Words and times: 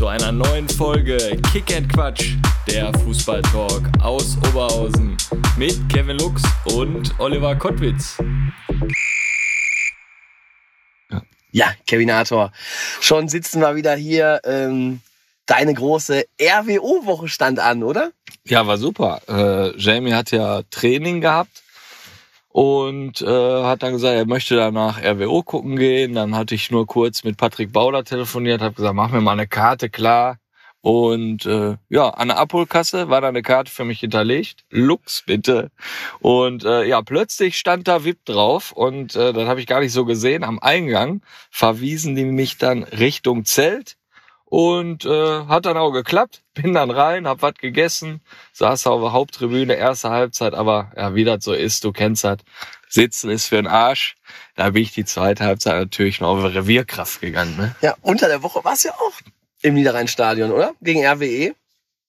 Zu 0.00 0.06
einer 0.06 0.32
neuen 0.32 0.66
Folge 0.66 1.18
Kick 1.52 1.76
and 1.76 1.92
Quatsch, 1.92 2.32
der 2.66 2.90
Fußballtalk 3.00 3.82
aus 4.00 4.38
Oberhausen 4.48 5.14
mit 5.58 5.78
Kevin 5.90 6.16
Lux 6.16 6.42
und 6.74 7.12
Oliver 7.20 7.54
Kottwitz. 7.54 8.16
Ja, 11.50 11.74
Kevinator. 11.86 12.50
Schon 13.02 13.28
sitzen 13.28 13.60
wir 13.60 13.76
wieder 13.76 13.94
hier. 13.94 14.40
Ähm, 14.44 15.02
deine 15.44 15.74
große 15.74 16.24
RWO-Woche 16.40 17.28
stand 17.28 17.58
an, 17.58 17.82
oder? 17.82 18.12
Ja, 18.46 18.66
war 18.66 18.78
super. 18.78 19.20
Äh, 19.28 19.76
Jamie 19.76 20.14
hat 20.14 20.30
ja 20.30 20.62
Training 20.70 21.20
gehabt 21.20 21.62
und 22.52 23.22
äh, 23.22 23.62
hat 23.62 23.82
dann 23.82 23.92
gesagt, 23.92 24.16
er 24.16 24.26
möchte 24.26 24.56
danach 24.56 25.00
RWO 25.02 25.42
gucken 25.42 25.76
gehen. 25.76 26.14
Dann 26.14 26.34
hatte 26.34 26.54
ich 26.54 26.70
nur 26.70 26.86
kurz 26.86 27.22
mit 27.22 27.36
Patrick 27.36 27.72
Bauder 27.72 28.04
telefoniert, 28.04 28.60
habe 28.60 28.74
gesagt, 28.74 28.94
mach 28.94 29.10
mir 29.10 29.20
mal 29.20 29.32
eine 29.32 29.46
Karte 29.46 29.88
klar. 29.88 30.38
Und 30.82 31.44
äh, 31.46 31.76
ja, 31.90 32.08
an 32.08 32.28
der 32.28 32.38
Abholkasse 32.38 33.10
war 33.10 33.20
da 33.20 33.28
eine 33.28 33.42
Karte 33.42 33.70
für 33.70 33.84
mich 33.84 34.00
hinterlegt. 34.00 34.64
Lux 34.70 35.22
bitte. 35.26 35.70
Und 36.20 36.64
äh, 36.64 36.84
ja, 36.84 37.02
plötzlich 37.02 37.58
stand 37.58 37.86
da 37.86 38.04
VIP 38.04 38.24
drauf 38.24 38.72
und 38.72 39.14
äh, 39.14 39.32
das 39.32 39.46
habe 39.46 39.60
ich 39.60 39.66
gar 39.66 39.80
nicht 39.80 39.92
so 39.92 40.04
gesehen. 40.04 40.42
Am 40.42 40.58
Eingang 40.58 41.22
verwiesen 41.50 42.16
die 42.16 42.24
mich 42.24 42.58
dann 42.58 42.82
Richtung 42.82 43.44
Zelt 43.44 43.96
und 44.50 45.06
äh, 45.06 45.44
hat 45.46 45.64
dann 45.64 45.78
auch 45.78 45.92
geklappt. 45.92 46.42
Bin 46.54 46.74
dann 46.74 46.90
rein, 46.90 47.26
hab 47.26 47.40
was 47.40 47.54
gegessen, 47.54 48.20
saß 48.52 48.86
auf 48.88 49.00
der 49.00 49.12
Haupttribüne, 49.12 49.74
erste 49.74 50.10
Halbzeit, 50.10 50.52
aber 50.52 50.92
ja, 50.96 51.14
wie 51.14 51.24
das 51.24 51.44
so 51.44 51.54
ist, 51.54 51.84
du 51.84 51.92
kennst 51.92 52.24
das. 52.24 52.38
Sitzen 52.88 53.30
ist 53.30 53.46
für 53.46 53.56
den 53.56 53.68
Arsch. 53.68 54.16
Da 54.56 54.70
bin 54.70 54.82
ich 54.82 54.92
die 54.92 55.04
zweite 55.04 55.44
Halbzeit 55.44 55.78
natürlich 55.78 56.20
noch 56.20 56.30
auf 56.36 56.42
Revierkraft 56.42 57.20
gegangen. 57.20 57.56
Ne? 57.56 57.76
Ja, 57.80 57.94
unter 58.02 58.26
der 58.26 58.42
Woche 58.42 58.64
war 58.64 58.72
es 58.72 58.82
ja 58.82 58.92
auch 58.92 59.12
im 59.62 59.74
Niederrheinstadion, 59.74 60.50
oder? 60.50 60.74
Gegen 60.82 61.06
RWE. 61.06 61.54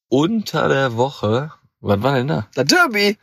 Unter 0.09 0.67
der 0.67 0.97
Woche, 0.97 1.51
was 1.79 2.01
war 2.01 2.15
denn 2.15 2.27
da? 2.27 2.47
Der 2.55 2.63
Derby. 2.63 3.17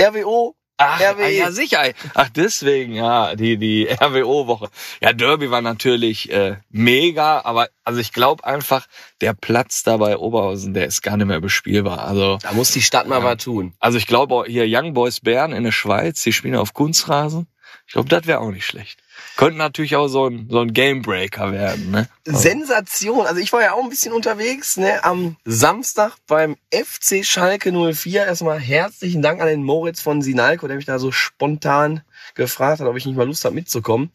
RWO. 0.00 0.54
Ach, 0.78 1.00
RWE. 1.00 1.24
ah, 1.24 1.28
ja 1.28 1.50
sicher. 1.52 1.82
Ach, 2.14 2.28
deswegen, 2.30 2.94
ja, 2.94 3.34
die, 3.34 3.56
die 3.58 3.86
RWO-Woche. 4.00 4.68
Ja, 5.02 5.12
Derby 5.12 5.50
war 5.50 5.60
natürlich 5.60 6.30
äh, 6.32 6.56
mega, 6.70 7.40
aber 7.44 7.68
also 7.84 8.00
ich 8.00 8.12
glaube 8.12 8.44
einfach, 8.44 8.86
der 9.20 9.34
Platz 9.34 9.82
da 9.82 9.96
bei 9.96 10.16
Oberhausen, 10.16 10.74
der 10.74 10.86
ist 10.86 11.02
gar 11.02 11.16
nicht 11.16 11.26
mehr 11.26 11.40
bespielbar. 11.40 12.06
Also, 12.06 12.38
Da 12.42 12.52
muss 12.52 12.70
die 12.72 12.82
Stadt 12.82 13.08
mal 13.08 13.18
Ja. 13.18 13.24
was 13.24 13.42
tun. 13.44 13.74
also 13.80 13.98
ich 13.98 14.06
glaube 14.06 14.44
hier 14.46 14.64
Young 14.68 14.94
Boys 14.94 15.20
Bern 15.20 15.52
in 15.52 15.64
der 15.64 15.72
Schweiz, 15.72 16.22
die 16.22 16.32
spielen 16.32 16.54
auf 16.56 16.72
Kunstrasen. 16.74 17.48
Ich 17.86 17.92
glaube, 17.94 18.08
das 18.08 18.26
wäre 18.26 18.40
auch 18.40 18.50
nicht 18.50 18.66
schlecht. 18.66 19.00
Könnte 19.36 19.58
natürlich 19.58 19.94
auch 19.96 20.08
so 20.08 20.26
ein, 20.26 20.48
so 20.50 20.60
ein 20.60 20.72
Gamebreaker 20.72 21.52
werden, 21.52 21.90
ne? 21.90 22.08
Sensation. 22.24 23.26
Also 23.26 23.40
ich 23.40 23.52
war 23.52 23.62
ja 23.62 23.72
auch 23.72 23.82
ein 23.82 23.88
bisschen 23.88 24.12
unterwegs, 24.12 24.76
ne, 24.76 25.04
am 25.04 25.36
Samstag 25.44 26.16
beim 26.26 26.56
FC 26.72 27.24
Schalke 27.24 27.72
04. 27.72 28.26
Erstmal 28.26 28.58
herzlichen 28.58 29.22
Dank 29.22 29.40
an 29.40 29.46
den 29.46 29.62
Moritz 29.62 30.00
von 30.00 30.22
Sinalco, 30.22 30.66
der 30.66 30.76
mich 30.76 30.86
da 30.86 30.98
so 30.98 31.12
spontan 31.12 32.02
gefragt 32.34 32.80
hat, 32.80 32.86
ob 32.86 32.96
ich 32.96 33.06
nicht 33.06 33.16
mal 33.16 33.26
Lust 33.26 33.44
habe 33.44 33.54
mitzukommen. 33.54 34.10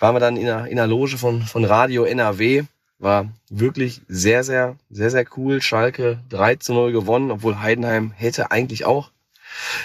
Waren 0.00 0.14
wir 0.14 0.20
dann 0.20 0.36
in 0.36 0.46
der, 0.46 0.66
in 0.66 0.76
der 0.76 0.86
Loge 0.86 1.16
von, 1.16 1.42
von 1.42 1.64
Radio 1.64 2.04
NRW. 2.04 2.64
War 2.98 3.28
wirklich 3.50 4.00
sehr, 4.08 4.42
sehr, 4.42 4.76
sehr, 4.90 5.10
sehr 5.10 5.26
cool. 5.36 5.60
Schalke 5.60 6.18
3 6.30 6.56
zu 6.56 6.72
0 6.72 6.92
gewonnen, 6.92 7.30
obwohl 7.30 7.60
Heidenheim 7.60 8.12
hätte 8.16 8.50
eigentlich 8.50 8.84
auch 8.84 9.10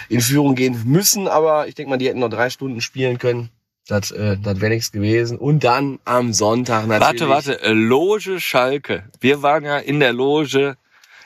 in 0.09 0.21
Führung 0.21 0.55
gehen 0.55 0.81
müssen, 0.85 1.27
aber 1.27 1.67
ich 1.67 1.75
denke 1.75 1.89
mal, 1.89 1.97
die 1.97 2.07
hätten 2.07 2.19
noch 2.19 2.29
drei 2.29 2.49
Stunden 2.49 2.81
spielen 2.81 3.17
können. 3.17 3.49
Das, 3.87 4.11
äh, 4.11 4.37
das 4.37 4.61
wäre 4.61 4.71
nichts 4.71 4.91
gewesen. 4.91 5.37
Und 5.37 5.63
dann 5.63 5.99
am 6.05 6.33
Sonntag 6.33 6.87
natürlich. 6.87 7.21
Warte, 7.21 7.29
warte, 7.29 7.61
äh, 7.63 7.73
Loge 7.73 8.39
Schalke. 8.39 9.03
Wir 9.19 9.41
waren 9.41 9.65
ja 9.65 9.77
in 9.77 9.99
der 9.99 10.13
Loge 10.13 10.77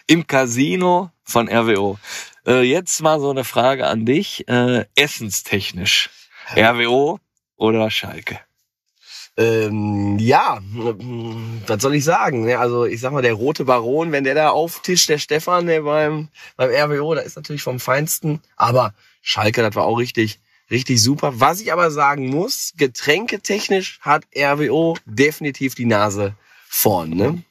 im 0.08 0.26
Casino 0.26 1.12
von 1.24 1.50
RWO. 1.50 1.98
Äh, 2.46 2.62
jetzt 2.62 3.02
mal 3.02 3.20
so 3.20 3.30
eine 3.30 3.44
Frage 3.44 3.88
an 3.88 4.06
dich, 4.06 4.48
äh, 4.48 4.86
essenstechnisch. 4.96 6.10
RWO 6.56 7.20
oder 7.58 7.90
Schalke? 7.90 8.40
Ähm, 9.38 10.18
ja, 10.18 10.62
was 11.68 11.82
soll 11.82 11.96
ich 11.96 12.06
sagen? 12.06 12.46
ne? 12.46 12.58
Also 12.58 12.86
ich 12.86 13.02
sag 13.02 13.12
mal, 13.12 13.22
der 13.22 13.34
rote 13.34 13.66
Baron, 13.66 14.12
wenn 14.14 14.24
der 14.24 14.36
da 14.36 14.50
auftischt, 14.50 15.10
der 15.10 15.18
Stefan, 15.18 15.66
der 15.66 15.82
beim, 15.82 16.30
beim 16.56 16.70
RWO, 16.70 17.16
da 17.16 17.22
ist 17.22 17.36
natürlich 17.36 17.64
vom 17.64 17.80
Feinsten. 17.80 18.42
Aber 18.56 18.94
Schalke, 19.22 19.62
das 19.62 19.76
war 19.76 19.86
auch 19.86 19.98
richtig, 19.98 20.40
richtig 20.70 21.02
super. 21.02 21.40
Was 21.40 21.62
ich 21.62 21.72
aber 21.72 21.92
sagen 21.92 22.30
muss, 22.30 22.74
getränketechnisch 22.78 24.00
hat 24.02 24.26
RWO 24.36 24.98
definitiv 25.06 25.76
die 25.76 25.86
Nase 25.86 26.36
vorn. 26.68 27.12
Ne? 27.12 27.44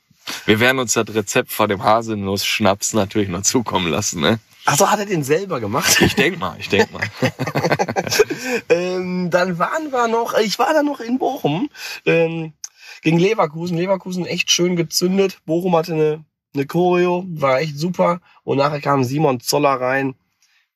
Wir 0.47 0.61
werden 0.61 0.79
uns 0.79 0.95
das 0.95 1.15
Rezept 1.15 1.53
von 1.53 1.69
dem 1.69 1.83
Haselnuss-Schnaps 1.83 2.95
natürlich 2.95 3.29
noch 3.29 3.43
zukommen 3.43 3.91
lassen, 3.91 4.21
ne? 4.21 4.39
Ach 4.67 4.79
so, 4.79 4.91
hat 4.91 4.99
er 4.99 5.05
den 5.05 5.23
selber 5.23 5.61
gemacht? 5.61 6.01
Ich 6.01 6.15
denk 6.15 6.39
mal, 6.39 6.57
ich 6.59 6.71
denk 6.71 6.91
mal. 6.91 7.03
ähm, 8.71 9.29
dann 9.31 9.59
waren 9.59 9.93
wir 9.93 10.09
noch, 10.09 10.39
ich 10.39 10.59
war 10.59 10.73
da 10.73 10.83
noch 10.83 11.01
in 11.01 11.19
Bochum 11.19 11.69
ähm, 12.07 12.55
gegen 13.03 13.19
Leverkusen. 13.19 13.77
Leverkusen 13.77 14.25
echt 14.25 14.51
schön 14.51 14.75
gezündet. 14.75 15.39
Bochum 15.45 15.77
hatte 15.77 15.93
eine, 15.93 16.25
eine 16.55 16.67
Choreo, 16.67 17.27
war 17.29 17.61
echt 17.61 17.79
super. 17.79 18.23
Und 18.43 18.57
nachher 18.57 18.81
kam 18.81 19.05
Simon 19.05 19.41
Zoller 19.41 19.79
rein. 19.81 20.15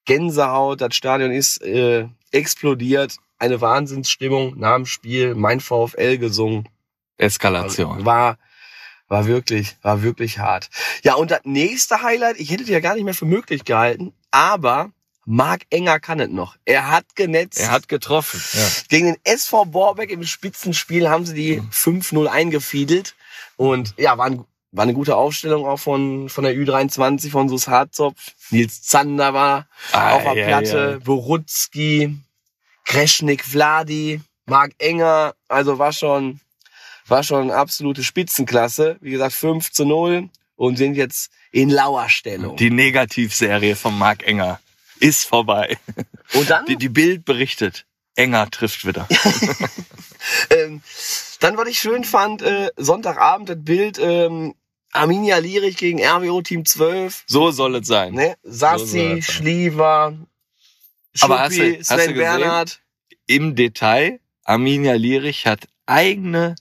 Gänsehaut, 0.04 0.82
das 0.82 0.94
Stadion 0.94 1.30
ist 1.30 1.62
äh, 1.62 2.08
explodiert. 2.32 3.16
Eine 3.38 3.60
Wahnsinnsstimmung 3.60 4.58
nach 4.58 4.76
dem 4.76 4.86
Spiel. 4.86 5.34
Mein 5.34 5.60
VfL 5.60 6.18
gesungen. 6.18 6.68
Eskalation. 7.18 7.92
Also 7.92 8.04
war, 8.04 8.38
war 9.08 9.26
wirklich, 9.26 9.76
war 9.82 10.02
wirklich 10.02 10.38
hart. 10.38 10.70
Ja, 11.02 11.14
und 11.14 11.30
das 11.30 11.40
nächste 11.44 12.02
Highlight, 12.02 12.38
ich 12.38 12.50
hätte 12.50 12.62
es 12.62 12.68
ja 12.68 12.80
gar 12.80 12.94
nicht 12.94 13.04
mehr 13.04 13.14
für 13.14 13.26
möglich 13.26 13.64
gehalten, 13.64 14.12
aber 14.30 14.92
Marc 15.30 15.66
Enger 15.68 16.00
kann 16.00 16.20
es 16.20 16.30
noch. 16.30 16.56
Er 16.64 16.90
hat 16.90 17.14
genetzt. 17.14 17.60
Er 17.60 17.70
hat 17.70 17.88
getroffen. 17.88 18.40
Ja. 18.54 18.66
Gegen 18.88 19.06
den 19.08 19.16
SV 19.24 19.66
Borbeck 19.66 20.10
im 20.10 20.24
Spitzenspiel 20.24 21.10
haben 21.10 21.26
sie 21.26 21.34
die 21.34 21.60
5-0 21.60 22.26
eingefiedelt. 22.26 23.14
Und 23.56 23.92
ja, 23.98 24.16
war, 24.16 24.24
ein, 24.24 24.44
war 24.72 24.82
eine 24.82 24.94
gute 24.94 25.16
Aufstellung 25.16 25.64
auch 25.66 25.78
von, 25.78 26.28
von 26.28 26.44
der 26.44 26.54
Ü23, 26.54 27.30
von 27.30 27.48
Sus 27.48 27.68
Harzopf. 27.68 28.32
Nils 28.50 28.82
Zander 28.82 29.32
war 29.34 29.66
Ah, 29.92 30.12
auf 30.16 30.22
der 30.24 30.34
ja, 30.34 30.46
Platte, 30.46 30.90
ja. 30.92 31.04
Borutski, 31.04 32.16
Kreschnik, 32.84 33.44
Vladi, 33.44 34.20
Marc 34.46 34.72
Enger. 34.78 35.34
Also 35.48 35.78
war 35.78 35.92
schon, 35.92 36.40
war 37.06 37.22
schon 37.22 37.50
absolute 37.50 38.04
Spitzenklasse. 38.04 38.96
Wie 39.00 39.10
gesagt, 39.10 39.32
5 39.34 39.72
zu 39.72 39.84
0 39.84 40.28
und 40.56 40.76
sind 40.76 40.94
jetzt 40.96 41.30
in 41.50 41.70
Lauerstellung. 41.70 42.56
Die 42.56 42.70
Negativserie 42.70 43.74
von 43.76 43.96
Marc 43.96 44.22
Enger 44.26 44.60
ist 45.00 45.24
vorbei. 45.24 45.78
und 46.34 46.50
dann 46.50 46.66
Die, 46.66 46.76
die 46.76 46.88
Bild 46.90 47.24
berichtet. 47.24 47.86
Enger 48.16 48.50
trifft 48.50 48.84
wieder. 48.86 49.06
Ähm, 50.50 50.82
dann, 51.40 51.56
was 51.56 51.68
ich 51.68 51.78
schön 51.78 52.04
fand, 52.04 52.42
äh, 52.42 52.70
Sonntagabend 52.76 53.48
das 53.48 53.56
Bild 53.60 53.98
ähm, 54.02 54.54
Arminia 54.92 55.38
Lierich 55.38 55.76
gegen 55.76 56.02
RWO 56.02 56.40
Team 56.42 56.64
12. 56.64 57.24
So 57.26 57.50
soll 57.50 57.76
es 57.76 57.86
sein. 57.86 58.14
Ne? 58.14 58.36
So 58.42 58.50
Sassi, 58.52 58.86
sein. 58.98 59.22
Schliever, 59.22 60.16
Aber 61.20 61.38
hast 61.40 61.54
Schuppi, 61.54 61.72
du- 61.72 61.78
hast 61.80 61.86
Sven 61.86 61.98
du 61.98 62.04
gesehen? 62.06 62.18
Bernhard. 62.18 62.80
Im 63.26 63.54
Detail, 63.54 64.20
Arminia 64.44 64.94
Lierich 64.94 65.46
hat 65.46 65.68
eigene 65.86 66.56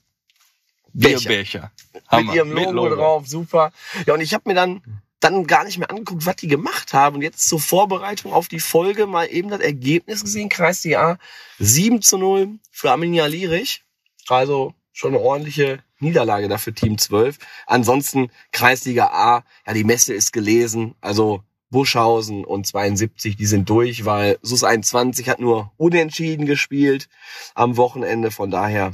Becher. 0.92 1.18
Bierbecher. 1.20 1.72
Hammer. 2.08 2.24
Mit 2.32 2.34
ihrem 2.36 2.52
Logo, 2.74 2.94
drauf, 2.94 3.26
super. 3.26 3.72
Ja, 4.06 4.14
und 4.14 4.20
ich 4.20 4.34
habe 4.34 4.44
mir 4.46 4.54
dann 4.54 4.82
dann 5.20 5.48
gar 5.48 5.64
nicht 5.64 5.78
mehr 5.78 5.90
angeguckt, 5.90 6.26
was 6.26 6.36
die 6.36 6.46
gemacht 6.46 6.92
haben. 6.92 7.16
Und 7.16 7.22
jetzt 7.22 7.48
zur 7.48 7.58
Vorbereitung 7.58 8.32
auf 8.32 8.46
die 8.46 8.60
Folge 8.60 9.06
mal 9.06 9.24
eben 9.26 9.48
das 9.50 9.58
Ergebnis 9.60 10.22
gesehen. 10.22 10.48
Kreisliga 10.48 11.12
A 11.12 11.18
7 11.58 12.02
zu 12.02 12.18
0 12.18 12.50
für 12.70 12.92
Arminia 12.92 13.26
Lierich. 13.26 13.82
Also 14.28 14.74
schon 14.92 15.14
eine 15.14 15.22
ordentliche 15.22 15.82
Niederlage 16.00 16.48
dafür 16.48 16.74
Team 16.74 16.98
12. 16.98 17.38
Ansonsten 17.66 18.30
Kreisliga 18.52 19.06
A, 19.06 19.44
ja, 19.66 19.72
die 19.74 19.84
Messe 19.84 20.14
ist 20.14 20.32
gelesen. 20.32 20.94
Also 21.00 21.42
Buschhausen 21.70 22.44
und 22.44 22.66
72, 22.66 23.36
die 23.36 23.46
sind 23.46 23.68
durch, 23.68 24.04
weil 24.04 24.38
SUS 24.42 24.64
21 24.64 25.28
hat 25.28 25.40
nur 25.40 25.72
unentschieden 25.76 26.46
gespielt 26.46 27.08
am 27.54 27.76
Wochenende. 27.76 28.30
Von 28.30 28.50
daher 28.50 28.92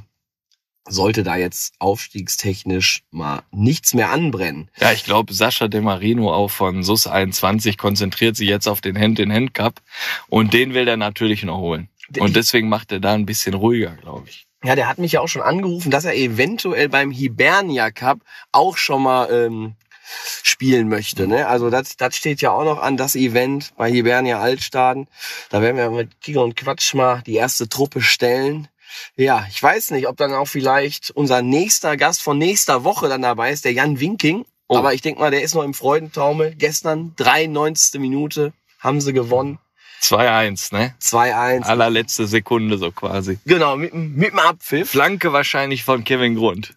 sollte 0.86 1.22
da 1.22 1.36
jetzt 1.36 1.74
aufstiegstechnisch 1.78 3.04
mal 3.10 3.42
nichts 3.50 3.94
mehr 3.94 4.10
anbrennen. 4.10 4.70
Ja, 4.78 4.92
ich 4.92 5.04
glaube, 5.04 5.32
Sascha 5.32 5.68
De 5.68 5.80
Marino 5.80 6.32
auch 6.32 6.50
von 6.50 6.82
SUS 6.82 7.06
21 7.06 7.78
konzentriert 7.78 8.36
sich 8.36 8.48
jetzt 8.48 8.68
auf 8.68 8.80
den 8.80 8.98
Hand-in-Hand-Cup 8.98 9.80
und 10.28 10.52
den 10.52 10.74
will 10.74 10.86
er 10.86 10.96
natürlich 10.96 11.42
noch 11.44 11.58
holen. 11.58 11.88
Und 12.18 12.36
deswegen 12.36 12.68
macht 12.68 12.92
er 12.92 13.00
da 13.00 13.14
ein 13.14 13.26
bisschen 13.26 13.54
ruhiger, 13.54 13.96
glaube 13.96 14.28
ich. 14.28 14.46
Ja, 14.64 14.74
der 14.74 14.88
hat 14.88 14.98
mich 14.98 15.12
ja 15.12 15.20
auch 15.20 15.28
schon 15.28 15.42
angerufen, 15.42 15.90
dass 15.90 16.04
er 16.04 16.14
eventuell 16.14 16.88
beim 16.88 17.10
Hibernia 17.10 17.90
Cup 17.90 18.20
auch 18.50 18.78
schon 18.78 19.02
mal 19.02 19.30
ähm, 19.30 19.74
spielen 20.42 20.88
möchte. 20.88 21.26
Ne? 21.26 21.46
Also 21.46 21.70
das, 21.70 21.96
das 21.96 22.16
steht 22.16 22.40
ja 22.40 22.50
auch 22.50 22.64
noch 22.64 22.78
an, 22.78 22.96
das 22.96 23.14
Event 23.14 23.72
bei 23.76 23.90
Hibernia 23.90 24.40
Altstaden. 24.40 25.06
Da 25.50 25.60
werden 25.60 25.76
wir 25.76 25.90
mit 25.90 26.20
Giga 26.20 26.40
und 26.40 26.56
Quatsch 26.56 26.94
mal 26.94 27.22
die 27.26 27.34
erste 27.34 27.68
Truppe 27.68 28.00
stellen. 28.00 28.68
Ja, 29.16 29.46
ich 29.50 29.62
weiß 29.62 29.90
nicht, 29.90 30.06
ob 30.08 30.16
dann 30.16 30.32
auch 30.32 30.46
vielleicht 30.46 31.10
unser 31.10 31.42
nächster 31.42 31.96
Gast 31.96 32.22
von 32.22 32.38
nächster 32.38 32.84
Woche 32.84 33.08
dann 33.08 33.22
dabei 33.22 33.50
ist, 33.50 33.64
der 33.64 33.72
Jan 33.72 34.00
Winking. 34.00 34.44
Oh. 34.68 34.76
Aber 34.76 34.94
ich 34.94 35.02
denke 35.02 35.20
mal, 35.20 35.30
der 35.30 35.42
ist 35.42 35.54
noch 35.54 35.64
im 35.64 35.74
Freudentaumel. 35.74 36.54
Gestern, 36.54 37.14
93. 37.16 38.00
Minute, 38.00 38.52
haben 38.78 39.00
sie 39.00 39.12
gewonnen. 39.12 39.58
2-1, 40.08 40.74
ne? 40.74 40.94
2-1. 41.00 41.62
Allerletzte 41.62 42.26
Sekunde 42.26 42.76
so 42.78 42.90
quasi. 42.90 43.38
Genau, 43.46 43.76
mit, 43.76 43.92
dem- 43.92 44.14
mit 44.14 44.32
dem 44.32 44.38
Abpfiff. 44.38 44.90
Flanke 44.90 45.32
wahrscheinlich 45.32 45.82
von 45.82 46.04
Kevin 46.04 46.34
Grund. 46.34 46.74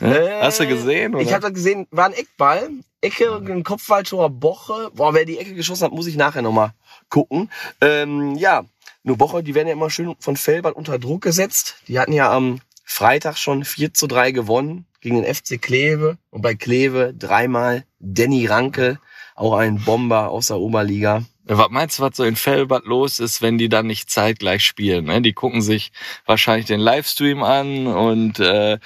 Ne? 0.00 0.18
Äh, 0.18 0.42
Hast 0.42 0.60
du 0.60 0.66
gesehen? 0.66 1.14
Oder? 1.14 1.24
Ich 1.24 1.32
habe 1.32 1.42
das 1.42 1.54
gesehen, 1.54 1.86
war 1.90 2.06
ein 2.06 2.12
Eckball. 2.12 2.68
Ecke, 3.00 3.34
ein 3.36 3.62
Kopfballtor 3.64 4.28
Boche. 4.30 4.90
Boah, 4.94 5.14
wer 5.14 5.24
die 5.24 5.38
Ecke 5.38 5.54
geschossen 5.54 5.84
hat, 5.84 5.92
muss 5.92 6.06
ich 6.06 6.16
nachher 6.16 6.42
nochmal 6.42 6.72
gucken. 7.08 7.50
Ähm, 7.80 8.34
ja, 8.36 8.64
nur 9.04 9.16
Boche, 9.16 9.42
die 9.42 9.54
werden 9.54 9.68
ja 9.68 9.74
immer 9.74 9.90
schön 9.90 10.14
von 10.18 10.36
Felbert 10.36 10.76
unter 10.76 10.98
Druck 10.98 11.22
gesetzt. 11.22 11.76
Die 11.88 11.98
hatten 11.98 12.12
ja 12.12 12.30
am 12.30 12.60
Freitag 12.84 13.36
schon 13.38 13.64
4 13.64 13.94
zu 13.94 14.06
3 14.06 14.32
gewonnen 14.32 14.86
gegen 15.00 15.22
den 15.22 15.34
FC 15.34 15.60
Kleve. 15.60 16.18
Und 16.30 16.42
bei 16.42 16.54
Kleve 16.54 17.14
dreimal 17.16 17.84
Danny 18.00 18.46
Ranke, 18.46 18.98
auch 19.34 19.54
ein 19.54 19.80
Bomber 19.84 20.30
aus 20.30 20.48
der 20.48 20.58
Oberliga. 20.58 21.22
Was 21.48 21.70
meinst 21.70 21.98
du, 21.98 22.02
was 22.02 22.16
so 22.16 22.24
in 22.24 22.34
Fellbad 22.34 22.84
los 22.84 23.20
ist, 23.20 23.40
wenn 23.40 23.56
die 23.56 23.68
dann 23.68 23.86
nicht 23.86 24.10
zeitgleich 24.10 24.64
spielen? 24.64 25.04
Ne? 25.04 25.22
Die 25.22 25.32
gucken 25.32 25.62
sich 25.62 25.92
wahrscheinlich 26.24 26.66
den 26.66 26.80
Livestream 26.80 27.42
an 27.42 27.86
und 27.86 28.40
äh, 28.40 28.78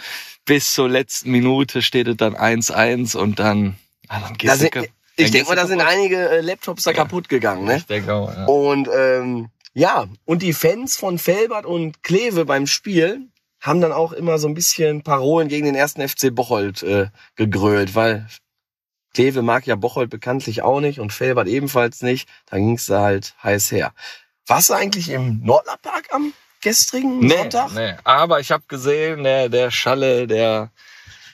bis 0.44 0.74
zur 0.74 0.88
letzten 0.88 1.30
Minute 1.30 1.80
steht 1.80 2.06
es 2.06 2.16
dann 2.16 2.34
1-1 2.34 3.16
und 3.16 3.38
dann, 3.38 3.76
ah, 4.08 4.20
dann 4.20 4.34
Da 4.34 4.56
gehst 4.56 4.58
sind, 4.58 4.90
ich 5.16 5.30
denke 5.30 5.48
mal, 5.48 5.56
da 5.56 5.66
sind 5.66 5.80
einige 5.80 6.28
äh, 6.28 6.40
Laptops 6.40 6.84
da 6.84 6.92
kaputt 6.92 7.28
gegangen. 7.28 7.64
Ne? 7.64 7.78
Ich 7.78 7.86
denke 7.86 8.12
auch, 8.12 8.34
ja. 8.34 8.44
Und 8.44 8.88
ähm, 8.94 9.48
ja, 9.72 10.06
und 10.24 10.42
die 10.42 10.52
Fans 10.52 10.96
von 10.96 11.18
Felbert 11.18 11.64
und 11.64 12.02
Kleve 12.02 12.44
beim 12.44 12.66
Spiel 12.66 13.28
haben 13.60 13.80
dann 13.80 13.92
auch 13.92 14.12
immer 14.12 14.38
so 14.38 14.48
ein 14.48 14.54
bisschen 14.54 15.02
Parolen 15.02 15.48
gegen 15.48 15.66
den 15.66 15.74
ersten 15.74 16.06
FC 16.06 16.34
Bocholt 16.34 16.82
äh, 16.82 17.08
gegrölt, 17.36 17.94
weil 17.94 18.26
Kleve 19.14 19.42
mag 19.42 19.66
ja 19.66 19.74
Bocholt 19.76 20.10
bekanntlich 20.10 20.62
auch 20.62 20.80
nicht 20.80 21.00
und 21.00 21.12
Felbert 21.12 21.48
ebenfalls 21.48 22.02
nicht. 22.02 22.28
Da 22.46 22.58
ging's 22.58 22.86
da 22.86 23.02
halt 23.02 23.34
heiß 23.42 23.70
her. 23.72 23.92
Warst 24.46 24.70
du 24.70 24.74
eigentlich 24.74 25.08
im 25.10 25.40
Nordlerpark 25.44 26.08
am 26.12 26.32
gestrigen 26.60 27.20
Nee, 27.20 27.36
Sonntag? 27.38 27.72
nee. 27.72 27.94
Aber 28.04 28.40
ich 28.40 28.50
habe 28.50 28.64
gesehen, 28.68 29.24
der, 29.24 29.48
der 29.48 29.70
Schalle, 29.70 30.26
der 30.26 30.70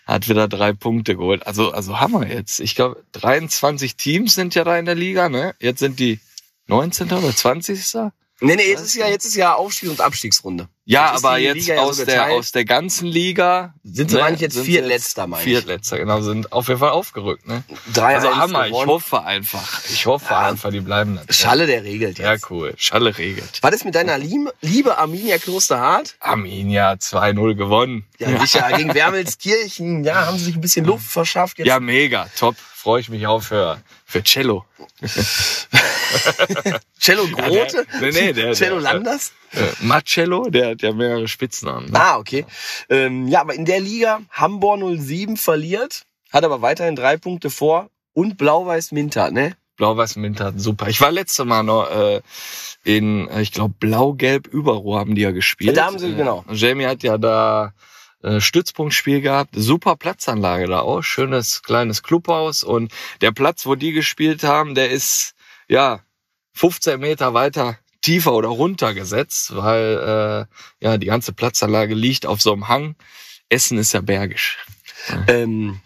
hat 0.07 0.29
wieder 0.29 0.47
drei 0.49 0.73
Punkte 0.73 1.17
geholt. 1.17 1.47
Also, 1.47 1.73
also 1.73 1.99
haben 1.99 2.13
wir 2.13 2.29
jetzt. 2.29 2.61
Ich 2.61 2.75
glaube, 2.77 3.03
23 3.13 3.97
Teams 3.97 4.35
sind 4.35 4.55
ja 4.55 4.63
da 4.65 4.79
in 4.79 4.85
der 4.85 4.95
Liga, 4.95 5.29
ne? 5.29 5.55
Jetzt 5.59 5.81
sind 5.81 5.99
die 5.99 6.21
19. 6.69 7.11
oder 7.13 7.35
20. 7.35 7.95
Nee, 8.41 8.57
nee, 8.57 8.69
jetzt 8.71 8.83
ist 8.83 8.95
ja, 8.95 9.09
jetzt 9.09 9.25
ist 9.25 9.35
ja 9.35 9.55
Aufstieg- 9.55 9.91
und 9.91 10.01
Abstiegsrunde. 10.01 10.69
Ja, 10.89 11.13
Jetzt 11.13 11.25
aber 11.25 11.39
jetzt 11.39 11.57
Liga 11.67 11.75
ja 11.75 11.83
so 11.83 11.89
aus, 11.89 12.05
der, 12.05 12.27
aus 12.31 12.53
der 12.53 12.65
ganzen 12.65 13.07
Liga. 13.09 13.75
Sind 13.83 14.09
sie, 14.13 14.19
meine 14.19 14.37
ich, 14.37 14.41
jetzt 14.41 14.57
Viertletzter, 14.57 15.27
meine 15.27 15.43
ich. 15.43 15.49
Viertletzter, 15.49 15.99
genau, 15.99 16.21
sind 16.21 16.53
auf 16.53 16.69
jeden 16.69 16.79
Fall 16.79 16.91
aufgerückt, 16.91 17.49
ne? 17.49 17.65
3 17.93 18.15
Also 18.15 18.29
1 18.29 18.37
Hammer, 18.37 18.67
ich 18.67 18.73
gewonnen. 18.73 18.89
hoffe 18.91 19.23
einfach. 19.25 19.81
Ich 19.91 20.07
hoffe 20.07 20.27
Ja. 20.31 20.47
einfach, 20.49 20.71
die 20.71 20.79
bleiben 20.81 21.19
da. 21.27 21.33
Schalle, 21.33 21.67
der 21.67 21.83
regelt 21.83 22.21
Ja, 22.21 22.35
jetzt. 22.35 22.49
cool. 22.51 22.73
Schalle 22.77 23.19
regelt. 23.19 23.59
Was 23.63 23.75
ist 23.75 23.85
mit 23.85 23.97
deiner 23.97 24.17
Liebe, 24.17 24.55
Liebe 24.61 24.97
Arminia 24.97 25.39
Klosterhardt? 25.39 26.15
Arminia 26.21 26.93
2-0 26.93 27.57
gewonnen. 27.57 28.07
Ja, 28.19 28.39
sicher, 28.41 28.71
gegen 28.77 28.95
Wermelskirchen, 28.95 30.05
ja, 30.05 30.27
haben 30.27 30.39
sie 30.39 30.45
sich 30.45 30.55
ein 30.55 30.61
bisschen 30.61 30.85
Luft 30.87 31.05
verschafft. 31.07 31.59
Jetzt 31.59 31.67
Ja, 31.67 31.81
mega, 31.81 32.29
top. 32.39 32.55
Freue 32.59 33.01
ich 33.01 33.09
mich 33.09 33.27
auch 33.27 33.43
für, 33.43 33.81
für 34.05 34.23
Cello. 34.23 34.65
Cello 36.99 37.27
Grote? 37.29 37.87
nee, 38.01 38.11
nee, 38.13 38.33
der- 38.33 38.53
Cello 38.55 38.81
der- 38.81 38.93
Landers? 38.95 39.33
Äh, 39.53 39.61
Marcello, 39.81 40.49
der 40.51 40.71
hat 40.71 40.83
ja 40.83 40.93
mehrere 40.93 41.29
Spitznamen. 41.29 41.91
Ne? 41.91 41.99
Ah, 42.01 42.17
okay. 42.19 42.45
Ähm, 42.89 43.29
ja, 43.29 43.41
aber 43.41 43.55
in 43.55 43.65
der 43.65 43.81
Liga 43.81 44.21
Hamburg 44.31 44.81
07 44.99 45.37
verliert, 45.37 46.03
hat 46.33 46.45
aber 46.45 46.63
weiterhin 46.63 46.97
drei 46.97 47.17
Punkte 47.17 47.51
vor 47.51 47.89
und 48.13 48.37
Blau-Weiß 48.39 48.93
Minter, 48.93 49.31
ne? 49.31 49.57
Blau-Weiß 49.77 50.17
Minter, 50.17 50.53
super. 50.57 50.89
Ich 50.89 51.01
war 51.01 51.11
letzte 51.13 51.45
Mal 51.45 51.63
noch 51.63 51.91
äh, 51.91 52.21
in, 52.85 53.29
äh, 53.29 53.43
ich 53.43 53.53
glaube, 53.53 53.75
Blau-Gelb 53.79 54.47
Überruhr 54.47 54.99
haben 54.99 55.15
die 55.15 55.23
ja 55.23 55.31
gespielt. 55.33 55.69
Ja, 55.77 55.83
da 55.83 55.87
haben 55.87 55.99
sie, 55.99 56.13
Äh, 56.13 56.17
genau. 56.17 56.45
Jamie 56.51 56.87
hat 56.87 57.03
ja 57.03 57.19
da 57.19 57.73
Stützpunktspiel 58.41 59.21
gehabt, 59.21 59.55
super 59.57 59.97
Platzanlage 59.97 60.67
da 60.67 60.81
auch, 60.81 61.03
schönes 61.03 61.63
kleines 61.63 62.03
Clubhaus 62.03 62.65
und 62.65 62.93
der 63.21 63.33
Platz, 63.33 63.67
wo 63.67 63.75
die 63.75 63.93
gespielt 63.93 64.43
haben, 64.43 64.75
der 64.75 64.91
ist 64.91 65.35
ja 65.69 66.01
15 66.55 66.99
Meter 66.99 67.35
weiter 67.35 67.79
tiefer 68.03 68.33
oder 68.33 68.49
runter 68.49 68.95
gesetzt, 68.95 69.57
weil 69.57 70.49
äh, 70.81 70.85
ja 70.85 70.99
die 70.99 71.07
ganze 71.07 71.33
Platzanlage 71.33 71.95
liegt 71.95 72.27
auf 72.27 72.41
so 72.41 72.53
einem 72.53 72.69
Hang. 72.69 72.97
Essen 73.49 73.79
ist 73.79 73.93
ja 73.93 74.01
bergisch. 74.01 74.59
Ähm, 75.29 75.81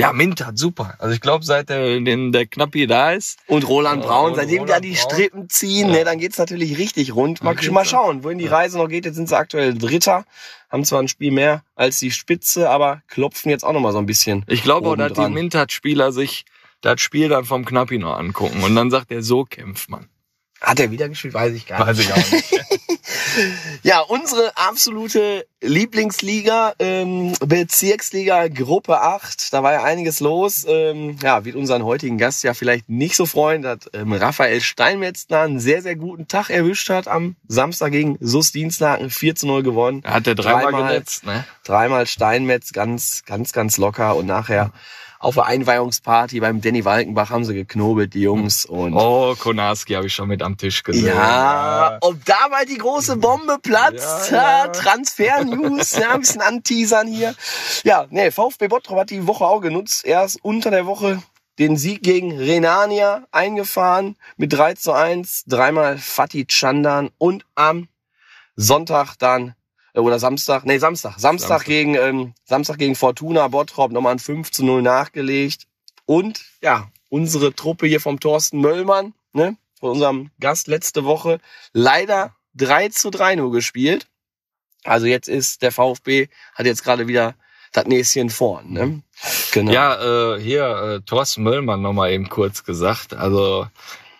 Ja, 0.00 0.12
Minter, 0.12 0.52
super. 0.54 0.94
Also 0.98 1.14
ich 1.14 1.20
glaube, 1.20 1.44
seit 1.44 1.68
der, 1.68 2.00
den, 2.00 2.32
der 2.32 2.46
Knappi 2.46 2.86
da 2.86 3.12
ist, 3.12 3.38
und 3.46 3.68
Roland 3.68 4.02
Ja, 4.02 4.08
Braun, 4.08 4.30
und 4.30 4.36
seitdem 4.36 4.58
da 4.66 4.74
Roland 4.74 4.84
die 4.84 4.92
Braun. 4.92 5.10
Strippen 5.10 5.48
ziehen, 5.50 5.88
Ja. 5.88 5.94
ne, 5.98 6.04
dann 6.04 6.18
geht's 6.18 6.38
natürlich 6.38 6.78
richtig 6.78 7.14
rund. 7.14 7.42
Mal, 7.42 7.54
mal 7.70 7.84
schauen, 7.84 8.24
wohin 8.24 8.38
die 8.38 8.46
Reise 8.46 8.78
noch 8.78 8.88
geht. 8.88 9.04
Jetzt 9.04 9.16
sind 9.16 9.28
sie 9.28 9.36
aktuell 9.36 9.74
Dritter, 9.76 10.24
haben 10.70 10.84
zwar 10.84 11.00
ein 11.00 11.08
Spiel 11.08 11.30
mehr 11.30 11.62
als 11.74 11.98
die 11.98 12.10
Spitze, 12.10 12.70
aber 12.70 13.02
klopfen 13.08 13.50
jetzt 13.50 13.64
auch 13.64 13.72
noch 13.72 13.80
mal 13.80 13.92
so 13.92 13.98
ein 13.98 14.06
bisschen. 14.06 14.44
Ich 14.48 14.62
glaube 14.62 14.88
auch, 14.88 14.96
dass 14.96 15.12
die. 15.12 15.28
Mintat-Spieler 15.28 16.12
sich 16.12 16.44
das 16.80 17.00
Spiel 17.00 17.28
dann 17.28 17.44
vom 17.44 17.64
Knappi 17.64 17.98
noch 17.98 18.16
angucken. 18.16 18.62
Und 18.62 18.74
dann 18.74 18.90
sagt 18.90 19.10
er, 19.12 19.22
so 19.22 19.44
kämpft 19.44 19.90
man. 19.90 20.08
Hat 20.60 20.78
er 20.80 20.90
wieder 20.90 21.08
gespielt? 21.08 21.34
Weiß 21.34 21.54
ich 21.54 21.66
gar 21.66 21.78
nicht. 21.78 21.88
Weiß 21.88 21.98
ich 21.98 22.12
auch 22.12 22.32
nicht. 22.32 22.99
Ja, 23.82 24.00
unsere 24.00 24.56
absolute 24.56 25.46
Lieblingsliga, 25.60 26.74
ähm, 26.78 27.32
Bezirksliga 27.44 28.48
Gruppe 28.48 29.00
8, 29.00 29.52
da 29.52 29.62
war 29.62 29.72
ja 29.72 29.82
einiges 29.82 30.20
los. 30.20 30.64
Ähm, 30.68 31.16
ja, 31.22 31.44
wird 31.44 31.56
unseren 31.56 31.84
heutigen 31.84 32.18
Gast 32.18 32.42
ja 32.44 32.54
vielleicht 32.54 32.88
nicht 32.88 33.16
so 33.16 33.26
freuen, 33.26 33.62
dass 33.62 33.78
ähm, 33.92 34.12
Raphael 34.12 34.60
Steinmetz 34.60 35.26
da 35.26 35.44
einen 35.44 35.60
sehr, 35.60 35.82
sehr 35.82 35.96
guten 35.96 36.28
Tag 36.28 36.50
erwischt 36.50 36.88
hat 36.90 37.08
am 37.08 37.36
Samstag 37.48 37.92
gegen 37.92 38.16
Sus 38.20 38.52
Dienstlaken 38.52 39.10
4 39.10 39.34
zu 39.34 39.46
0 39.46 39.62
gewonnen. 39.62 40.00
Da 40.02 40.12
hat 40.12 40.26
er 40.26 40.34
dreimal, 40.34 40.64
Dreimal. 40.64 40.88
genetzt, 40.92 41.26
ne? 41.26 41.44
Dreimal 41.64 42.06
Steinmetz, 42.06 42.72
ganz, 42.72 43.22
ganz, 43.26 43.52
ganz 43.52 43.76
locker 43.76 44.16
und 44.16 44.26
nachher 44.26 44.72
auf 45.20 45.34
der 45.34 45.44
Einweihungsparty 45.46 46.40
beim 46.40 46.60
Danny 46.62 46.84
Walkenbach 46.84 47.28
haben 47.30 47.44
sie 47.44 47.54
geknobelt, 47.54 48.14
die 48.14 48.22
Jungs. 48.22 48.64
Und 48.64 48.94
Oh, 48.94 49.34
Konarski 49.38 49.92
habe 49.92 50.06
ich 50.06 50.14
schon 50.14 50.28
mit 50.28 50.42
am 50.42 50.56
Tisch 50.56 50.82
gesehen. 50.82 51.06
ja, 51.06 51.98
ob 52.00 52.24
dabei 52.24 52.64
die 52.64 52.78
große 52.78 53.18
Bombe 53.18 53.58
platzt, 53.62 54.30
Ja, 54.30 54.36
ja. 54.36 54.64
ja, 54.64 54.68
Transfer-News, 54.68 55.96
ja, 55.98 56.14
ein 56.14 56.20
bisschen 56.20 56.40
anteasern 56.40 57.06
hier. 57.06 57.34
Ja, 57.84 58.06
nee, 58.10 58.30
VfB 58.30 58.68
Bottrop 58.68 58.98
hat 58.98 59.10
die 59.10 59.26
Woche 59.26 59.44
auch 59.44 59.60
genutzt. 59.60 60.04
Erst 60.06 60.42
unter 60.42 60.70
der 60.70 60.86
Woche 60.86 61.22
den 61.58 61.76
Sieg 61.76 62.02
gegen 62.02 62.38
Renania 62.38 63.26
eingefahren 63.30 64.16
mit 64.38 64.54
3 64.54 64.74
zu 64.74 64.92
1, 64.92 65.44
dreimal 65.46 65.98
Fatih 65.98 66.46
Chandan 66.48 67.10
und 67.18 67.44
am 67.54 67.88
Sonntag 68.56 69.16
dann 69.18 69.48
äh, 69.48 69.52
oder 69.94 70.18
Samstag, 70.18 70.64
nee, 70.64 70.78
Samstag, 70.78 71.18
Samstag, 71.18 71.48
Samstag. 71.48 71.66
gegen 71.66 71.94
ähm, 71.94 72.34
Samstag 72.44 72.78
gegen 72.78 72.94
Fortuna 72.94 73.48
Bottrop 73.48 73.92
nochmal 73.92 74.12
ein 74.12 74.18
5 74.18 74.50
zu 74.50 74.64
0 74.64 74.82
nachgelegt. 74.82 75.66
Und 76.06 76.44
ja, 76.62 76.88
unsere 77.08 77.54
Truppe 77.54 77.86
hier 77.86 78.00
vom 78.00 78.20
Thorsten 78.20 78.60
Möllmann, 78.60 79.14
ne, 79.32 79.56
von 79.78 79.90
unserem 79.90 80.30
Gast 80.40 80.68
letzte 80.68 81.04
Woche, 81.04 81.40
leider 81.72 82.34
3 82.54 82.88
zu 82.90 83.10
3 83.10 83.36
nur 83.36 83.52
gespielt. 83.52 84.06
Also 84.84 85.06
jetzt 85.06 85.28
ist 85.28 85.62
der 85.62 85.72
VfB, 85.72 86.28
hat 86.54 86.66
jetzt 86.66 86.82
gerade 86.82 87.06
wieder 87.06 87.34
das 87.72 87.86
Näschen 87.86 88.30
vorn, 88.30 88.72
ne? 88.72 89.02
Genau. 89.52 89.72
Ja, 89.72 90.34
äh, 90.34 90.40
hier, 90.40 90.64
äh, 90.64 91.00
Thorsten 91.02 91.42
Möllmann 91.42 91.82
nochmal 91.82 92.12
eben 92.12 92.28
kurz 92.28 92.64
gesagt. 92.64 93.14
Also 93.14 93.66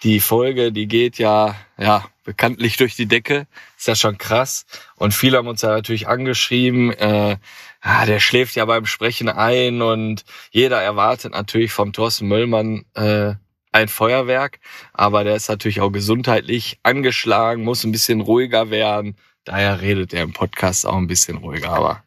die 0.03 0.21
Folge, 0.21 0.73
die 0.73 0.87
geht 0.87 1.19
ja, 1.19 1.57
ja, 1.79 2.05
bekanntlich 2.25 2.77
durch 2.77 2.97
die 2.97 3.07
Decke. 3.07 3.47
Ist 3.77 3.89
ja 3.89 3.95
schon 3.95 4.19
krass. 4.19 4.65
Und 4.97 5.13
viele 5.13 5.39
haben 5.39 5.49
uns 5.49 5.63
ja 5.63 5.71
natürlich 5.71 6.09
angeschrieben, 6.09 6.93
äh, 6.93 7.37
ah, 7.81 8.07
der 8.07 8.21
schläft 8.21 8.55
ja 8.57 8.65
beim 8.65 8.87
Sprechen 8.87 9.29
ein 9.29 9.83
und 9.83 10.25
jeder 10.51 10.81
erwartet 10.81 11.33
natürlich 11.33 11.73
vom 11.73 11.93
Thorsten 11.93 12.29
Möllmann 12.29 12.85
äh, 12.95 13.35
ein 13.73 13.89
Feuerwerk. 13.89 14.61
Aber 14.93 15.25
der 15.25 15.37
ist 15.37 15.49
natürlich 15.49 15.81
auch 15.81 15.91
gesundheitlich 15.91 16.79
angeschlagen, 16.83 17.65
muss 17.65 17.85
ein 17.85 17.93
bisschen 17.93 18.21
ruhiger 18.21 18.71
werden. 18.71 19.17
Daher 19.45 19.81
redet 19.81 20.13
er 20.13 20.23
im 20.23 20.35
Podcast 20.35 20.87
auch 20.87 20.97
ein 20.97 21.07
bisschen 21.07 21.39
ruhiger. 21.39 21.71
Aber 21.71 22.05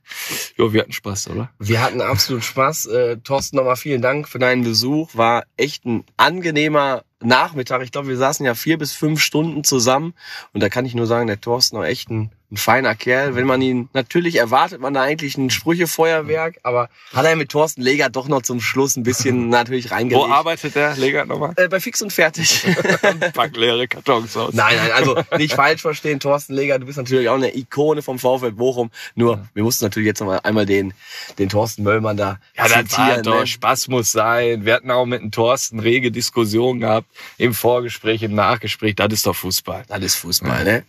jo, 0.55 0.71
wir 0.71 0.81
hatten 0.81 0.93
Spaß, 0.93 1.29
oder? 1.31 1.49
Wir 1.57 1.81
hatten 1.81 1.99
absolut 1.99 2.43
Spaß. 2.43 2.85
Äh, 2.85 3.17
Thorsten, 3.17 3.57
nochmal 3.57 3.75
vielen 3.75 4.01
Dank 4.01 4.29
für 4.29 4.39
deinen 4.39 4.63
Besuch. 4.63 5.15
War 5.15 5.43
echt 5.57 5.85
ein 5.85 6.05
angenehmer 6.15 7.03
Nachmittag. 7.23 7.81
Ich 7.83 7.91
glaube, 7.91 8.07
wir 8.07 8.17
saßen 8.17 8.45
ja 8.45 8.55
vier 8.55 8.77
bis 8.77 8.93
fünf 8.93 9.21
Stunden 9.21 9.63
zusammen. 9.63 10.13
Und 10.53 10.61
da 10.61 10.69
kann 10.69 10.85
ich 10.85 10.95
nur 10.95 11.07
sagen, 11.07 11.27
der 11.27 11.41
Thorsten 11.41 11.77
war 11.77 11.85
echt 11.85 12.09
ein, 12.09 12.31
ein 12.53 12.57
feiner 12.57 12.95
Kerl. 12.95 13.35
Wenn 13.35 13.47
man 13.47 13.61
ihn, 13.61 13.89
natürlich 13.93 14.35
erwartet 14.35 14.79
man 14.79 14.93
da 14.93 15.01
eigentlich 15.01 15.37
ein 15.37 15.49
Sprüchefeuerwerk, 15.49 16.59
aber 16.63 16.89
hat 17.13 17.25
er 17.25 17.35
mit 17.35 17.49
Thorsten 17.49 17.81
Leger 17.81 18.09
doch 18.09 18.27
noch 18.27 18.43
zum 18.43 18.61
Schluss 18.61 18.95
ein 18.95 19.03
bisschen 19.03 19.49
natürlich 19.49 19.91
reingelegt. 19.91 20.27
Wo 20.27 20.31
arbeitet 20.31 20.75
der 20.75 20.95
Leger 20.95 21.25
nochmal? 21.25 21.53
Äh, 21.57 21.67
bei 21.67 21.79
Fix 21.79 22.01
und 22.01 22.13
Fertig. 22.13 22.63
Pack 23.33 23.57
leere 23.57 23.87
Kartons 23.87 24.37
aus. 24.37 24.53
Nein, 24.53 24.75
nein, 24.77 24.91
also 24.91 25.17
nicht 25.37 25.53
falsch 25.55 25.81
verstehen, 25.81 26.19
Thorsten 26.19 26.53
Leger, 26.53 26.77
du 26.77 26.85
bist 26.85 26.97
natürlich 26.97 27.27
auch 27.27 27.35
eine 27.35 27.55
Ikone 27.57 28.01
vom 28.03 28.19
VfL 28.19 28.51
Bochum. 28.51 28.91
Nur, 29.15 29.47
wir 29.53 29.63
mussten 29.63 29.85
natürlich 29.85 30.07
jetzt 30.07 30.19
noch 30.19 30.27
mal 30.27 30.39
einmal 30.43 30.67
den, 30.67 30.93
den 31.39 31.49
Thorsten 31.49 31.83
Möllmann 31.83 32.17
da 32.17 32.39
Ja, 32.55 32.67
das 32.67 32.97
war 32.97 33.21
doch, 33.21 33.39
ne? 33.39 33.47
Spaß 33.47 33.87
muss 33.87 34.11
sein. 34.11 34.63
Wir 34.63 34.75
hatten 34.75 34.91
auch 34.91 35.05
mit 35.05 35.21
dem 35.21 35.31
Thorsten 35.31 35.79
rege 35.79 36.11
Diskussionen 36.11 36.81
gehabt, 36.81 37.07
im 37.37 37.53
Vorgespräch, 37.53 38.21
im 38.21 38.35
Nachgespräch. 38.35 38.95
Das 38.95 39.11
ist 39.11 39.25
doch 39.25 39.35
Fußball. 39.35 39.85
Das 39.87 40.01
ist 40.03 40.15
Fußball, 40.15 40.63
ne? 40.63 40.83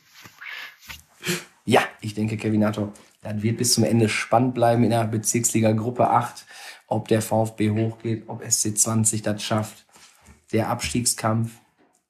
Ja, 1.66 1.80
ich 2.00 2.14
denke, 2.14 2.37
Kevinator, 2.37 2.92
das 3.23 3.42
wird 3.42 3.56
bis 3.56 3.73
zum 3.73 3.85
Ende 3.85 4.11
spannend 4.11 4.54
bleiben 4.54 4.85
in 4.85 4.90
der 4.90 5.04
Bezirksliga 5.06 5.73
Gruppe 5.73 6.11
8. 6.11 6.44
Ob 6.88 7.09
der 7.09 7.23
VfB 7.23 7.71
hochgeht, 7.71 8.25
ob 8.26 8.44
SC20 8.44 9.23
das 9.23 9.42
schafft. 9.42 9.87
Der 10.52 10.68
Abstiegskampf 10.68 11.52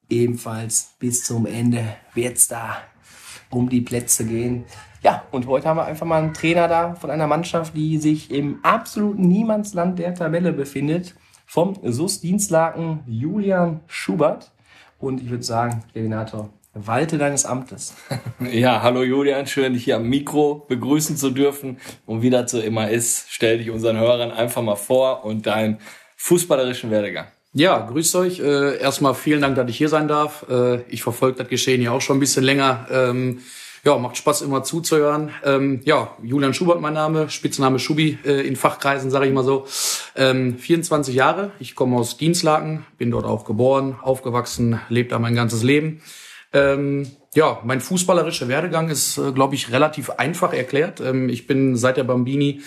ebenfalls 0.09 0.95
bis 0.99 1.23
zum 1.23 1.45
Ende 1.45 1.95
wird's 2.13 2.49
da 2.49 2.77
um 3.49 3.69
die 3.69 3.81
Plätze 3.81 4.25
gehen. 4.25 4.65
Ja, 5.01 5.23
und 5.31 5.47
heute 5.47 5.69
haben 5.69 5.77
wir 5.77 5.85
einfach 5.85 6.05
mal 6.05 6.21
einen 6.21 6.33
Trainer 6.33 6.67
da 6.67 6.95
von 6.95 7.09
einer 7.09 7.27
Mannschaft, 7.27 7.77
die 7.77 7.97
sich 7.97 8.31
im 8.31 8.59
absoluten 8.63 9.27
Niemandsland 9.27 9.99
der 9.99 10.15
Tabelle 10.15 10.51
befindet. 10.51 11.15
Vom 11.45 11.77
SUS 11.83 12.19
Dienstlaken 12.19 13.03
Julian 13.05 13.81
Schubert. 13.87 14.51
Und 14.99 15.21
ich 15.21 15.29
würde 15.29 15.43
sagen, 15.43 15.83
Kevinator, 15.93 16.49
walte 16.75 17.17
deines 17.17 17.45
Amtes. 17.45 17.93
Ja, 18.51 18.81
hallo 18.83 19.01
Julian, 19.01 19.47
schön 19.47 19.73
dich 19.73 19.85
hier 19.85 19.95
am 19.95 20.07
Mikro 20.07 20.65
begrüßen 20.67 21.17
zu 21.17 21.31
dürfen. 21.31 21.77
Und 22.05 22.21
wie 22.21 22.29
das 22.29 22.51
so 22.51 22.59
immer 22.59 22.89
ist, 22.89 23.27
stell 23.29 23.57
dich 23.57 23.71
unseren 23.71 23.97
Hörern 23.97 24.31
einfach 24.31 24.61
mal 24.61 24.75
vor 24.75 25.25
und 25.25 25.47
deinen 25.47 25.79
fußballerischen 26.17 26.91
Werdegang. 26.91 27.27
Ja, 27.53 27.79
grüßt 27.79 28.15
euch. 28.17 28.39
Äh, 28.39 28.77
erstmal 28.77 29.15
vielen 29.15 29.41
Dank, 29.41 29.55
dass 29.55 29.69
ich 29.69 29.77
hier 29.77 29.89
sein 29.89 30.07
darf. 30.07 30.45
Äh, 30.49 30.81
ich 30.89 31.01
verfolge 31.01 31.37
das 31.37 31.47
Geschehen 31.47 31.81
ja 31.81 31.91
auch 31.91 32.01
schon 32.01 32.17
ein 32.17 32.19
bisschen 32.19 32.43
länger. 32.43 32.87
Ähm, 32.91 33.39
ja, 33.85 33.97
macht 33.97 34.17
Spaß 34.17 34.41
immer 34.41 34.63
zuzuhören. 34.63 35.31
Ähm, 35.43 35.79
ja, 35.85 36.15
Julian 36.21 36.53
Schubert 36.53 36.81
mein 36.81 36.93
Name, 36.93 37.29
Spitzname 37.29 37.79
Schubi 37.79 38.17
äh, 38.25 38.45
in 38.45 38.55
Fachkreisen, 38.55 39.11
sage 39.11 39.27
ich 39.27 39.33
mal 39.33 39.43
so. 39.43 39.65
Ähm, 40.15 40.57
24 40.57 41.15
Jahre, 41.15 41.51
ich 41.59 41.75
komme 41.75 41.95
aus 41.95 42.17
Dienstlaken, 42.17 42.85
bin 42.97 43.11
dort 43.11 43.25
auch 43.25 43.45
geboren, 43.45 43.95
aufgewachsen, 44.01 44.81
lebe 44.89 45.09
da 45.09 45.19
mein 45.19 45.35
ganzes 45.35 45.63
Leben. 45.63 46.01
Ähm, 46.55 47.05
ja, 47.33 47.59
mein 47.65 47.81
fußballerischer 47.81 48.47
Werdegang 48.47 48.89
ist, 48.89 49.17
äh, 49.17 49.33
glaube 49.33 49.55
ich, 49.55 49.73
relativ 49.73 50.09
einfach 50.11 50.53
erklärt. 50.53 51.01
Ähm, 51.01 51.27
ich 51.27 51.47
bin 51.47 51.75
seit 51.75 51.97
der 51.97 52.05
Bambini 52.05 52.61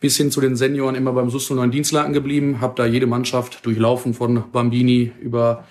bis 0.00 0.16
hin 0.16 0.30
zu 0.30 0.40
den 0.40 0.56
Senioren 0.56 0.94
immer 0.94 1.12
beim 1.12 1.28
SUS 1.28 1.50
09 1.50 1.70
Dienstlaken 1.70 2.14
geblieben, 2.14 2.62
habe 2.62 2.72
da 2.74 2.86
jede 2.86 3.06
Mannschaft 3.06 3.66
durchlaufen 3.66 4.14
von 4.14 4.50
Bambini 4.50 5.12
über 5.20 5.64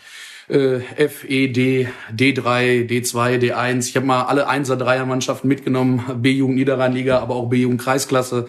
äh, 0.50 0.82
F, 0.98 1.26
E, 1.28 1.48
D, 1.48 1.88
D3, 2.16 2.88
D2, 2.88 3.40
D1. 3.40 3.90
Ich 3.90 3.96
habe 3.96 4.06
mal 4.06 4.24
alle 4.24 4.48
1er, 4.48 4.76
3er 4.76 5.06
Mannschaften 5.06 5.48
mitgenommen, 5.48 6.04
B-Jugend 6.22 6.58
Niederrheinliga, 6.58 7.20
aber 7.20 7.36
auch 7.36 7.50
B-Jugend 7.50 7.82
Kreisklasse. 7.82 8.48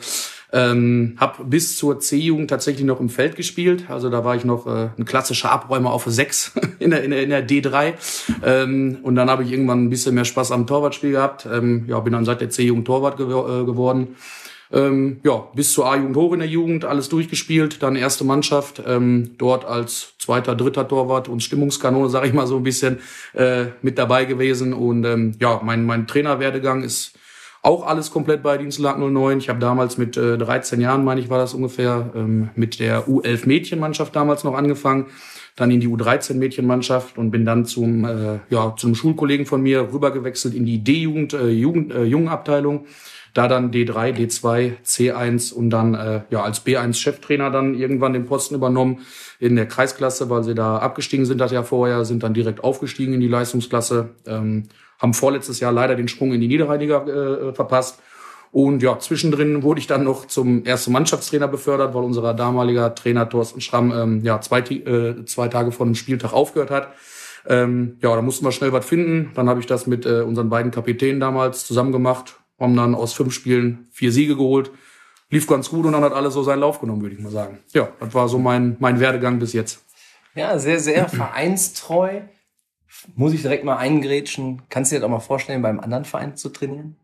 Ähm, 0.55 1.17
hab 1.19 1.51
bis 1.51 1.77
zur 1.77 1.99
C-Jugend 1.99 2.49
tatsächlich 2.49 2.87
noch 2.87 3.01
im 3.01 3.09
Feld 3.09 3.35
gespielt. 3.35 3.87
Also 3.89 4.09
da 4.09 4.25
war 4.25 4.37
ich 4.37 4.45
noch 4.45 4.69
äh, 4.69 4.91
ein 4.97 5.05
klassischer 5.05 5.51
Abräumer 5.51 5.93
auf 5.93 6.05
6 6.07 6.53
in 6.79 6.91
der, 6.91 7.03
in 7.03 7.11
der, 7.11 7.25
in 7.25 7.31
der 7.31 7.45
D3. 7.45 7.95
Ähm, 8.45 8.99
und 9.03 9.17
dann 9.17 9.29
habe 9.29 9.43
ich 9.43 9.51
irgendwann 9.51 9.83
ein 9.83 9.91
bisschen 9.91 10.15
mehr 10.15 10.25
Spaß 10.25 10.53
am 10.53 10.69
Torwartspiel 10.69 11.11
gehabt. 11.11 11.45
Ähm, 11.53 11.87
ja, 11.89 11.99
bin 11.99 12.13
dann 12.13 12.25
seit 12.25 12.41
der 12.41 12.51
C-Jugend 12.51 12.87
Torwart 12.87 13.17
gew 13.17 13.25
äh, 13.25 13.65
geworden. 13.65 14.15
Ähm, 14.73 15.19
ja, 15.25 15.49
bis 15.55 15.73
zur 15.73 15.91
A-Jugend 15.91 16.17
hoch 16.17 16.33
in 16.33 16.39
der 16.39 16.49
Jugend, 16.49 16.85
alles 16.85 17.09
durchgespielt, 17.09 17.83
dann 17.83 17.97
erste 17.97 18.25
Mannschaft, 18.25 18.83
ähm, 18.87 19.33
dort 19.39 19.65
als 19.65 20.15
zweiter, 20.19 20.55
dritter 20.55 20.87
Torwart 20.87 21.29
und 21.29 21.43
Stimmungskanone, 21.43 22.09
sage 22.09 22.29
ich 22.29 22.33
mal 22.33 22.47
so 22.47 22.57
ein 22.57 22.63
bisschen, 22.63 22.99
äh, 23.35 23.67
mit 23.83 23.99
dabei 23.99 24.25
gewesen. 24.25 24.73
Und 24.73 25.05
ähm, 25.05 25.35
ja, 25.41 25.61
mein, 25.65 25.85
mein 25.85 26.07
Trainerwerdegang 26.07 26.83
ist 26.83 27.13
auch 27.65 27.87
alles 27.87 28.11
komplett 28.11 28.43
bei 28.43 28.59
Dienstlag 28.59 28.99
09. 28.99 29.39
Ich 29.39 29.49
habe 29.49 29.59
damals 29.59 29.97
mit 29.97 30.19
äh, 30.19 30.37
13 30.37 30.83
Jahren, 30.83 31.03
meine 31.03 31.21
ich, 31.21 31.31
war 31.31 31.39
das 31.39 31.55
ungefähr, 31.55 32.11
ähm, 32.15 32.51
mit 32.55 32.79
der 32.79 33.09
U11 33.09 33.49
Mädchenmannschaft 33.49 34.15
damals 34.15 34.45
noch 34.45 34.55
angefangen, 34.55 35.07
dann 35.57 35.71
in 35.71 35.81
die 35.81 35.89
U13 35.89 36.35
Mädchenmannschaft 36.35 37.17
und 37.17 37.31
bin 37.31 37.47
dann 37.47 37.65
zum 37.65 38.05
äh, 38.05 38.41
ja 38.51 38.75
zum 38.77 38.95
Schulkollegen 38.95 39.47
von 39.47 39.63
mir 39.63 39.93
rübergewechselt 39.93 40.55
in 40.55 40.67
die 40.67 40.85
D-Jugend 40.85 41.33
äh, 41.33 41.49
Jugend 41.49 41.93
äh, 41.95 42.05
Jungenabteilung. 42.05 42.87
Da 43.33 43.49
dann 43.49 43.73
D3, 43.73 44.15
D2, 44.15 44.75
C1 44.85 45.53
und 45.53 45.71
dann 45.71 45.95
äh, 45.95 46.21
ja 46.31 46.43
als 46.43 46.65
B1 46.65 46.95
Cheftrainer 46.95 47.51
dann 47.51 47.75
irgendwann 47.75 48.13
den 48.13 48.27
Posten 48.27 48.55
übernommen 48.55 49.01
in 49.41 49.57
der 49.57 49.67
Kreisklasse, 49.67 50.31
weil 50.31 50.45
sie 50.45 50.55
da 50.55 50.77
abgestiegen 50.77 51.25
sind 51.27 51.39
das 51.41 51.51
Jahr 51.51 51.65
vorher, 51.65 52.05
sind 52.05 52.23
dann 52.23 52.35
direkt 52.35 52.63
aufgestiegen 52.63 53.15
in 53.15 53.21
die 53.21 53.27
Leistungsklasse. 53.27 54.11
Ähm, 54.27 54.69
haben 54.99 55.15
vorletztes 55.15 55.61
Jahr 55.61 55.73
leider 55.73 55.97
den 55.97 56.09
Sprung 56.09 56.33
in 56.33 56.41
die 56.41 56.49
Niederrheiniger 56.49 57.07
äh, 57.07 57.53
verpasst. 57.55 58.01
Und 58.55 58.85
ja, 58.85 58.99
zwischendrin 59.01 59.65
wurde 59.65 59.81
ich 59.81 59.89
dann 59.89 60.05
noch 60.05 60.27
zum 60.27 60.65
ersten 60.65 60.93
Mannschaftstrainer 60.93 61.49
befördert, 61.49 61.93
weil 61.93 62.05
unser 62.05 62.35
damaliger 62.35 62.95
Trainer 62.95 63.29
Thorsten 63.29 63.61
Schramm 63.61 63.93
ähm, 63.93 64.21
ja 64.23 64.41
zwei, 64.41 64.61
äh, 64.61 65.25
zwei 65.25 65.49
Tage 65.49 65.73
vor 65.73 65.87
dem 65.87 65.97
Spieltag 65.97 66.33
aufgehört 66.33 66.71
hat. 66.71 66.95
Ähm, 67.49 67.99
ja, 68.01 68.15
da 68.15 68.23
mussten 68.23 68.45
wir 68.45 68.53
schnell 68.53 68.73
was 68.73 68.87
finden. 68.87 69.33
Dann 69.35 69.49
habe 69.49 69.59
ich 69.59 69.67
das 69.67 69.89
mit 69.89 70.07
äh, 70.07 70.21
unseren 70.21 70.51
beiden 70.51 70.71
Kapitänen 70.71 71.19
damals 71.19 71.67
zusammen 71.67 71.91
gemacht, 71.91 72.37
haben 72.61 72.77
dann 72.77 72.95
aus 72.95 73.13
fünf 73.13 73.35
Spielen 73.35 73.89
vier 73.93 74.13
Siege 74.13 74.37
geholt. 74.37 74.71
Lief 75.31 75.49
ganz 75.49 75.69
gut 75.69 75.85
und 75.85 75.93
dann 75.93 76.05
hat 76.05 76.13
alles 76.13 76.35
so 76.35 76.45
seinen 76.45 76.61
Lauf 76.61 76.81
genommen, 76.81 77.03
würde 77.03 77.17
ich 77.17 77.21
mal 77.21 77.33
sagen. 77.33 77.59
Ja, 77.73 77.89
das 77.99 78.15
war 78.15 78.29
so 78.29 78.39
mein, 78.39 78.77
mein 78.79 79.01
Werdegang 79.01 79.41
bis 79.41 79.53
jetzt. 79.53 79.85
Ja, 80.35 80.59
sehr, 80.61 80.79
sehr 80.79 81.09
vereinstreu. 81.09 82.21
Muss 83.15 83.33
ich 83.33 83.43
direkt 83.43 83.65
mal 83.65 83.77
eingrätschen. 83.77 84.63
Kannst 84.69 84.91
du 84.91 84.97
dir 84.97 85.01
das 85.01 85.07
auch 85.07 85.11
mal 85.11 85.21
vorstellen, 85.21 85.63
beim 85.63 85.81
anderen 85.81 86.05
Verein 86.05 86.37
zu 86.37 86.49
trainieren? 86.49 86.97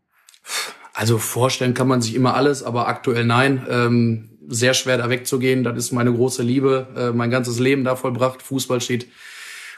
Also 0.93 1.17
vorstellen 1.17 1.73
kann 1.73 1.87
man 1.87 2.01
sich 2.01 2.15
immer 2.15 2.35
alles, 2.35 2.63
aber 2.63 2.87
aktuell 2.87 3.25
nein. 3.25 3.65
Ähm, 3.69 4.29
sehr 4.47 4.73
schwer 4.73 4.97
da 4.97 5.09
wegzugehen. 5.09 5.63
Das 5.63 5.77
ist 5.77 5.91
meine 5.91 6.13
große 6.13 6.43
Liebe. 6.43 6.87
Äh, 6.95 7.15
mein 7.15 7.31
ganzes 7.31 7.59
Leben 7.59 7.83
da 7.83 7.95
vollbracht. 7.95 8.41
Fußball 8.41 8.81
steht 8.81 9.07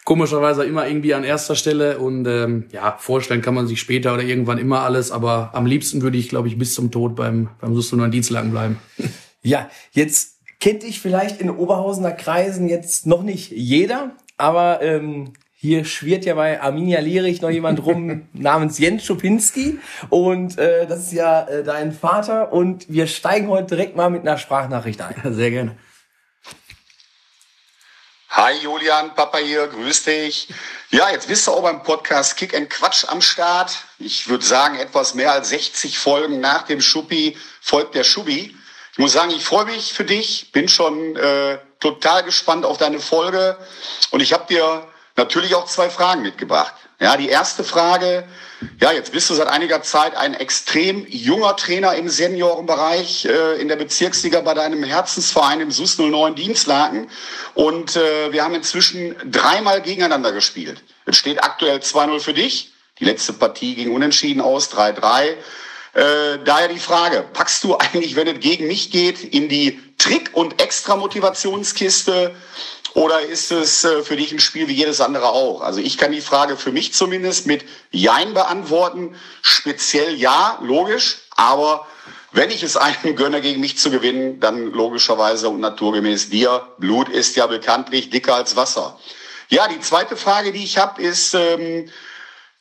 komischerweise 0.05 0.65
immer 0.65 0.87
irgendwie 0.87 1.13
an 1.13 1.23
erster 1.23 1.55
Stelle. 1.55 1.99
Und 1.99 2.25
ähm, 2.27 2.65
ja, 2.71 2.97
vorstellen 2.97 3.41
kann 3.41 3.53
man 3.53 3.67
sich 3.67 3.79
später 3.79 4.13
oder 4.13 4.23
irgendwann 4.23 4.57
immer 4.57 4.81
alles. 4.81 5.11
Aber 5.11 5.51
am 5.53 5.65
liebsten 5.65 6.01
würde 6.01 6.17
ich, 6.17 6.29
glaube 6.29 6.47
ich, 6.47 6.57
bis 6.57 6.73
zum 6.73 6.91
Tod 6.91 7.15
beim, 7.15 7.49
beim 7.61 7.75
Sustuner 7.75 8.09
Dienstlagen 8.09 8.51
bleiben. 8.51 8.79
Ja, 9.45 9.69
jetzt 9.91 10.39
kennt 10.61 10.83
dich 10.83 11.01
vielleicht 11.01 11.41
in 11.41 11.49
Oberhausener 11.49 12.13
Kreisen 12.13 12.69
jetzt 12.69 13.05
noch 13.05 13.23
nicht 13.23 13.51
jeder, 13.51 14.15
aber 14.37 14.81
ähm, 14.81 15.33
hier 15.63 15.85
schwirrt 15.85 16.25
ja 16.25 16.35
bei 16.35 16.61
Arminia 16.61 16.99
Lierich 16.99 17.41
noch 17.41 17.49
jemand 17.49 17.85
rum 17.85 18.27
namens 18.33 18.79
Jens 18.79 19.05
Schupinski 19.05 19.79
und 20.09 20.57
äh, 20.57 20.85
das 20.87 21.03
ist 21.03 21.13
ja 21.13 21.47
äh, 21.47 21.63
dein 21.63 21.93
Vater 21.93 22.51
und 22.51 22.89
wir 22.89 23.07
steigen 23.07 23.47
heute 23.47 23.67
direkt 23.67 23.95
mal 23.95 24.09
mit 24.09 24.23
einer 24.23 24.37
Sprachnachricht 24.37 24.99
ein. 24.99 25.15
Sehr 25.33 25.51
gerne. 25.51 25.77
Hi 28.31 28.55
Julian, 28.61 29.15
Papa 29.15 29.37
hier, 29.37 29.67
grüß 29.67 30.03
dich. 30.03 30.49
Ja, 30.89 31.09
jetzt 31.11 31.29
bist 31.29 31.47
du 31.47 31.51
auch 31.51 31.61
beim 31.61 31.81
Podcast 31.81 32.35
Kick 32.35 32.53
and 32.53 32.69
Quatsch 32.69 33.05
am 33.07 33.21
Start. 33.21 33.85
Ich 33.99 34.27
würde 34.27 34.43
sagen, 34.43 34.77
etwas 34.77 35.13
mehr 35.13 35.31
als 35.31 35.47
60 35.47 35.97
Folgen 35.97 36.41
nach 36.41 36.63
dem 36.63 36.81
Schuppi 36.81 37.37
folgt 37.61 37.95
der 37.95 38.03
Schubi. 38.03 38.53
Ich 38.91 38.97
muss 38.97 39.13
sagen, 39.13 39.31
ich 39.31 39.45
freue 39.45 39.65
mich 39.65 39.93
für 39.93 40.03
dich, 40.03 40.51
bin 40.51 40.67
schon 40.67 41.15
äh, 41.15 41.57
total 41.79 42.23
gespannt 42.23 42.65
auf 42.65 42.77
deine 42.77 42.99
Folge 42.99 43.57
und 44.11 44.19
ich 44.19 44.33
habe 44.33 44.45
dir 44.53 44.89
natürlich 45.15 45.55
auch 45.55 45.65
zwei 45.65 45.89
Fragen 45.89 46.21
mitgebracht. 46.21 46.73
Ja, 46.99 47.17
die 47.17 47.27
erste 47.27 47.63
Frage, 47.63 48.23
ja, 48.79 48.91
jetzt 48.93 49.11
bist 49.11 49.29
du 49.29 49.33
seit 49.33 49.47
einiger 49.47 49.81
Zeit 49.81 50.15
ein 50.15 50.33
extrem 50.33 51.05
junger 51.09 51.55
Trainer 51.55 51.95
im 51.95 52.07
Seniorenbereich 52.07 53.25
äh, 53.25 53.61
in 53.61 53.67
der 53.67 53.75
Bezirksliga 53.75 54.41
bei 54.41 54.53
deinem 54.53 54.83
Herzensverein 54.83 55.59
im 55.59 55.71
SUS 55.71 55.97
09 55.97 56.35
Dienstlaken 56.35 57.09
und 57.55 57.97
äh, 57.97 58.31
wir 58.31 58.43
haben 58.43 58.55
inzwischen 58.55 59.15
dreimal 59.29 59.81
gegeneinander 59.81 60.31
gespielt. 60.31 60.81
Es 61.05 61.17
steht 61.17 61.43
aktuell 61.43 61.79
2-0 61.79 62.19
für 62.21 62.33
dich. 62.33 62.71
Die 62.99 63.05
letzte 63.05 63.33
Partie 63.33 63.75
ging 63.75 63.91
unentschieden 63.91 64.41
aus, 64.41 64.71
3-3. 64.71 65.23
Äh, 65.25 65.35
daher 66.45 66.69
die 66.69 66.79
Frage, 66.79 67.25
packst 67.33 67.63
du 67.63 67.77
eigentlich, 67.77 68.15
wenn 68.15 68.27
es 68.27 68.39
gegen 68.39 68.67
mich 68.67 68.91
geht, 68.91 69.23
in 69.23 69.49
die 69.49 69.79
Trick- 70.03 70.31
und 70.33 70.61
Extra-Motivationskiste 70.61 72.35
oder 72.93 73.21
ist 73.21 73.53
es 73.53 73.85
äh, 73.85 74.03
für 74.03 74.17
dich 74.17 74.33
ein 74.33 74.39
Spiel 74.39 74.67
wie 74.67 74.73
jedes 74.73 74.99
andere 74.99 75.29
auch? 75.29 75.61
Also 75.61 75.79
ich 75.79 75.97
kann 75.97 76.11
die 76.11 76.19
Frage 76.19 76.57
für 76.57 76.73
mich 76.73 76.93
zumindest 76.93 77.47
mit 77.47 77.63
Jein 77.89 78.33
beantworten. 78.33 79.15
Speziell 79.41 80.13
ja, 80.15 80.59
logisch, 80.61 81.19
aber 81.37 81.87
wenn 82.33 82.51
ich 82.51 82.63
es 82.63 82.75
einem 83.03 83.15
gönne, 83.15 83.39
gegen 83.39 83.61
mich 83.61 83.77
zu 83.77 83.91
gewinnen, 83.91 84.41
dann 84.41 84.73
logischerweise 84.73 85.47
und 85.47 85.61
naturgemäß 85.61 86.29
dir. 86.29 86.67
Blut 86.79 87.07
ist 87.07 87.37
ja 87.37 87.47
bekanntlich 87.47 88.09
dicker 88.09 88.35
als 88.35 88.57
Wasser. 88.57 88.99
Ja, 89.47 89.69
die 89.69 89.79
zweite 89.79 90.17
Frage, 90.17 90.51
die 90.51 90.65
ich 90.65 90.77
habe, 90.77 91.01
ist 91.01 91.33
ähm, 91.33 91.61
äh, 91.61 91.91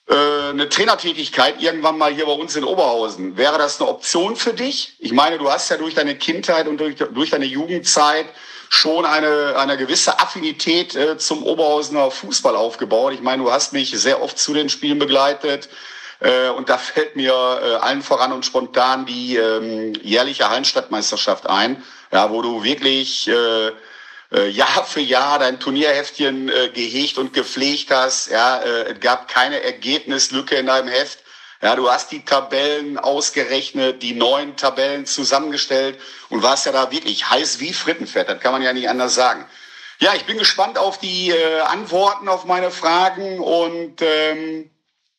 eine 0.09 0.69
Trainertätigkeit 0.69 1.63
irgendwann 1.63 1.97
mal 1.97 2.13
hier 2.13 2.27
bei 2.27 2.33
uns 2.33 2.57
in 2.57 2.65
Oberhausen. 2.65 3.37
Wäre 3.37 3.57
das 3.57 3.81
eine 3.81 3.89
Option 3.89 4.37
für 4.37 4.53
dich? 4.53 4.97
Ich 4.99 5.13
meine, 5.13 5.39
du 5.39 5.51
hast 5.51 5.71
ja 5.71 5.77
durch 5.77 5.95
deine 5.95 6.17
Kindheit 6.17 6.69
und 6.69 6.79
durch, 6.79 6.97
durch 6.97 7.31
deine 7.31 7.47
Jugendzeit 7.47 8.27
schon 8.69 9.05
eine, 9.05 9.55
eine 9.59 9.77
gewisse 9.77 10.19
Affinität 10.19 10.97
äh, 10.97 11.19
zum 11.19 11.43
Oberhausener 11.43 12.11
Fußball 12.11 12.57
aufgebaut. 12.57 13.13
Ich 13.13 13.21
meine, 13.21 13.43
du 13.43 13.53
hast 13.53 13.75
mich 13.75 13.91
sehr 13.91 14.23
oft 14.23 14.39
zu 14.39 14.55
den 14.55 14.71
Spielen 14.71 14.99
begleitet. 14.99 15.69
Äh, 16.21 16.49
und 16.49 16.71
da 16.71 16.79
fällt 16.79 17.15
mir 17.15 17.33
äh, 17.33 17.75
allen 17.77 18.01
voran 18.01 18.33
und 18.33 18.47
spontan 18.47 19.05
die 19.05 19.37
ähm, 19.37 19.93
jährliche 20.03 20.49
Hallenstadtmeisterschaft 20.49 21.49
ein, 21.49 21.83
ja, 22.13 22.31
wo 22.31 22.41
du 22.41 22.65
wirklich 22.65 23.29
äh, 23.29 23.73
äh, 24.33 24.49
Jahr 24.49 24.85
für 24.85 25.01
Jahr 25.01 25.39
dein 25.39 25.61
Turnierheftchen 25.61 26.49
äh, 26.49 26.71
gehegt 26.73 27.19
und 27.19 27.33
gepflegt 27.33 27.91
hast. 27.91 28.31
Ja, 28.31 28.59
äh, 28.59 28.93
es 28.93 29.01
gab 29.01 29.29
keine 29.29 29.63
Ergebnislücke 29.63 30.57
in 30.57 30.67
deinem 30.67 30.89
Heft. 30.89 31.19
Ja, 31.61 31.77
du 31.77 31.89
hast 31.89 32.11
die 32.11 32.25
Tabellen 32.25 32.99
ausgerechnet, 32.99 34.03
die 34.03 34.15
neuen 34.15 34.57
Tabellen 34.57 35.07
zusammengestellt 35.07 36.01
und 36.29 36.43
warst 36.43 36.67
ja 36.67 36.73
da 36.73 36.91
wirklich 36.91 37.31
heiß 37.31 37.61
wie 37.61 37.73
Frittenfett. 37.73 38.29
Das 38.29 38.41
kann 38.41 38.53
man 38.53 38.63
ja 38.63 38.73
nicht 38.73 38.89
anders 38.89 39.15
sagen. 39.15 39.47
Ja, 40.01 40.15
ich 40.15 40.25
bin 40.25 40.39
gespannt 40.39 40.79
auf 40.79 40.99
die 40.99 41.31
äh, 41.31 41.61
Antworten 41.61 42.29
auf 42.29 42.45
meine 42.45 42.73
Fragen 42.73 43.39
und 43.39 44.03
ähm, 44.03 44.71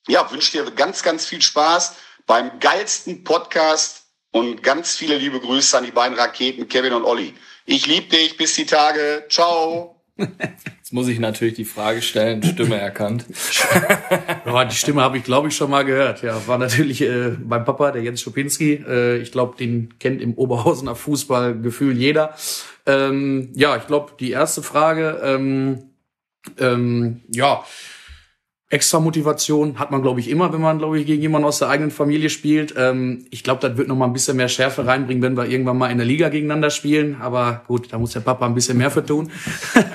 ja, 0.07 0.29
wünsche 0.31 0.51
dir 0.51 0.69
ganz, 0.71 1.03
ganz 1.03 1.25
viel 1.25 1.41
Spaß 1.41 1.95
beim 2.25 2.59
geilsten 2.59 3.23
Podcast 3.23 4.02
und 4.33 4.63
ganz 4.63 4.97
viele 4.97 5.17
liebe 5.17 5.39
Grüße 5.39 5.77
an 5.77 5.85
die 5.85 5.91
beiden 5.91 6.17
Raketen 6.17 6.67
Kevin 6.67 6.93
und 6.93 7.05
Olli. 7.05 7.33
Ich 7.65 7.87
liebe 7.87 8.07
dich, 8.07 8.35
bis 8.35 8.55
die 8.55 8.65
Tage. 8.65 9.23
Ciao. 9.29 10.01
Jetzt 10.17 10.91
muss 10.91 11.07
ich 11.07 11.19
natürlich 11.19 11.53
die 11.53 11.65
Frage 11.65 12.01
stellen, 12.01 12.43
Stimme 12.43 12.77
erkannt. 12.77 13.25
Ja, 14.45 14.65
die 14.65 14.75
Stimme 14.75 15.01
habe 15.01 15.17
ich, 15.17 15.23
glaube 15.23 15.47
ich, 15.47 15.55
schon 15.55 15.71
mal 15.71 15.83
gehört. 15.83 16.21
Ja, 16.21 16.45
war 16.47 16.57
natürlich 16.57 17.01
äh, 17.01 17.29
beim 17.39 17.63
Papa, 17.63 17.91
der 17.91 18.03
Jens 18.03 18.21
Schupinski. 18.21 18.83
Äh, 18.87 19.17
ich 19.17 19.31
glaube, 19.31 19.57
den 19.57 19.97
kennt 19.99 20.21
im 20.21 20.33
Oberhausener 20.33 20.95
Fußballgefühl 20.95 21.97
jeder. 21.97 22.35
Ähm, 22.85 23.51
ja, 23.55 23.77
ich 23.77 23.87
glaube, 23.87 24.13
die 24.19 24.31
erste 24.31 24.61
Frage, 24.61 25.21
ähm, 25.23 25.91
ähm, 26.59 27.21
ja, 27.29 27.63
extra 28.73 28.99
Motivation 28.99 29.77
hat 29.77 29.91
man, 29.91 30.01
glaube 30.01 30.19
ich, 30.19 30.27
immer, 30.27 30.51
wenn 30.51 30.59
man, 30.59 30.79
glaube 30.79 30.99
ich, 30.99 31.05
gegen 31.05 31.21
jemanden 31.21 31.47
aus 31.47 31.59
der 31.59 31.69
eigenen 31.69 31.91
Familie 31.91 32.31
spielt. 32.31 32.73
Ähm, 32.75 33.25
ich 33.29 33.43
glaube, 33.43 33.61
das 33.61 33.77
wird 33.77 33.87
noch 33.87 33.95
mal 33.95 34.05
ein 34.05 34.13
bisschen 34.13 34.35
mehr 34.35 34.47
Schärfe 34.49 34.87
reinbringen, 34.87 35.21
wenn 35.21 35.37
wir 35.37 35.45
irgendwann 35.45 35.77
mal 35.77 35.91
in 35.91 35.99
der 35.99 36.07
Liga 36.07 36.29
gegeneinander 36.29 36.71
spielen. 36.71 37.17
Aber 37.21 37.61
gut, 37.67 37.93
da 37.93 37.99
muss 37.99 38.13
der 38.13 38.21
Papa 38.21 38.47
ein 38.47 38.55
bisschen 38.55 38.79
mehr 38.79 38.89
für 38.89 39.05
tun. 39.05 39.29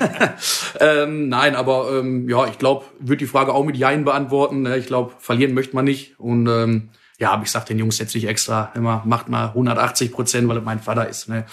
ähm, 0.79 1.27
nein, 1.27 1.55
aber 1.55 1.91
ähm, 1.99 2.29
ja, 2.29 2.47
ich 2.47 2.57
glaube, 2.57 2.85
wird 2.99 3.19
die 3.19 3.27
Frage 3.27 3.53
auch 3.53 3.65
mit 3.65 3.75
Jein 3.75 4.05
beantworten. 4.05 4.61
Ne? 4.61 4.77
Ich 4.77 4.87
glaube, 4.87 5.11
verlieren 5.19 5.53
möchte 5.53 5.75
man 5.75 5.83
nicht. 5.83 6.17
Und 6.17 6.47
ähm, 6.47 6.89
ja, 7.19 7.31
aber 7.31 7.43
ich 7.43 7.51
sag 7.51 7.65
den 7.65 7.79
Jungs 7.79 7.99
jetzt 7.99 8.15
nicht 8.15 8.29
extra 8.29 8.71
immer, 8.75 9.03
macht 9.05 9.27
mal 9.27 9.47
180 9.47 10.13
Prozent, 10.13 10.47
weil 10.47 10.57
es 10.57 10.63
mein 10.63 10.79
Vater 10.79 11.09
ist. 11.09 11.27
Ne? 11.27 11.43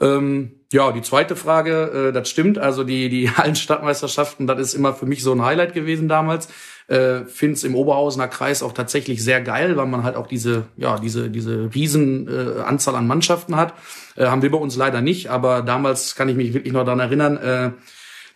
Ähm, 0.00 0.52
ja, 0.72 0.92
die 0.92 1.02
zweite 1.02 1.36
Frage, 1.36 2.08
äh, 2.08 2.12
das 2.12 2.28
stimmt. 2.30 2.58
Also 2.58 2.84
die, 2.84 3.08
die 3.08 3.30
Hallenstadtmeisterschaften, 3.36 4.46
das 4.46 4.58
ist 4.60 4.74
immer 4.74 4.94
für 4.94 5.06
mich 5.06 5.22
so 5.22 5.32
ein 5.32 5.42
Highlight 5.44 5.74
gewesen 5.74 6.08
damals. 6.08 6.48
Äh, 6.86 7.24
Finde 7.26 7.54
es 7.54 7.64
im 7.64 7.74
Oberhausener 7.74 8.28
Kreis 8.28 8.62
auch 8.62 8.72
tatsächlich 8.72 9.22
sehr 9.22 9.40
geil, 9.40 9.76
weil 9.76 9.86
man 9.86 10.02
halt 10.04 10.16
auch 10.16 10.26
diese, 10.26 10.64
ja, 10.76 10.98
diese, 10.98 11.30
diese 11.30 11.70
riesen 11.74 12.28
äh, 12.28 12.62
an 12.62 13.06
Mannschaften 13.06 13.56
hat. 13.56 13.74
Äh, 14.16 14.26
haben 14.26 14.42
wir 14.42 14.50
bei 14.50 14.58
uns 14.58 14.76
leider 14.76 15.00
nicht, 15.00 15.28
aber 15.28 15.62
damals 15.62 16.16
kann 16.16 16.28
ich 16.28 16.36
mich 16.36 16.54
wirklich 16.54 16.72
noch 16.72 16.84
daran 16.84 17.00
erinnern, 17.00 17.36
äh, 17.36 17.70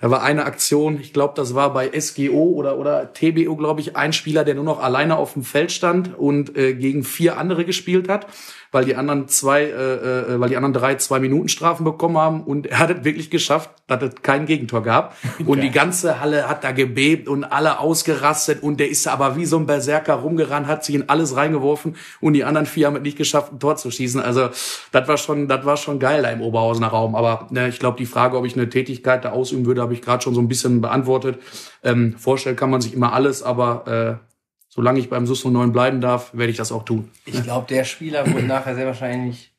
da 0.04 0.10
war 0.10 0.22
eine 0.22 0.44
Aktion, 0.44 1.00
ich 1.00 1.14
glaube, 1.14 1.32
das 1.34 1.54
war 1.54 1.72
bei 1.72 1.90
SGO 1.98 2.52
oder, 2.56 2.76
oder 2.76 3.14
TBO, 3.14 3.56
glaube 3.56 3.80
ich, 3.80 3.96
ein 3.96 4.12
Spieler, 4.12 4.44
der 4.44 4.54
nur 4.54 4.62
noch 4.62 4.82
alleine 4.82 5.16
auf 5.16 5.32
dem 5.32 5.42
Feld 5.44 5.72
stand 5.72 6.14
und 6.18 6.58
äh, 6.58 6.74
gegen 6.74 7.04
vier 7.04 7.38
andere 7.38 7.64
gespielt 7.64 8.10
hat 8.10 8.26
weil 8.74 8.84
die 8.84 8.96
anderen 8.96 9.28
zwei, 9.28 9.62
äh, 9.62 10.32
äh, 10.32 10.40
weil 10.40 10.48
die 10.48 10.56
anderen 10.56 10.72
drei 10.72 10.96
zwei 10.96 11.20
Minuten 11.20 11.48
Strafen 11.48 11.84
bekommen 11.84 12.18
haben 12.18 12.42
und 12.42 12.66
er 12.66 12.80
hat 12.80 12.90
es 12.90 13.04
wirklich 13.04 13.30
geschafft, 13.30 13.70
dass 13.86 14.02
es 14.02 14.16
kein 14.22 14.46
Gegentor 14.46 14.82
gab 14.82 15.16
und 15.46 15.60
die 15.60 15.70
ganze 15.70 16.20
Halle 16.20 16.48
hat 16.48 16.64
da 16.64 16.72
gebebt 16.72 17.28
und 17.28 17.44
alle 17.44 17.78
ausgerastet 17.78 18.64
und 18.64 18.80
der 18.80 18.90
ist 18.90 19.06
da 19.06 19.12
aber 19.12 19.36
wie 19.36 19.44
so 19.44 19.58
ein 19.58 19.66
Berserker 19.66 20.14
rumgerannt, 20.14 20.66
hat 20.66 20.84
sich 20.84 20.96
in 20.96 21.08
alles 21.08 21.36
reingeworfen 21.36 21.94
und 22.20 22.32
die 22.32 22.42
anderen 22.42 22.66
vier 22.66 22.88
haben 22.88 22.96
es 22.96 23.02
nicht 23.02 23.16
geschafft, 23.16 23.52
ein 23.52 23.60
Tor 23.60 23.76
zu 23.76 23.92
schießen. 23.92 24.20
Also 24.20 24.48
das 24.90 25.06
war 25.06 25.18
schon, 25.18 25.46
das 25.46 25.64
war 25.64 25.76
schon 25.76 26.00
geil 26.00 26.22
da 26.22 26.30
im 26.30 26.40
Oberhausener 26.40 26.88
Raum. 26.88 27.14
Aber 27.14 27.46
ne, 27.50 27.68
ich 27.68 27.78
glaube, 27.78 27.96
die 27.96 28.06
Frage, 28.06 28.36
ob 28.36 28.44
ich 28.44 28.56
eine 28.56 28.68
Tätigkeit 28.68 29.24
da 29.24 29.30
ausüben 29.30 29.66
würde, 29.66 29.82
habe 29.82 29.93
ich 29.94 30.02
gerade 30.02 30.22
schon 30.22 30.34
so 30.34 30.40
ein 30.40 30.48
bisschen 30.48 30.80
beantwortet. 30.80 31.38
Ähm, 31.82 32.16
vorstellen 32.18 32.56
kann 32.56 32.70
man 32.70 32.80
sich 32.80 32.94
immer 32.94 33.12
alles, 33.12 33.42
aber 33.42 34.20
äh, 34.20 34.26
solange 34.68 34.98
ich 35.00 35.08
beim 35.08 35.26
SUS 35.26 35.44
09 35.44 35.72
bleiben 35.72 36.00
darf, 36.00 36.30
werde 36.34 36.50
ich 36.50 36.56
das 36.56 36.72
auch 36.72 36.84
tun. 36.84 37.10
Ich 37.26 37.42
glaube, 37.42 37.66
der 37.68 37.84
Spieler 37.84 38.26
wurde 38.30 38.42
nachher 38.46 38.74
sehr 38.74 38.86
wahrscheinlich 38.86 39.52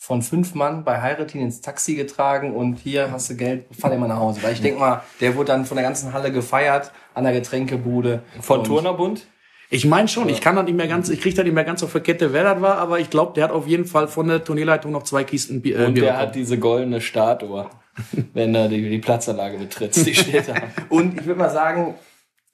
von 0.00 0.22
fünf 0.22 0.54
Mann 0.54 0.84
bei 0.84 1.02
Heiratin 1.02 1.40
ins 1.40 1.60
Taxi 1.60 1.94
getragen 1.96 2.54
und 2.54 2.78
hier 2.78 3.10
hast 3.10 3.30
du 3.30 3.36
Geld, 3.36 3.64
fahr 3.76 3.90
dir 3.90 3.98
mal 3.98 4.06
nach 4.06 4.18
Hause. 4.20 4.42
Weil 4.42 4.52
ich 4.52 4.60
denke 4.62 4.78
mal, 4.78 5.02
der 5.20 5.34
wurde 5.34 5.46
dann 5.48 5.64
von 5.64 5.76
der 5.76 5.84
ganzen 5.84 6.12
Halle 6.12 6.30
gefeiert 6.30 6.92
an 7.14 7.24
der 7.24 7.32
Getränkebude. 7.32 8.22
Von 8.40 8.60
Und 8.60 8.66
Turnerbund? 8.66 9.26
Ich 9.70 9.84
meine 9.84 10.08
schon, 10.08 10.28
ich 10.30 10.40
kann 10.40 10.56
das 10.56 10.64
nicht 10.64 10.76
mehr 10.76 10.86
ganz, 10.88 11.10
ich 11.10 11.20
kriege 11.20 11.34
das 11.36 11.44
nicht 11.44 11.52
mehr 11.52 11.64
ganz 11.64 11.82
auf 11.82 11.92
der 11.92 12.00
Kette, 12.00 12.32
wer 12.32 12.42
das 12.44 12.62
war, 12.62 12.78
aber 12.78 13.00
ich 13.00 13.10
glaube, 13.10 13.34
der 13.34 13.44
hat 13.44 13.50
auf 13.50 13.66
jeden 13.66 13.84
Fall 13.84 14.08
von 14.08 14.28
der 14.28 14.42
Turnierleitung 14.42 14.92
noch 14.92 15.02
zwei 15.02 15.24
Kisten 15.24 15.60
Bier. 15.60 15.78
Äh, 15.80 15.86
Und 15.86 15.94
Bier 15.94 16.04
der 16.04 16.10
bekommen. 16.12 16.26
hat 16.28 16.34
diese 16.36 16.58
goldene 16.58 17.00
Statue, 17.02 17.66
wenn 18.34 18.54
er 18.54 18.68
die, 18.68 18.88
die 18.88 18.98
Platzanlage 18.98 19.58
betritt. 19.58 19.94
Die 19.94 20.14
steht 20.14 20.48
da. 20.48 20.54
Und 20.88 21.18
ich 21.18 21.26
würde 21.26 21.40
mal 21.40 21.50
sagen, 21.50 21.94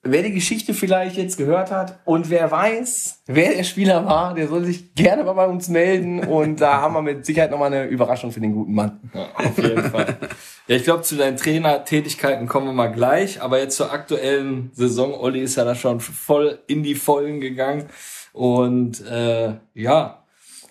wer 0.04 0.22
die 0.22 0.32
Geschichte 0.32 0.74
vielleicht 0.74 1.16
jetzt 1.16 1.36
gehört 1.38 1.70
hat 1.70 1.98
und 2.04 2.30
wer 2.30 2.50
weiß, 2.50 3.22
wer 3.26 3.54
der 3.54 3.64
Spieler 3.64 4.04
war, 4.04 4.34
der 4.34 4.48
soll 4.48 4.64
sich 4.64 4.94
gerne 4.94 5.24
mal 5.24 5.32
bei 5.32 5.46
uns 5.46 5.68
melden. 5.68 6.20
Und 6.20 6.60
da 6.60 6.80
haben 6.80 6.94
wir 6.94 7.02
mit 7.02 7.24
Sicherheit 7.24 7.50
nochmal 7.50 7.72
eine 7.72 7.86
Überraschung 7.86 8.30
für 8.30 8.40
den 8.40 8.52
guten 8.52 8.74
Mann. 8.74 9.00
Ja, 9.14 9.28
auf 9.34 9.56
jeden 9.56 9.82
Fall. 9.82 10.18
Ja, 10.68 10.76
ich 10.76 10.84
glaube, 10.84 11.02
zu 11.02 11.16
deinen 11.16 11.36
Trainertätigkeiten 11.36 12.46
kommen 12.46 12.66
wir 12.66 12.72
mal 12.72 12.92
gleich. 12.92 13.40
Aber 13.40 13.58
jetzt 13.58 13.76
zur 13.76 13.92
aktuellen 13.92 14.70
Saison. 14.74 15.14
Olli 15.14 15.40
ist 15.40 15.56
ja 15.56 15.64
da 15.64 15.74
schon 15.74 16.00
voll 16.00 16.58
in 16.66 16.82
die 16.82 16.94
Vollen 16.94 17.40
gegangen. 17.40 17.86
Und 18.32 19.06
äh, 19.06 19.54
ja, 19.74 20.23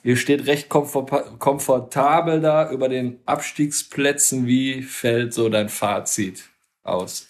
ihr 0.04 0.18
steht 0.18 0.46
recht 0.48 0.70
komfort 0.70 1.40
komfortabel 1.40 2.42
da 2.42 2.72
über 2.72 2.90
den 2.90 3.20
Abstiegsplätzen. 3.26 4.46
Wie 4.46 4.84
fällt 4.84 5.34
so 5.34 5.50
dein 5.50 5.70
Fazit 5.70 6.50
aus? 6.84 7.28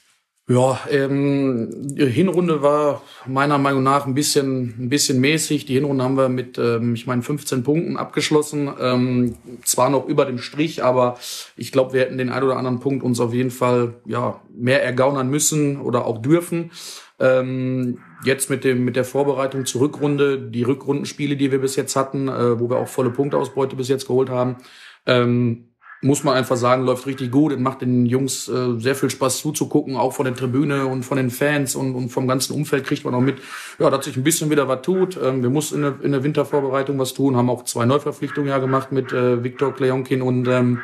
Ja, 0.49 0.77
ähm, 0.89 1.69
die 1.71 2.05
Hinrunde 2.05 2.62
war 2.62 3.01
meiner 3.25 3.57
Meinung 3.57 3.81
nach 3.81 4.05
ein 4.05 4.13
bisschen, 4.13 4.75
ein 4.77 4.89
bisschen 4.89 5.21
mäßig. 5.21 5.65
Die 5.65 5.75
Hinrunde 5.75 6.03
haben 6.03 6.17
wir 6.17 6.27
mit, 6.27 6.57
ähm, 6.57 6.95
ich 6.95 7.07
meine, 7.07 7.21
15 7.21 7.63
Punkten 7.63 7.95
abgeschlossen. 7.95 8.69
Ähm, 8.77 9.36
zwar 9.63 9.89
noch 9.89 10.05
über 10.05 10.25
dem 10.25 10.39
Strich, 10.39 10.83
aber 10.83 11.17
ich 11.55 11.71
glaube, 11.71 11.93
wir 11.93 12.01
hätten 12.01 12.17
den 12.17 12.29
ein 12.29 12.43
oder 12.43 12.57
anderen 12.57 12.81
Punkt 12.81 13.05
uns 13.05 13.21
auf 13.21 13.33
jeden 13.33 13.51
Fall 13.51 13.93
ja 14.05 14.41
mehr 14.53 14.83
ergaunern 14.83 15.29
müssen 15.29 15.79
oder 15.79 16.05
auch 16.05 16.21
dürfen. 16.21 16.71
Ähm, 17.19 17.99
jetzt 18.23 18.49
mit 18.49 18.63
dem 18.63 18.86
mit 18.86 18.95
der 18.95 19.05
Vorbereitung 19.05 19.65
zur 19.65 19.81
Rückrunde, 19.81 20.39
die 20.39 20.63
Rückrundenspiele, 20.63 21.36
die 21.36 21.51
wir 21.51 21.59
bis 21.59 21.75
jetzt 21.75 21.95
hatten, 21.95 22.27
äh, 22.27 22.59
wo 22.59 22.69
wir 22.69 22.77
auch 22.77 22.88
volle 22.88 23.09
Punktausbeute 23.09 23.75
bis 23.75 23.88
jetzt 23.88 24.07
geholt 24.07 24.29
haben. 24.29 24.57
Ähm, 25.05 25.69
muss 26.03 26.23
man 26.25 26.36
einfach 26.36 26.57
sagen, 26.57 26.83
läuft 26.83 27.07
richtig 27.07 27.31
gut. 27.31 27.53
Es 27.53 27.59
macht 27.59 27.81
den 27.81 28.05
Jungs 28.05 28.49
äh, 28.49 28.77
sehr 28.77 28.93
viel 28.93 29.09
Spaß 29.09 29.38
zuzugucken, 29.38 29.95
auch 29.95 30.12
von 30.12 30.25
der 30.25 30.36
Tribüne 30.36 30.86
und 30.86 31.03
von 31.03 31.17
den 31.17 31.29
Fans 31.29 31.75
und, 31.75 31.95
und 31.95 32.09
vom 32.09 32.27
ganzen 32.27 32.53
Umfeld 32.53 32.86
kriegt 32.86 33.05
man 33.05 33.15
auch 33.15 33.21
mit, 33.21 33.38
ja, 33.79 33.89
dass 33.89 34.05
sich 34.05 34.17
ein 34.17 34.23
bisschen 34.23 34.49
wieder 34.49 34.67
was 34.67 34.81
tut. 34.81 35.17
Ähm, 35.21 35.41
wir 35.41 35.49
mussten 35.49 35.75
in 35.75 35.81
der, 35.81 35.95
in 36.01 36.12
der 36.12 36.23
Wintervorbereitung 36.23 36.99
was 36.99 37.13
tun, 37.13 37.38
haben 37.38 37.49
auch 37.49 37.63
zwei 37.63 37.86
Neuverpflichtungen 37.86 38.49
ja 38.49 38.57
gemacht 38.57 38.91
mit 38.91 39.13
äh, 39.13 39.43
Viktor 39.43 39.73
Kleonkin 39.73 40.21
und 40.21 40.47
ähm, 40.49 40.81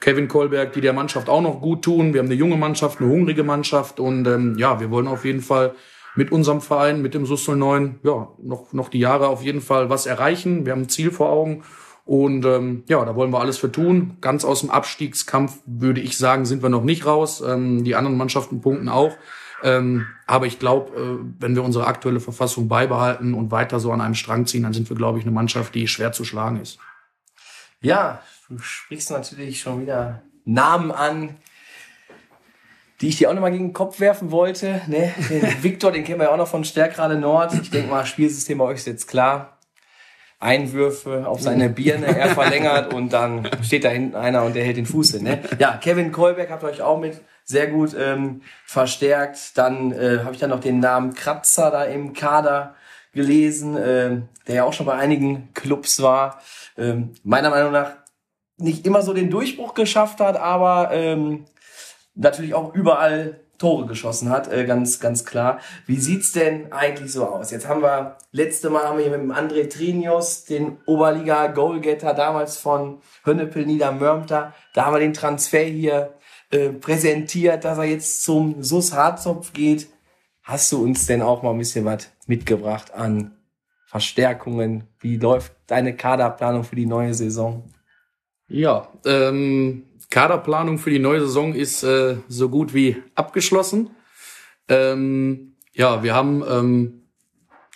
Kevin 0.00 0.28
Kolberg, 0.28 0.72
die 0.74 0.80
der 0.82 0.92
Mannschaft 0.92 1.28
auch 1.28 1.42
noch 1.42 1.60
gut 1.60 1.82
tun. 1.82 2.12
Wir 2.12 2.20
haben 2.20 2.26
eine 2.26 2.34
junge 2.34 2.56
Mannschaft, 2.56 3.00
eine 3.00 3.10
hungrige 3.10 3.44
Mannschaft 3.44 3.98
und 3.98 4.26
ähm, 4.26 4.56
ja, 4.58 4.78
wir 4.78 4.90
wollen 4.90 5.08
auf 5.08 5.24
jeden 5.24 5.40
Fall 5.40 5.74
mit 6.20 6.32
unserem 6.32 6.60
Verein, 6.60 7.00
mit 7.00 7.14
dem 7.14 7.24
SUS 7.24 7.48
09, 7.48 8.00
ja, 8.02 8.28
noch, 8.42 8.74
noch 8.74 8.90
die 8.90 8.98
Jahre 8.98 9.28
auf 9.28 9.42
jeden 9.42 9.62
Fall 9.62 9.88
was 9.88 10.04
erreichen. 10.04 10.66
Wir 10.66 10.72
haben 10.72 10.82
ein 10.82 10.88
Ziel 10.90 11.10
vor 11.10 11.30
Augen 11.30 11.62
und 12.04 12.44
ähm, 12.44 12.84
ja, 12.88 13.02
da 13.06 13.16
wollen 13.16 13.30
wir 13.30 13.40
alles 13.40 13.56
für 13.56 13.72
tun. 13.72 14.18
Ganz 14.20 14.44
aus 14.44 14.60
dem 14.60 14.68
Abstiegskampf 14.68 15.60
würde 15.64 16.02
ich 16.02 16.18
sagen, 16.18 16.44
sind 16.44 16.62
wir 16.62 16.68
noch 16.68 16.84
nicht 16.84 17.06
raus. 17.06 17.40
Ähm, 17.40 17.84
die 17.84 17.96
anderen 17.96 18.18
Mannschaften 18.18 18.60
punkten 18.60 18.90
auch. 18.90 19.16
Ähm, 19.62 20.08
aber 20.26 20.44
ich 20.44 20.58
glaube, 20.58 20.94
äh, 20.94 21.24
wenn 21.38 21.54
wir 21.54 21.64
unsere 21.64 21.86
aktuelle 21.86 22.20
Verfassung 22.20 22.68
beibehalten 22.68 23.32
und 23.32 23.50
weiter 23.50 23.80
so 23.80 23.90
an 23.90 24.02
einem 24.02 24.14
Strang 24.14 24.44
ziehen, 24.44 24.64
dann 24.64 24.74
sind 24.74 24.90
wir, 24.90 24.98
glaube 24.98 25.18
ich, 25.18 25.24
eine 25.24 25.32
Mannschaft, 25.32 25.74
die 25.74 25.88
schwer 25.88 26.12
zu 26.12 26.26
schlagen 26.26 26.60
ist. 26.60 26.78
Ja, 27.80 28.20
du 28.50 28.58
sprichst 28.58 29.10
natürlich 29.10 29.60
schon 29.60 29.80
wieder 29.80 30.20
Namen 30.44 30.90
an, 30.90 31.36
die 33.00 33.08
ich 33.08 33.16
dir 33.16 33.30
auch 33.30 33.34
nochmal 33.34 33.52
gegen 33.52 33.68
den 33.68 33.72
Kopf 33.72 34.00
werfen 34.00 34.30
wollte. 34.30 34.82
Ne? 34.86 35.12
Den 35.28 35.42
Viktor, 35.62 35.92
den 35.92 36.04
kennen 36.04 36.20
wir 36.20 36.26
ja 36.26 36.32
auch 36.32 36.36
noch 36.36 36.48
von 36.48 36.64
Stärkrade 36.64 37.16
Nord. 37.16 37.54
Ich 37.54 37.70
denke 37.70 37.90
mal, 37.90 38.04
Spielsystem 38.04 38.58
bei 38.58 38.64
euch 38.64 38.78
ist 38.78 38.86
jetzt 38.86 39.08
klar. 39.08 39.56
Einwürfe 40.42 41.28
auf 41.28 41.42
seine 41.42 41.68
Birne, 41.68 42.06
er 42.06 42.30
verlängert 42.30 42.94
und 42.94 43.12
dann 43.12 43.46
steht 43.62 43.84
da 43.84 43.90
hinten 43.90 44.16
einer 44.16 44.42
und 44.42 44.56
der 44.56 44.64
hält 44.64 44.78
den 44.78 44.86
Fuß 44.86 45.12
hin. 45.12 45.24
Ne? 45.24 45.42
Ja, 45.58 45.76
Kevin 45.76 46.12
Kolberg 46.12 46.48
habt 46.50 46.62
ihr 46.62 46.68
euch 46.68 46.80
auch 46.80 46.98
mit 46.98 47.20
sehr 47.44 47.66
gut 47.66 47.94
ähm, 47.98 48.40
verstärkt. 48.64 49.58
Dann 49.58 49.92
äh, 49.92 50.20
habe 50.24 50.32
ich 50.32 50.40
dann 50.40 50.48
noch 50.48 50.60
den 50.60 50.80
Namen 50.80 51.12
Kratzer 51.12 51.70
da 51.70 51.84
im 51.84 52.14
Kader 52.14 52.74
gelesen, 53.12 53.76
äh, 53.76 54.22
der 54.46 54.54
ja 54.54 54.64
auch 54.64 54.72
schon 54.72 54.86
bei 54.86 54.94
einigen 54.94 55.52
Clubs 55.52 56.00
war. 56.00 56.40
Ähm, 56.78 57.12
meiner 57.22 57.50
Meinung 57.50 57.72
nach 57.72 57.90
nicht 58.56 58.86
immer 58.86 59.02
so 59.02 59.12
den 59.12 59.30
Durchbruch 59.30 59.74
geschafft 59.74 60.20
hat, 60.20 60.38
aber 60.38 60.90
ähm, 60.92 61.44
natürlich 62.20 62.54
auch 62.54 62.74
überall 62.74 63.40
Tore 63.58 63.86
geschossen 63.86 64.30
hat, 64.30 64.50
äh, 64.50 64.64
ganz, 64.64 65.00
ganz 65.00 65.26
klar. 65.26 65.60
Wie 65.86 65.98
sieht's 65.98 66.32
denn 66.32 66.72
eigentlich 66.72 67.12
so 67.12 67.26
aus? 67.26 67.50
Jetzt 67.50 67.68
haben 67.68 67.82
wir, 67.82 68.16
letzte 68.32 68.70
Mal 68.70 68.84
haben 68.84 68.96
wir 68.96 69.04
hier 69.04 69.18
mit 69.18 69.20
dem 69.20 69.32
André 69.32 69.68
Trinios, 69.68 70.46
den 70.46 70.78
Oberliga-Goalgetter 70.86 72.14
damals 72.14 72.56
von 72.56 73.02
Hönnepel 73.24 73.66
Niedermörmter, 73.66 74.54
da 74.72 74.86
haben 74.86 74.94
wir 74.94 75.00
den 75.00 75.12
Transfer 75.12 75.62
hier 75.62 76.14
äh, 76.50 76.70
präsentiert, 76.70 77.64
dass 77.64 77.76
er 77.76 77.84
jetzt 77.84 78.22
zum 78.22 78.62
SUS 78.62 78.94
Harzopf 78.94 79.52
geht. 79.52 79.88
Hast 80.42 80.72
du 80.72 80.82
uns 80.82 81.06
denn 81.06 81.20
auch 81.20 81.42
mal 81.42 81.50
ein 81.50 81.58
bisschen 81.58 81.84
was 81.84 82.10
mitgebracht 82.26 82.94
an 82.94 83.36
Verstärkungen? 83.86 84.84
Wie 85.00 85.18
läuft 85.18 85.52
deine 85.66 85.94
Kaderplanung 85.94 86.64
für 86.64 86.76
die 86.76 86.86
neue 86.86 87.12
Saison? 87.12 87.64
Ja, 88.48 88.88
ähm, 89.04 89.84
Kaderplanung 90.10 90.78
für 90.78 90.90
die 90.90 90.98
neue 90.98 91.20
Saison 91.20 91.54
ist 91.54 91.82
äh, 91.84 92.16
so 92.28 92.48
gut 92.48 92.74
wie 92.74 92.96
abgeschlossen. 93.14 93.90
Ähm, 94.68 95.54
ja, 95.72 96.02
wir 96.02 96.14
haben 96.14 96.42
ähm, 96.48 97.00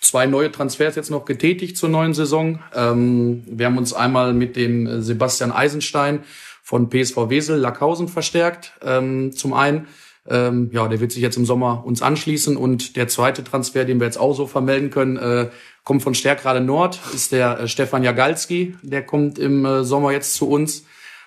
zwei 0.01 0.25
neue 0.25 0.51
Transfers 0.51 0.95
jetzt 0.95 1.09
noch 1.09 1.25
getätigt 1.25 1.77
zur 1.77 1.89
neuen 1.89 2.13
Saison. 2.13 2.59
Ähm, 2.73 3.43
wir 3.47 3.65
haben 3.65 3.77
uns 3.77 3.93
einmal 3.93 4.33
mit 4.33 4.55
dem 4.55 5.01
Sebastian 5.01 5.51
Eisenstein 5.51 6.23
von 6.61 6.89
PSV 6.89 7.29
Wesel 7.29 7.57
Lackhausen 7.57 8.07
verstärkt. 8.07 8.73
Ähm, 8.81 9.31
zum 9.31 9.53
einen, 9.53 9.87
ähm, 10.27 10.69
ja, 10.73 10.87
der 10.87 10.99
wird 10.99 11.11
sich 11.11 11.21
jetzt 11.21 11.37
im 11.37 11.45
Sommer 11.45 11.83
uns 11.85 12.01
anschließen 12.01 12.57
und 12.57 12.95
der 12.95 13.07
zweite 13.07 13.43
Transfer, 13.43 13.85
den 13.85 13.99
wir 13.99 14.07
jetzt 14.07 14.17
auch 14.17 14.33
so 14.33 14.47
vermelden 14.47 14.89
können, 14.89 15.17
äh, 15.17 15.49
kommt 15.83 16.03
von 16.03 16.15
Stärkrade 16.15 16.61
Nord, 16.61 16.99
ist 17.13 17.31
der 17.31 17.59
äh, 17.59 17.67
Stefan 17.67 18.03
Jagalski, 18.03 18.75
der 18.81 19.05
kommt 19.05 19.39
im 19.39 19.63
äh, 19.63 19.83
Sommer 19.83 20.11
jetzt 20.11 20.33
zu 20.33 20.49
uns. 20.49 20.85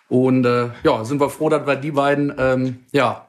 Und 0.09 0.45
äh, 0.47 0.71
ja, 0.85 1.05
sind 1.05 1.21
wir 1.21 1.29
froh, 1.29 1.49
dass 1.49 1.67
wir 1.67 1.77
die 1.77 1.91
beiden 1.93 2.35
ähm, 2.39 2.85
ja 2.93 3.29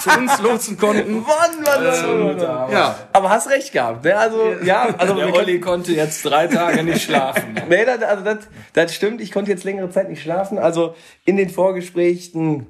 zu 0.00 0.10
uns 0.10 0.38
lotsen 0.42 0.76
konnten. 0.76 1.12
Mann, 1.20 1.24
Mann, 1.62 1.84
Mann, 1.84 2.06
Mann, 2.06 2.36
Mann. 2.36 2.72
Ja, 2.72 2.96
Aber 3.12 3.30
hast 3.30 3.48
recht 3.50 3.72
gehabt. 3.72 4.04
Ne? 4.04 4.16
Also, 4.16 4.54
ja, 4.64 4.94
also 4.96 5.14
Der 5.14 5.34
Olli 5.34 5.60
konnte 5.60 5.92
jetzt 5.92 6.24
drei 6.24 6.46
Tage 6.46 6.82
nicht 6.82 7.02
schlafen. 7.02 7.54
Nee, 7.68 7.84
das, 7.84 8.02
also 8.02 8.24
das, 8.24 8.38
das 8.72 8.94
stimmt. 8.94 9.20
Ich 9.20 9.30
konnte 9.30 9.50
jetzt 9.50 9.64
längere 9.64 9.90
Zeit 9.90 10.08
nicht 10.08 10.22
schlafen. 10.22 10.58
Also 10.58 10.94
in 11.24 11.36
den 11.36 11.50
Vorgesprächen 11.50 12.66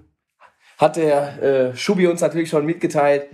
hat 0.77 0.97
der 0.97 1.43
äh, 1.43 1.77
Schubi 1.77 2.07
uns 2.07 2.21
natürlich 2.21 2.51
schon 2.51 2.67
mitgeteilt, 2.67 3.27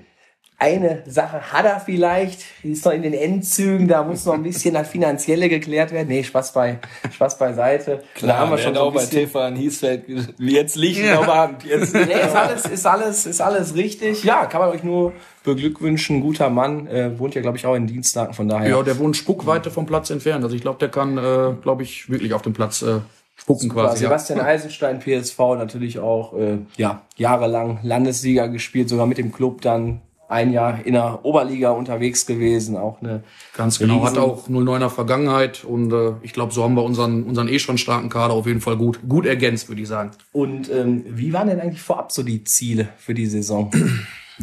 eine 0.59 1.03
Sache 1.07 1.53
hat 1.53 1.67
er 1.67 1.81
vielleicht, 1.81 2.41
die 2.63 2.71
ist 2.73 2.85
noch 2.85 2.93
in 2.93 3.03
den 3.03 3.13
Endzügen, 3.13 3.89
da 3.89 4.03
muss 4.03 4.25
noch 4.25 4.35
ein 4.35 4.43
bisschen 4.43 4.73
das 4.73 4.89
Finanzielle 4.89 5.51
geklärt 5.51 5.93
werden. 5.93 6.09
Nee, 6.09 6.23
Spaß 6.23 6.53
bei, 6.53 6.79
Spaß 7.13 7.37
beiseite. 7.39 8.03
da 8.23 8.39
haben 8.39 8.51
wir 8.51 8.59
schon 8.59 8.75
so 8.75 8.81
auch 8.81 8.97
ein 8.97 9.31
bei 9.33 9.49
in 9.49 9.57
Hiesfeld 9.57 10.05
jetzt 10.39 10.77
liegen 10.77 11.13
auf 11.13 11.27
der 11.27 11.35
Hand. 11.35 11.65
Jetzt. 11.65 11.95
Nee, 11.95 12.15
ist 12.15 12.35
alles, 12.35 12.67
ist 12.67 12.87
alles, 12.87 13.27
ist 13.27 13.41
alles 13.43 13.75
richtig. 13.75 14.25
Ja, 14.25 14.47
kann 14.47 14.63
man 14.63 14.71
euch 14.71 14.83
nur 14.83 15.13
beglückwünschen. 15.45 16.23
Guter 16.23 16.49
Mann, 16.49 16.87
äh, 16.87 17.19
wohnt 17.19 17.35
ja, 17.35 17.43
glaube 17.43 17.59
ich, 17.59 17.67
auch 17.67 17.75
in 17.75 17.87
Dienstlaken, 17.87 18.33
von 18.33 18.49
daher. 18.49 18.71
ja, 18.71 18.83
der 18.83 18.99
wohnt 18.99 19.17
Spuckweite 19.17 19.71
vom 19.71 19.85
Platz 19.85 20.09
entfernt. 20.09 20.43
Also 20.43 20.57
ich 20.57 20.63
glaube, 20.63 20.79
der 20.79 20.89
kann, 20.89 21.19
äh, 21.19 21.53
glaube 21.61 21.83
ich, 21.83 22.09
wirklich 22.09 22.33
auf 22.33 22.43
dem 22.43 22.55
Platz 22.55 22.81
äh, 22.81 23.01
spucken 23.37 23.69
Super. 23.69 23.83
quasi. 23.83 24.05
Ja. 24.05 24.09
Sebastian 24.09 24.41
Eisenstein, 24.41 25.01
PSV, 25.01 25.39
natürlich 25.59 25.99
auch 25.99 26.33
äh, 26.35 26.59
ja, 26.77 27.03
jahrelang 27.17 27.81
Landessieger 27.83 28.49
gespielt, 28.49 28.89
sogar 28.89 29.07
mit 29.07 29.19
dem 29.19 29.33
Club 29.33 29.61
dann 29.61 30.01
ein 30.29 30.53
Jahr 30.53 30.85
in 30.85 30.95
der 30.95 31.25
Oberliga 31.25 31.71
unterwegs 31.71 32.27
gewesen. 32.27 32.77
Auch 32.77 33.01
eine 33.01 33.23
Ganz 33.57 33.79
genau, 33.79 34.05
hat 34.05 34.19
auch 34.19 34.49
09er 34.49 34.91
Vergangenheit 34.91 35.65
und 35.65 35.93
äh, 35.93 36.13
ich 36.23 36.33
glaube, 36.33 36.53
so 36.53 36.65
haben 36.65 36.75
wir 36.75 36.83
unseren, 36.83 37.25
unseren 37.25 37.49
eh 37.49 37.59
schon 37.59 37.79
starken 37.79 38.09
Kader 38.09 38.35
auf 38.35 38.47
jeden 38.47 38.61
Fall 38.61 38.77
gut, 38.77 39.01
gut 39.09 39.27
ergänzt, 39.27 39.69
würde 39.69 39.83
ich 39.83 39.89
sagen. 39.89 40.11
Und 40.33 40.71
ähm, 40.71 41.05
wie 41.09 41.33
waren 41.33 41.49
denn 41.49 41.61
eigentlich 41.61 41.83
vorab 41.83 42.13
so 42.13 42.23
die 42.23 42.45
Ziele 42.45 42.89
für 42.97 43.15
die 43.15 43.27
Saison? 43.27 43.71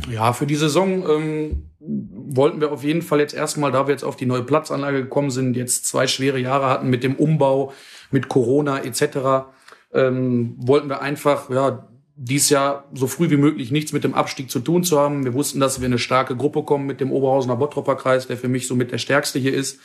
Ja, 0.09 0.33
für 0.33 0.47
die 0.47 0.55
Saison 0.55 1.07
ähm, 1.07 1.69
wollten 1.79 2.59
wir 2.59 2.71
auf 2.71 2.83
jeden 2.83 3.03
Fall 3.03 3.19
jetzt 3.19 3.35
erstmal, 3.35 3.71
da 3.71 3.85
wir 3.85 3.91
jetzt 3.91 4.03
auf 4.03 4.15
die 4.15 4.25
neue 4.25 4.41
Platzanlage 4.41 5.03
gekommen 5.03 5.29
sind, 5.29 5.55
jetzt 5.55 5.85
zwei 5.85 6.07
schwere 6.07 6.39
Jahre 6.39 6.67
hatten 6.67 6.89
mit 6.89 7.03
dem 7.03 7.15
Umbau, 7.15 7.73
mit 8.09 8.27
Corona 8.27 8.79
etc., 8.79 9.45
ähm, 9.93 10.55
wollten 10.57 10.89
wir 10.89 11.03
einfach 11.03 11.51
ja 11.51 11.87
dies 12.15 12.49
Jahr 12.49 12.86
so 12.93 13.08
früh 13.08 13.30
wie 13.30 13.38
möglich 13.38 13.71
nichts 13.71 13.91
mit 13.91 14.04
dem 14.04 14.13
Abstieg 14.13 14.52
zu 14.52 14.60
tun 14.60 14.84
zu 14.84 14.99
haben. 14.99 15.26
Wir 15.26 15.34
wussten, 15.34 15.60
dass 15.60 15.80
wir 15.80 15.88
in 15.88 15.93
eine 15.93 15.99
starke 15.99 16.36
Gruppe 16.36 16.63
kommen 16.63 16.86
mit 16.86 17.02
dem 17.02 17.12
Oberhausener 17.12 17.56
Bottropper 17.56 17.95
Kreis, 17.95 18.28
der 18.28 18.38
für 18.38 18.47
mich 18.47 18.67
somit 18.67 18.91
der 18.91 18.97
stärkste 18.99 19.39
hier 19.39 19.54
ist. 19.54 19.80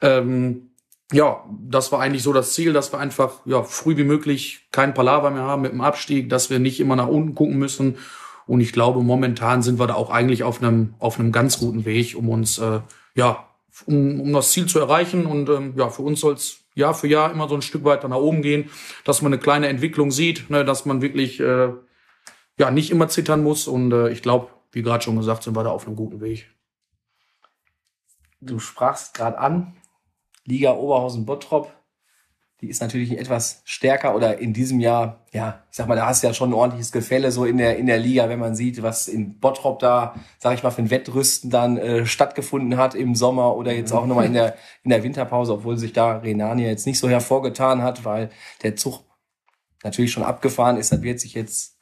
Ähm, 0.00 0.70
ja, 1.12 1.44
das 1.68 1.92
war 1.92 2.00
eigentlich 2.00 2.22
so 2.22 2.32
das 2.32 2.54
Ziel, 2.54 2.72
dass 2.72 2.92
wir 2.92 2.98
einfach 2.98 3.40
ja 3.44 3.62
früh 3.62 3.96
wie 3.96 4.04
möglich 4.04 4.66
kein 4.72 4.94
Palaver 4.94 5.30
mehr 5.30 5.42
haben 5.42 5.62
mit 5.62 5.72
dem 5.72 5.80
Abstieg, 5.80 6.28
dass 6.28 6.50
wir 6.50 6.58
nicht 6.58 6.80
immer 6.80 6.96
nach 6.96 7.08
unten 7.08 7.34
gucken 7.34 7.58
müssen. 7.58 7.96
Und 8.46 8.60
ich 8.60 8.72
glaube, 8.72 9.02
momentan 9.02 9.62
sind 9.62 9.78
wir 9.78 9.86
da 9.86 9.94
auch 9.94 10.10
eigentlich 10.10 10.44
auf 10.44 10.62
einem 10.62 10.94
auf 10.98 11.18
einem 11.18 11.32
ganz 11.32 11.58
guten 11.58 11.84
Weg, 11.84 12.14
um 12.16 12.28
uns 12.28 12.58
äh, 12.58 12.80
ja 13.14 13.48
um, 13.86 14.20
um 14.20 14.32
das 14.32 14.52
Ziel 14.52 14.66
zu 14.66 14.78
erreichen. 14.78 15.26
Und 15.26 15.48
ähm, 15.48 15.74
ja, 15.76 15.88
für 15.88 16.02
uns 16.02 16.20
soll 16.20 16.34
es 16.34 16.63
Jahr 16.74 16.94
für 16.94 17.06
Jahr 17.06 17.30
immer 17.30 17.48
so 17.48 17.54
ein 17.54 17.62
Stück 17.62 17.84
weiter 17.84 18.08
nach 18.08 18.16
oben 18.16 18.42
gehen, 18.42 18.70
dass 19.04 19.22
man 19.22 19.32
eine 19.32 19.40
kleine 19.40 19.68
Entwicklung 19.68 20.10
sieht, 20.10 20.50
ne, 20.50 20.64
dass 20.64 20.84
man 20.84 21.02
wirklich 21.02 21.40
äh, 21.40 21.72
ja 22.58 22.70
nicht 22.70 22.90
immer 22.90 23.08
zittern 23.08 23.42
muss. 23.42 23.66
Und 23.66 23.92
äh, 23.92 24.10
ich 24.10 24.22
glaube, 24.22 24.48
wie 24.72 24.82
gerade 24.82 25.04
schon 25.04 25.16
gesagt, 25.16 25.44
sind 25.44 25.56
wir 25.56 25.64
da 25.64 25.70
auf 25.70 25.86
einem 25.86 25.96
guten 25.96 26.20
Weg. 26.20 26.50
Du 28.40 28.58
sprachst 28.58 29.14
gerade 29.14 29.38
an, 29.38 29.76
Liga 30.44 30.72
Oberhausen-Bottrop. 30.72 31.72
Die 32.60 32.68
ist 32.68 32.80
natürlich 32.80 33.18
etwas 33.18 33.62
stärker 33.64 34.14
oder 34.14 34.38
in 34.38 34.52
diesem 34.52 34.80
Jahr, 34.80 35.24
ja, 35.32 35.64
ich 35.70 35.76
sag 35.76 35.88
mal, 35.88 35.96
da 35.96 36.06
hast 36.06 36.22
du 36.22 36.28
ja 36.28 36.34
schon 36.34 36.50
ein 36.50 36.54
ordentliches 36.54 36.92
Gefälle 36.92 37.32
so 37.32 37.44
in 37.44 37.58
der, 37.58 37.76
in 37.76 37.86
der 37.86 37.98
Liga, 37.98 38.28
wenn 38.28 38.38
man 38.38 38.54
sieht, 38.54 38.82
was 38.82 39.08
in 39.08 39.40
Bottrop 39.40 39.80
da, 39.80 40.14
sag 40.38 40.54
ich 40.54 40.62
mal, 40.62 40.70
für 40.70 40.82
ein 40.82 40.90
Wettrüsten 40.90 41.50
dann 41.50 41.76
äh, 41.76 42.06
stattgefunden 42.06 42.76
hat 42.76 42.94
im 42.94 43.16
Sommer 43.16 43.56
oder 43.56 43.72
jetzt 43.72 43.92
auch 43.92 44.06
nochmal 44.06 44.26
in 44.26 44.34
der, 44.34 44.56
in 44.84 44.90
der 44.90 45.02
Winterpause, 45.02 45.52
obwohl 45.52 45.76
sich 45.76 45.92
da 45.92 46.18
Renania 46.18 46.68
jetzt 46.68 46.86
nicht 46.86 46.98
so 46.98 47.08
hervorgetan 47.08 47.82
hat, 47.82 48.04
weil 48.04 48.30
der 48.62 48.76
Zug 48.76 49.02
natürlich 49.82 50.12
schon 50.12 50.22
abgefahren 50.22 50.76
ist. 50.76 50.92
Das 50.92 51.02
wird 51.02 51.20
sich 51.20 51.34
jetzt 51.34 51.76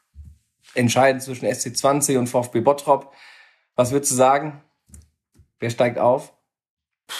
entscheiden 0.75 1.21
zwischen 1.21 1.47
SC20 1.47 2.19
und 2.19 2.29
VfB 2.29 2.61
Bottrop. 2.61 3.13
Was 3.75 3.93
würdest 3.93 4.13
du 4.13 4.17
sagen? 4.17 4.63
Wer 5.59 5.71
steigt 5.71 5.99
auf? 5.99 6.33
Ich 7.09 7.15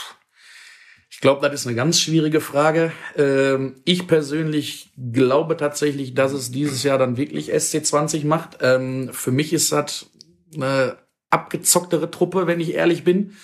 glaube, 1.23 1.49
das 1.49 1.61
ist 1.61 1.67
eine 1.67 1.77
ganz 1.77 2.01
schwierige 2.01 2.41
Frage. 2.41 2.93
Ähm, 3.17 3.77
ich 3.85 4.07
persönlich 4.07 4.93
glaube 5.13 5.57
tatsächlich, 5.57 6.15
dass 6.15 6.33
es 6.33 6.51
dieses 6.51 6.83
Jahr 6.83 6.99
dann 6.99 7.17
wirklich 7.17 7.55
SC20 7.55 8.27
macht. 8.27 8.59
Ähm, 8.61 9.09
für 9.13 9.31
mich 9.31 9.53
ist 9.53 9.73
das 9.73 10.11
eine 10.55 10.99
abgezocktere 11.31 12.11
Truppe, 12.11 12.47
wenn 12.47 12.61
ich 12.61 12.75
ehrlich 12.75 13.05
bin. 13.05 13.35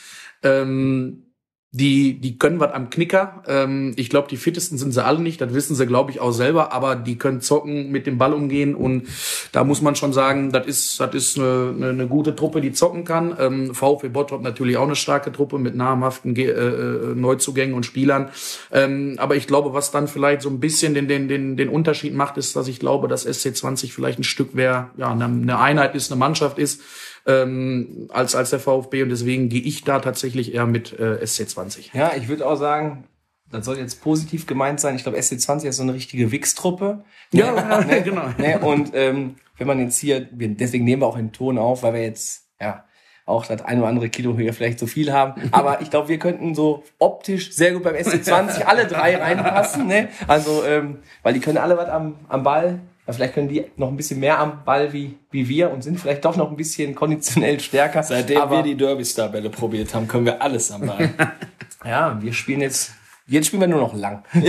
Ähm, 0.43 1.28
die, 1.71 2.19
die 2.19 2.39
können 2.39 2.61
was 2.61 2.73
am 2.73 2.89
Knicker. 2.89 3.43
Ähm, 3.47 3.93
ich 3.97 4.09
glaube, 4.09 4.29
die 4.29 4.39
fittesten 4.39 4.79
sind 4.79 4.93
sie 4.93 5.05
alle 5.05 5.19
nicht. 5.19 5.39
Das 5.43 5.53
wissen 5.53 5.77
sie, 5.77 5.87
glaube 5.87 6.11
ich, 6.11 6.19
auch 6.19 6.33
selber. 6.33 6.73
Aber 6.73 6.97
die 6.97 7.19
können 7.19 7.43
zocken, 7.43 7.91
mit 7.91 8.07
dem 8.07 8.17
Ball 8.17 8.33
umgehen. 8.33 8.75
Und 8.75 9.07
da 9.53 9.65
muss 9.65 9.83
man 9.83 9.95
schon 9.95 10.15
sagen, 10.15 10.51
das 10.51 10.67
ist, 10.67 10.99
das 10.99 11.15
ist 11.15 11.39
eine, 11.39 11.75
eine, 11.79 12.07
gute 12.07 12.35
Truppe, 12.35 12.63
die 12.63 12.73
zocken 12.73 13.05
kann. 13.05 13.37
Ähm, 13.39 13.75
VfB 13.75 14.09
Bottrop 14.09 14.41
natürlich 14.41 14.79
auch 14.79 14.87
eine 14.87 14.97
starke 14.97 15.31
Truppe 15.31 15.59
mit 15.59 15.77
namhaften 15.77 16.33
Ge 16.33 16.47
äh, 16.47 17.11
äh, 17.11 17.15
Neuzugängen 17.15 17.75
und 17.75 17.85
Spielern. 17.85 18.31
Ähm, 18.73 19.17
aber 19.19 19.37
ich 19.37 19.47
glaube, 19.47 19.75
was 19.75 19.91
dann 19.91 20.09
vielleicht 20.09 20.41
so 20.41 20.49
ein 20.49 20.61
bisschen 20.61 20.95
den, 20.95 21.07
den, 21.07 21.29
den, 21.29 21.59
den 21.59 21.69
Unterschied 21.69 22.15
macht, 22.15 22.39
ist, 22.39 22.57
dass 22.57 22.69
ich 22.69 22.81
glaube, 22.81 23.09
dass 23.09 23.27
SC20 23.27 23.93
vielleicht 23.93 24.19
ein 24.19 24.25
Stück 24.25 24.55
mehr, 24.55 24.91
ja, 24.97 25.13
eine 25.13 25.59
Einheit 25.59 25.95
ist, 25.95 26.11
eine 26.11 26.19
Mannschaft 26.19 26.59
ist, 26.59 26.81
ähm, 27.27 28.09
als, 28.11 28.35
als 28.35 28.51
der 28.51 28.61
VfB. 28.61 29.03
Und 29.03 29.11
deswegen 29.11 29.49
gehe 29.49 29.63
ich 29.63 29.85
da 29.85 30.01
tatsächlich 30.01 30.55
eher 30.55 30.67
mit 30.67 30.99
äh, 30.99 31.19
SC20. 31.23 31.91
Ja, 31.95 32.13
ich 32.17 32.29
würde 32.29 32.47
auch 32.47 32.57
sagen, 32.57 33.05
das 33.51 33.65
soll 33.65 33.79
jetzt 33.79 34.03
positiv 34.03 34.47
gemeint 34.47 34.81
sein. 34.81 34.97
Ich 34.97 35.03
glaube, 35.03 35.19
SC20 35.19 35.69
ist 35.69 35.77
so 35.77 35.83
eine 35.83 35.95
richtige 35.95 36.31
Wix-Truppe. 36.31 37.05
Ja, 37.33 37.85
ne, 37.87 38.03
genau. 38.03 38.29
Ne, 38.39 38.59
und 38.59 38.91
ähm, 38.95 39.37
wenn 39.57 39.67
man 39.67 39.79
jetzt 39.81 39.99
hier, 39.99 40.21
deswegen 40.21 40.85
nehmen 40.85 41.03
wir 41.03 41.07
auch 41.07 41.17
den 41.17 41.33
Ton 41.33 41.59
auf, 41.59 41.83
weil 41.83 41.95
wir 41.95 42.03
jetzt 42.03 42.49
ja 42.61 42.85
auch 43.29 43.47
das 43.47 43.63
ein 43.63 43.79
oder 43.79 43.89
andere 43.89 44.09
Kilo 44.09 44.37
hier 44.37 44.55
vielleicht 44.55 44.79
zu 44.79 44.87
viel 44.87 45.13
haben. 45.13 45.35
Aber 45.51 45.83
ich 45.83 45.91
glaube, 45.91 46.09
wir 46.09 46.19
könnten 46.19 46.55
so 46.55 46.85
optisch 46.99 47.53
sehr 47.53 47.73
gut 47.73 47.83
beim 47.83 47.95
SC20 47.95 48.63
alle 48.63 48.87
drei 48.87 49.17
reinpassen. 49.17 49.87
Ne? 49.87 50.09
Also, 50.27 50.65
ähm, 50.65 50.99
weil 51.23 51.35
die 51.35 51.41
können 51.41 51.59
alle 51.59 51.77
was 51.77 51.89
am, 51.89 52.17
am 52.29 52.43
Ball. 52.43 52.81
Ja, 53.09 53.15
vielleicht 53.15 53.33
können 53.35 53.49
die 53.49 53.65
noch 53.77 53.89
ein 53.89 53.97
bisschen 53.97 54.21
mehr 54.21 54.39
am 54.39 54.65
Ball 54.65 54.93
wie, 54.93 55.17
wie 55.31 55.49
wir 55.49 55.71
und 55.71 55.83
sind 55.83 55.99
vielleicht 55.99 56.25
doch 56.27 56.37
noch 56.37 56.51
ein 56.51 56.57
bisschen 56.57 56.95
konditionell 56.95 57.59
stärker. 57.59 58.03
Seitdem 58.03 58.37
Aber- 58.39 58.57
wir 58.59 58.63
die 58.63 58.77
Derby-Star-Bälle 58.77 59.49
probiert 59.51 59.95
haben, 59.95 60.07
können 60.07 60.27
wir 60.27 60.41
alles 60.43 60.71
am 60.71 60.87
Ball. 60.87 61.11
Ja, 61.85 62.19
wir 62.21 62.33
spielen 62.33 62.61
jetzt 62.61 62.93
Jetzt 63.31 63.47
spielen 63.49 63.61
wir 63.61 63.69
nur 63.69 63.81
noch 63.81 63.95
lang. 63.95 64.25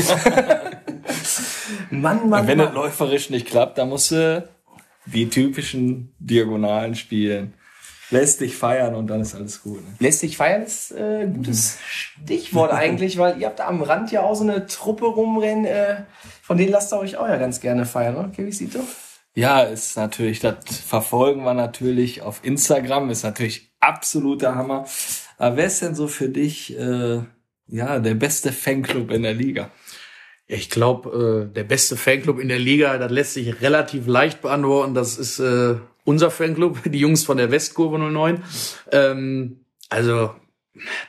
Mann, 1.91 2.29
Mann, 2.29 2.47
Wenn 2.47 2.57
Mann. 2.57 2.67
es 2.69 2.73
läuferisch 2.73 3.29
nicht 3.29 3.47
klappt, 3.47 3.77
dann 3.77 3.89
musst 3.89 4.11
du 4.11 4.47
die 5.05 5.29
typischen 5.29 6.13
Diagonalen 6.19 6.95
spielen. 6.95 7.53
Lässt 8.11 8.41
dich 8.41 8.55
feiern 8.55 8.95
und 8.95 9.07
dann 9.07 9.21
ist 9.21 9.35
alles 9.35 9.61
gut. 9.61 9.77
Ne? 9.77 9.95
Lässt 9.99 10.19
sich 10.19 10.35
feiern 10.35 10.63
ist 10.63 10.91
äh, 10.91 11.27
gutes 11.27 11.77
Stichwort 11.79 12.71
eigentlich, 12.71 13.17
weil 13.17 13.39
ihr 13.39 13.47
habt 13.47 13.59
da 13.59 13.67
am 13.67 13.83
Rand 13.83 14.11
ja 14.11 14.23
auch 14.23 14.35
so 14.35 14.43
eine 14.43 14.65
Truppe 14.65 15.05
rumrennen, 15.05 15.65
äh, 15.65 16.03
von 16.41 16.57
denen 16.57 16.71
lasst 16.71 16.91
ihr 16.91 16.99
euch 16.99 17.17
auch 17.17 17.27
ja 17.27 17.37
ganz 17.37 17.59
gerne 17.59 17.85
feiern, 17.85 18.15
oder? 18.15 18.29
Kevin 18.29 18.51
Sito? 18.51 18.79
Ja, 19.35 19.61
ist 19.61 19.95
natürlich, 19.95 20.39
das 20.39 20.57
verfolgen 20.85 21.43
wir 21.43 21.53
natürlich 21.53 22.23
auf 22.23 22.43
Instagram, 22.43 23.09
ist 23.09 23.23
natürlich 23.23 23.71
absoluter 23.79 24.55
Hammer. 24.55 24.85
Aber 25.37 25.57
wer 25.57 25.65
ist 25.65 25.81
denn 25.81 25.95
so 25.95 26.07
für 26.07 26.29
dich 26.29 26.77
äh, 26.77 27.21
ja 27.67 27.99
der 27.99 28.15
beste 28.15 28.51
Fanclub 28.51 29.11
in 29.11 29.23
der 29.23 29.35
Liga? 29.35 29.69
Ich 30.47 30.71
glaube, 30.71 31.47
äh, 31.47 31.53
der 31.53 31.63
beste 31.63 31.95
Fanclub 31.95 32.39
in 32.39 32.49
der 32.49 32.57
Liga, 32.57 32.97
das 32.97 33.11
lässt 33.11 33.33
sich 33.35 33.61
relativ 33.61 34.07
leicht 34.07 34.41
beantworten. 34.41 34.95
Das 34.95 35.17
ist 35.17 35.39
äh, 35.39 35.75
unser 36.09 36.31
Fanclub, 36.31 36.81
die 36.85 36.99
Jungs 36.99 37.23
von 37.23 37.37
der 37.37 37.51
Westkurve 37.51 37.99
09. 37.99 38.43
Ähm, 38.91 39.59
also 39.89 40.31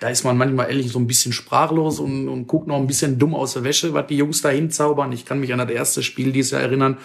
da 0.00 0.08
ist 0.08 0.24
man 0.24 0.36
manchmal 0.36 0.68
ehrlich 0.68 0.90
so 0.90 0.98
ein 0.98 1.06
bisschen 1.06 1.32
sprachlos 1.32 2.00
und, 2.00 2.28
und 2.28 2.46
guckt 2.46 2.66
noch 2.66 2.76
ein 2.76 2.86
bisschen 2.86 3.18
dumm 3.18 3.34
aus 3.34 3.52
der 3.52 3.64
Wäsche, 3.64 3.92
was 3.94 4.06
die 4.06 4.16
Jungs 4.16 4.42
da 4.42 4.48
hinzaubern. 4.48 5.12
Ich 5.12 5.24
kann 5.24 5.40
mich 5.40 5.52
an 5.52 5.58
das 5.58 5.70
erste 5.70 6.02
Spiel 6.02 6.32
dieses 6.32 6.52
Jahr 6.52 6.62
erinnern. 6.62 6.98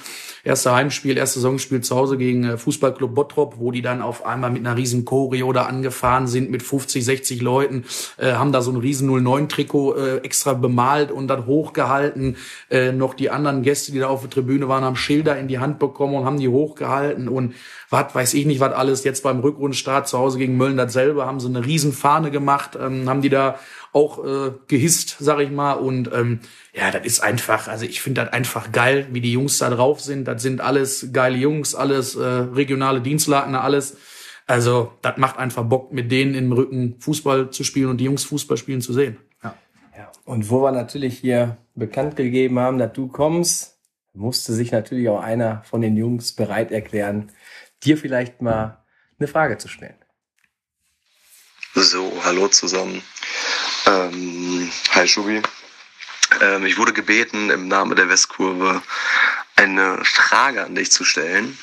Erste 0.43 0.73
Heimspiel, 0.73 1.17
erste 1.17 1.39
Saisonspiel 1.39 1.81
zu 1.81 1.95
Hause 1.95 2.17
gegen 2.17 2.43
äh, 2.43 2.57
Fußballclub 2.57 3.13
Bottrop, 3.13 3.55
wo 3.57 3.71
die 3.71 3.81
dann 3.81 4.01
auf 4.01 4.25
einmal 4.25 4.51
mit 4.51 4.65
einer 4.65 4.77
riesen 4.77 5.03
Choreo 5.03 5.51
da 5.53 5.63
angefahren 5.63 6.27
sind 6.27 6.51
mit 6.51 6.63
50, 6.63 7.03
60 7.03 7.41
Leuten, 7.41 7.83
äh, 8.17 8.33
haben 8.33 8.51
da 8.51 8.61
so 8.61 8.71
ein 8.71 8.77
riesen 8.77 9.09
09-Trikot 9.09 9.95
äh, 9.95 10.17
extra 10.17 10.53
bemalt 10.53 11.11
und 11.11 11.27
dann 11.27 11.45
hochgehalten. 11.45 12.37
Äh, 12.69 12.91
noch 12.91 13.15
die 13.15 13.29
anderen 13.29 13.63
Gäste, 13.63 13.91
die 13.91 13.99
da 13.99 14.07
auf 14.07 14.21
der 14.21 14.29
Tribüne 14.29 14.67
waren, 14.67 14.83
haben 14.83 14.95
Schilder 14.95 15.37
in 15.37 15.47
die 15.47 15.59
Hand 15.59 15.79
bekommen 15.79 16.15
und 16.15 16.25
haben 16.25 16.39
die 16.39 16.49
hochgehalten 16.49 17.27
und 17.27 17.55
was 17.89 18.13
weiß 18.15 18.33
ich 18.33 18.45
nicht, 18.45 18.59
was 18.59 18.73
alles. 18.73 19.03
Jetzt 19.03 19.23
beim 19.23 19.39
Rückrundenstart 19.39 20.07
zu 20.07 20.17
Hause 20.17 20.37
gegen 20.37 20.57
Mölln 20.57 20.77
dasselbe, 20.77 21.25
haben 21.25 21.39
sie 21.39 21.47
eine 21.47 21.65
riesen 21.65 21.93
Fahne 21.93 22.31
gemacht, 22.31 22.77
ähm, 22.79 23.09
haben 23.09 23.21
die 23.21 23.29
da 23.29 23.59
auch 23.93 24.23
äh, 24.25 24.51
gehisst, 24.67 25.17
sag 25.19 25.39
ich 25.39 25.51
mal. 25.51 25.73
Und 25.73 26.11
ähm, 26.13 26.39
ja, 26.73 26.91
das 26.91 27.05
ist 27.05 27.21
einfach, 27.21 27.67
also 27.67 27.85
ich 27.85 28.01
finde 28.01 28.23
das 28.23 28.33
einfach 28.33 28.71
geil, 28.71 29.07
wie 29.11 29.21
die 29.21 29.31
Jungs 29.31 29.57
da 29.59 29.69
drauf 29.69 30.01
sind. 30.01 30.27
Das 30.27 30.41
sind 30.41 30.61
alles 30.61 31.09
geile 31.13 31.37
Jungs, 31.37 31.75
alles 31.75 32.15
äh, 32.15 32.23
regionale 32.23 33.01
Dienstlaken, 33.01 33.55
alles. 33.55 33.97
Also 34.47 34.91
das 35.01 35.17
macht 35.17 35.37
einfach 35.37 35.63
Bock, 35.63 35.91
mit 35.91 36.11
denen 36.11 36.35
im 36.35 36.51
Rücken 36.51 36.95
Fußball 36.99 37.49
zu 37.49 37.63
spielen 37.63 37.89
und 37.89 37.97
die 37.97 38.05
Jungs 38.05 38.25
Fußball 38.25 38.57
spielen 38.57 38.81
zu 38.81 38.93
sehen. 38.93 39.17
Ja. 39.43 39.55
Ja. 39.97 40.11
Und 40.25 40.49
wo 40.49 40.61
wir 40.61 40.71
natürlich 40.71 41.17
hier 41.17 41.57
bekannt 41.73 42.15
gegeben 42.15 42.59
haben, 42.59 42.77
dass 42.77 42.93
du 42.93 43.07
kommst, 43.07 43.79
musste 44.13 44.53
sich 44.53 44.71
natürlich 44.71 45.09
auch 45.09 45.21
einer 45.21 45.63
von 45.65 45.81
den 45.81 45.97
Jungs 45.97 46.33
bereit 46.33 46.71
erklären, 46.71 47.31
dir 47.85 47.97
vielleicht 47.97 48.41
mal 48.41 48.83
eine 49.19 49.27
Frage 49.27 49.57
zu 49.57 49.67
stellen. 49.67 49.95
So, 51.73 52.21
hallo 52.23 52.47
zusammen. 52.47 53.01
Ähm, 53.85 54.71
hi 54.91 55.07
Schubi. 55.07 55.41
Ähm, 56.41 56.65
ich 56.65 56.77
wurde 56.77 56.93
gebeten, 56.93 57.49
im 57.49 57.67
Namen 57.67 57.95
der 57.95 58.09
Westkurve 58.09 58.81
eine 59.55 60.03
Frage 60.03 60.63
an 60.63 60.75
dich 60.75 60.91
zu 60.91 61.03
stellen. 61.03 61.57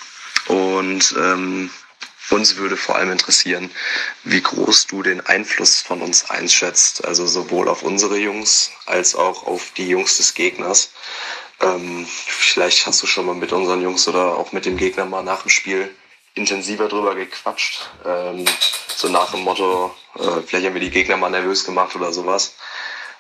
Und 0.48 1.14
ähm, 1.18 1.70
uns 2.30 2.56
würde 2.56 2.76
vor 2.76 2.96
allem 2.96 3.11
interessieren, 3.11 3.70
wie 4.24 4.40
groß 4.40 4.87
du 4.87 5.02
den 5.02 5.20
Einfluss 5.20 5.80
von 5.80 6.02
uns 6.02 6.30
einschätzt. 6.30 7.04
Also 7.04 7.26
sowohl 7.26 7.68
auf 7.68 7.82
unsere 7.82 8.18
Jungs 8.18 8.70
als 8.87 9.14
auch 9.14 9.46
auf 9.46 9.72
die 9.76 9.88
Jungs 9.88 10.18
des 10.18 10.35
Gegners. 10.35 10.92
Ähm, 11.61 12.06
vielleicht 12.06 12.87
hast 12.87 13.02
du 13.02 13.06
schon 13.06 13.26
mal 13.26 13.35
mit 13.35 13.52
unseren 13.52 13.82
Jungs 13.82 14.06
oder 14.08 14.37
auch 14.37 14.52
mit 14.52 14.66
dem 14.66 14.76
Gegner 14.76 15.04
mal 15.04 15.22
nach 15.22 15.42
dem 15.42 15.50
Spiel 15.50 15.94
intensiver 16.35 16.88
drüber 16.88 17.14
gequatscht. 17.14 17.88
Ähm, 18.05 18.45
so 18.95 19.09
nach 19.09 19.31
dem 19.31 19.40
Motto, 19.40 19.95
äh, 20.14 20.42
vielleicht 20.47 20.66
haben 20.66 20.75
wir 20.75 20.81
die 20.81 20.90
Gegner 20.90 21.16
mal 21.16 21.31
nervös 21.31 21.64
gemacht 21.64 21.95
oder 21.97 22.12
sowas. 22.12 22.57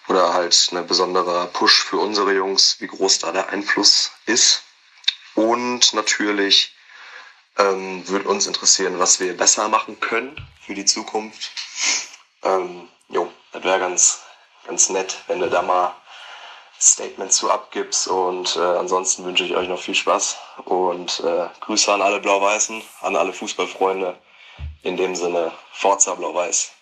Oder 0.08 0.34
halt 0.34 0.70
ein 0.72 0.86
besonderer 0.86 1.46
Push 1.46 1.84
für 1.84 1.98
unsere 1.98 2.32
Jungs, 2.34 2.80
wie 2.80 2.88
groß 2.88 3.20
da 3.20 3.32
der 3.32 3.50
Einfluss 3.50 4.12
ist. 4.26 4.62
Und 5.34 5.92
natürlich 5.94 6.74
ähm, 7.58 8.06
würde 8.08 8.28
uns 8.28 8.46
interessieren, 8.46 8.98
was 8.98 9.20
wir 9.20 9.36
besser 9.36 9.68
machen 9.68 10.00
können 10.00 10.36
für 10.64 10.74
die 10.74 10.84
Zukunft. 10.84 11.50
Ähm, 12.42 12.88
jo, 13.08 13.32
das 13.52 13.62
wäre 13.62 13.78
ganz, 13.78 14.20
ganz 14.66 14.88
nett, 14.88 15.22
wenn 15.28 15.40
du 15.40 15.48
da 15.48 15.62
mal 15.62 15.94
Statement 16.82 17.32
zu 17.32 17.50
abgibst. 17.50 18.08
Und 18.08 18.56
äh, 18.56 18.60
ansonsten 18.60 19.24
wünsche 19.24 19.44
ich 19.44 19.54
euch 19.54 19.68
noch 19.68 19.78
viel 19.78 19.94
Spaß 19.94 20.36
und 20.64 21.22
äh, 21.24 21.46
Grüße 21.60 21.92
an 21.92 22.02
alle 22.02 22.20
Blau-Weißen, 22.20 22.82
an 23.02 23.16
alle 23.16 23.32
Fußballfreunde. 23.32 24.16
In 24.82 24.96
dem 24.96 25.14
Sinne, 25.14 25.52
Forza 25.72 26.14
Blau-Weiß. 26.14 26.72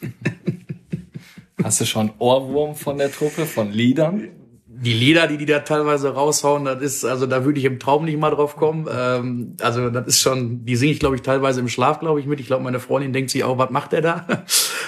Hast 1.62 1.80
du 1.80 1.84
schon 1.84 2.12
Ohrwurm 2.18 2.74
von 2.74 2.96
der 2.98 3.12
Truppe, 3.12 3.46
von 3.46 3.70
Liedern? 3.70 4.42
die 4.82 4.92
Lieder, 4.92 5.28
die 5.28 5.36
die 5.36 5.46
da 5.46 5.60
teilweise 5.60 6.12
raushauen, 6.12 6.64
das 6.64 6.82
ist, 6.82 7.04
also 7.04 7.26
da 7.26 7.44
würde 7.44 7.60
ich 7.60 7.64
im 7.64 7.78
Traum 7.78 8.04
nicht 8.04 8.18
mal 8.18 8.30
drauf 8.30 8.56
kommen. 8.56 8.88
Ähm, 8.92 9.56
also 9.60 9.90
das 9.90 10.08
ist 10.08 10.20
schon, 10.20 10.64
die 10.64 10.74
singe 10.74 10.90
ich, 10.90 10.98
glaube 10.98 11.14
ich, 11.14 11.22
teilweise 11.22 11.60
im 11.60 11.68
Schlaf, 11.68 12.00
glaube 12.00 12.18
ich, 12.18 12.26
mit. 12.26 12.40
Ich 12.40 12.46
glaube, 12.46 12.64
meine 12.64 12.80
Freundin 12.80 13.12
denkt 13.12 13.30
sich 13.30 13.44
auch, 13.44 13.58
was 13.58 13.70
macht 13.70 13.92
der 13.92 14.00
da? 14.00 14.26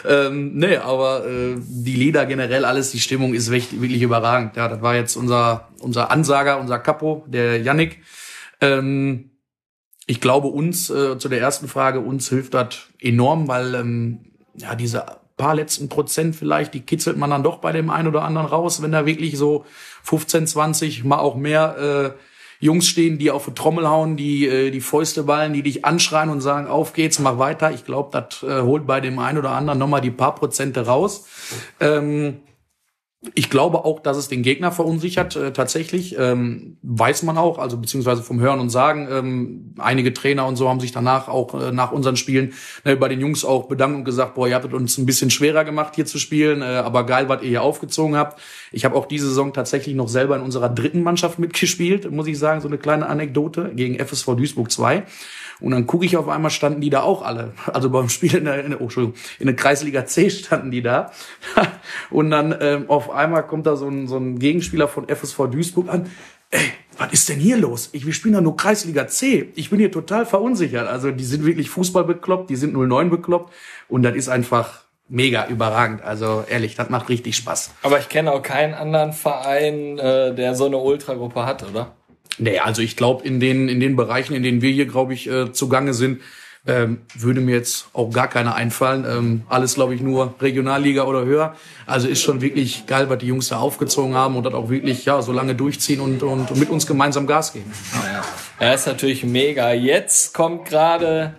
Ähm, 0.06 0.54
nee, 0.54 0.76
aber 0.76 1.26
äh, 1.26 1.56
die 1.58 1.94
Lieder 1.94 2.26
generell, 2.26 2.64
alles, 2.64 2.90
die 2.90 3.00
Stimmung 3.00 3.34
ist 3.34 3.50
wirklich, 3.50 3.80
wirklich 3.80 4.02
überragend. 4.02 4.56
Ja, 4.56 4.68
das 4.68 4.82
war 4.82 4.94
jetzt 4.94 5.16
unser, 5.16 5.68
unser 5.80 6.10
Ansager, 6.10 6.60
unser 6.60 6.78
Capo, 6.78 7.24
der 7.26 7.60
Yannick. 7.60 8.02
Ähm, 8.60 9.30
ich 10.06 10.20
glaube 10.20 10.48
uns, 10.48 10.90
äh, 10.90 11.18
zu 11.18 11.28
der 11.28 11.40
ersten 11.40 11.68
Frage, 11.68 12.00
uns 12.00 12.28
hilft 12.28 12.54
das 12.54 12.88
enorm, 13.00 13.48
weil 13.48 13.74
ähm, 13.74 14.32
ja 14.54 14.74
diese 14.74 15.06
paar 15.36 15.54
letzten 15.54 15.88
Prozent 15.88 16.36
vielleicht, 16.36 16.74
die 16.74 16.80
kitzelt 16.80 17.16
man 17.16 17.30
dann 17.30 17.42
doch 17.42 17.58
bei 17.58 17.72
dem 17.72 17.90
einen 17.90 18.08
oder 18.08 18.22
anderen 18.22 18.46
raus, 18.46 18.82
wenn 18.82 18.92
da 18.92 19.06
wirklich 19.06 19.36
so 19.36 19.64
15, 20.04 20.46
20, 20.46 21.04
mal 21.04 21.18
auch 21.18 21.34
mehr 21.34 22.14
äh, 22.14 22.18
Jungs 22.64 22.86
stehen, 22.86 23.18
die 23.18 23.30
auf 23.30 23.44
die 23.44 23.52
Trommel 23.52 23.86
hauen, 23.86 24.16
die 24.16 24.46
äh, 24.48 24.70
die 24.70 24.80
Fäuste 24.80 25.24
ballen, 25.24 25.52
die 25.52 25.62
dich 25.62 25.84
anschreien 25.84 26.30
und 26.30 26.40
sagen, 26.40 26.66
auf 26.66 26.94
geht's, 26.94 27.18
mach 27.18 27.38
weiter. 27.38 27.72
Ich 27.72 27.84
glaube, 27.84 28.08
das 28.10 28.42
äh, 28.42 28.62
holt 28.62 28.86
bei 28.86 29.00
dem 29.02 29.18
einen 29.18 29.36
oder 29.36 29.50
anderen 29.50 29.78
nochmal 29.78 30.00
die 30.00 30.10
paar 30.10 30.34
Prozente 30.34 30.86
raus. 30.86 31.26
Ähm, 31.78 32.38
ich 33.34 33.50
glaube 33.50 33.84
auch, 33.84 34.00
dass 34.00 34.16
es 34.16 34.28
den 34.28 34.42
Gegner 34.42 34.72
verunsichert, 34.72 35.36
äh, 35.36 35.52
tatsächlich. 35.52 36.16
Ähm, 36.18 36.76
weiß 36.82 37.22
man 37.22 37.38
auch, 37.38 37.58
also 37.58 37.76
beziehungsweise 37.78 38.22
vom 38.22 38.40
Hören 38.40 38.60
und 38.60 38.70
Sagen. 38.70 39.08
Ähm, 39.10 39.74
einige 39.78 40.12
Trainer 40.12 40.46
und 40.46 40.56
so 40.56 40.68
haben 40.68 40.80
sich 40.80 40.92
danach 40.92 41.28
auch 41.28 41.54
äh, 41.54 41.72
nach 41.72 41.92
unseren 41.92 42.16
Spielen 42.16 42.52
äh, 42.84 42.96
bei 42.96 43.08
den 43.08 43.20
Jungs 43.20 43.44
auch 43.44 43.66
bedankt 43.66 43.96
und 43.96 44.04
gesagt, 44.04 44.34
boah, 44.34 44.46
ihr 44.46 44.54
habt 44.54 44.72
uns 44.72 44.98
ein 44.98 45.06
bisschen 45.06 45.30
schwerer 45.30 45.64
gemacht, 45.64 45.94
hier 45.94 46.06
zu 46.06 46.18
spielen, 46.18 46.62
äh, 46.62 46.64
aber 46.64 47.06
geil, 47.06 47.28
was 47.28 47.42
ihr 47.42 47.48
hier 47.48 47.62
aufgezogen 47.62 48.16
habt. 48.16 48.40
Ich 48.72 48.84
habe 48.84 48.96
auch 48.96 49.06
diese 49.06 49.28
Saison 49.28 49.52
tatsächlich 49.52 49.94
noch 49.94 50.08
selber 50.08 50.36
in 50.36 50.42
unserer 50.42 50.68
dritten 50.68 51.02
Mannschaft 51.02 51.38
mitgespielt, 51.38 52.10
muss 52.10 52.26
ich 52.26 52.38
sagen, 52.38 52.60
so 52.60 52.68
eine 52.68 52.78
kleine 52.78 53.06
Anekdote, 53.06 53.72
gegen 53.74 53.98
FSV 53.98 54.34
Duisburg 54.36 54.70
2. 54.70 55.04
Und 55.60 55.70
dann 55.70 55.86
gucke 55.86 56.04
ich 56.04 56.16
auf 56.16 56.28
einmal, 56.28 56.50
standen 56.50 56.80
die 56.80 56.90
da 56.90 57.02
auch 57.02 57.22
alle. 57.22 57.52
Also 57.72 57.90
beim 57.90 58.08
Spiel 58.08 58.34
in 58.34 58.44
der, 58.44 58.64
in 58.64 58.70
der, 58.70 58.80
oh, 58.80 58.84
Entschuldigung, 58.84 59.18
in 59.38 59.46
der 59.46 59.56
Kreisliga 59.56 60.04
C 60.04 60.30
standen 60.30 60.70
die 60.70 60.82
da. 60.82 61.12
Und 62.10 62.30
dann 62.30 62.54
ähm, 62.60 62.84
auf 62.88 63.10
einmal 63.10 63.46
kommt 63.46 63.66
da 63.66 63.76
so 63.76 63.88
ein, 63.88 64.08
so 64.08 64.16
ein 64.16 64.38
Gegenspieler 64.38 64.88
von 64.88 65.08
FSV 65.08 65.48
Duisburg 65.50 65.88
an. 65.88 66.10
Ey, 66.50 66.72
was 66.98 67.12
ist 67.12 67.28
denn 67.28 67.38
hier 67.38 67.56
los? 67.56 67.90
Ich, 67.92 68.06
wir 68.06 68.12
spielen 68.12 68.34
da 68.34 68.40
nur 68.40 68.56
Kreisliga 68.56 69.06
C. 69.06 69.50
Ich 69.54 69.70
bin 69.70 69.78
hier 69.78 69.90
total 69.90 70.26
verunsichert. 70.26 70.88
Also 70.88 71.10
die 71.10 71.24
sind 71.24 71.44
wirklich 71.44 71.70
Fußball 71.70 72.04
bekloppt, 72.04 72.50
die 72.50 72.56
sind 72.56 72.74
09 72.74 73.10
bekloppt. 73.10 73.52
Und 73.88 74.02
das 74.02 74.14
ist 74.14 74.28
einfach 74.28 74.84
mega 75.08 75.46
überragend. 75.46 76.02
Also 76.02 76.44
ehrlich, 76.48 76.74
das 76.74 76.90
macht 76.90 77.08
richtig 77.08 77.36
Spaß. 77.36 77.72
Aber 77.82 77.98
ich 77.98 78.08
kenne 78.08 78.32
auch 78.32 78.42
keinen 78.42 78.74
anderen 78.74 79.12
Verein, 79.12 79.98
äh, 79.98 80.34
der 80.34 80.54
so 80.54 80.66
eine 80.66 80.78
Ultragruppe 80.78 81.44
hat, 81.46 81.62
oder? 81.68 81.92
Nee, 82.38 82.58
also 82.58 82.82
ich 82.82 82.96
glaube, 82.96 83.24
in 83.24 83.40
den, 83.40 83.68
in 83.68 83.80
den 83.80 83.96
Bereichen, 83.96 84.34
in 84.34 84.42
denen 84.42 84.62
wir 84.62 84.70
hier, 84.70 84.86
glaube 84.86 85.14
ich, 85.14 85.28
äh, 85.28 85.52
zugange 85.52 85.94
sind, 85.94 86.20
ähm, 86.66 87.02
würde 87.14 87.40
mir 87.40 87.54
jetzt 87.54 87.88
auch 87.92 88.10
gar 88.10 88.28
keiner 88.28 88.54
einfallen. 88.54 89.04
Ähm, 89.06 89.42
alles, 89.48 89.74
glaube 89.74 89.94
ich, 89.94 90.00
nur 90.00 90.34
Regionalliga 90.40 91.04
oder 91.04 91.24
höher. 91.24 91.54
Also 91.86 92.08
ist 92.08 92.22
schon 92.22 92.40
wirklich 92.40 92.86
geil, 92.86 93.10
was 93.10 93.18
die 93.18 93.26
Jungs 93.26 93.48
da 93.48 93.58
aufgezogen 93.58 94.14
haben 94.14 94.36
und 94.36 94.44
das 94.44 94.54
auch 94.54 94.70
wirklich 94.70 95.04
ja 95.04 95.20
so 95.20 95.32
lange 95.32 95.54
durchziehen 95.54 96.00
und, 96.00 96.22
und 96.22 96.56
mit 96.56 96.70
uns 96.70 96.86
gemeinsam 96.86 97.26
Gas 97.26 97.52
geben. 97.52 97.70
Ja, 98.60 98.72
ist 98.72 98.86
natürlich 98.86 99.24
mega. 99.24 99.72
Jetzt 99.72 100.32
kommt 100.32 100.64
gerade 100.64 101.34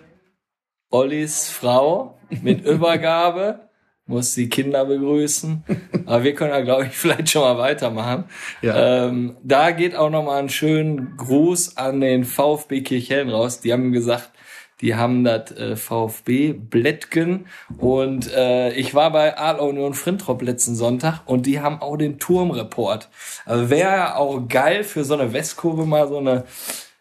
Ollis 0.90 1.48
Frau 1.48 2.20
mit 2.42 2.64
Übergabe, 2.64 3.65
muss 4.06 4.34
die 4.34 4.48
Kinder 4.48 4.84
begrüßen. 4.84 5.64
Aber 6.06 6.24
wir 6.24 6.34
können 6.34 6.52
ja, 6.52 6.60
glaube 6.60 6.86
ich, 6.86 6.92
vielleicht 6.92 7.30
schon 7.30 7.42
mal 7.42 7.58
weitermachen. 7.58 8.24
Ja. 8.62 9.06
Ähm, 9.06 9.36
da 9.42 9.72
geht 9.72 9.96
auch 9.96 10.10
noch 10.10 10.24
mal 10.24 10.38
einen 10.38 10.48
schönen 10.48 11.16
Gruß 11.16 11.76
an 11.76 12.00
den 12.00 12.24
VfB 12.24 12.82
Kirchhellen 12.82 13.30
raus. 13.30 13.60
Die 13.60 13.72
haben 13.72 13.92
gesagt, 13.92 14.30
Die 14.82 14.94
haben 14.94 15.24
das 15.24 15.52
äh, 15.52 15.74
VfB 15.74 16.52
Blättgen 16.52 17.46
und 17.78 18.30
äh, 18.30 18.72
ich 18.72 18.94
war 18.94 19.10
bei 19.10 19.38
Adler 19.38 19.62
Union 19.62 19.94
Frintrop 19.94 20.42
letzten 20.42 20.74
Sonntag 20.74 21.22
und 21.24 21.46
die 21.46 21.60
haben 21.60 21.80
auch 21.80 21.96
den 21.96 22.18
Turmreport. 22.18 23.08
Also 23.46 23.70
wäre 23.70 24.16
auch 24.16 24.46
geil 24.48 24.84
für 24.84 25.04
so 25.04 25.14
eine 25.14 25.32
Westkurve 25.32 25.86
mal 25.86 26.08
so 26.08 26.18
eine 26.18 26.44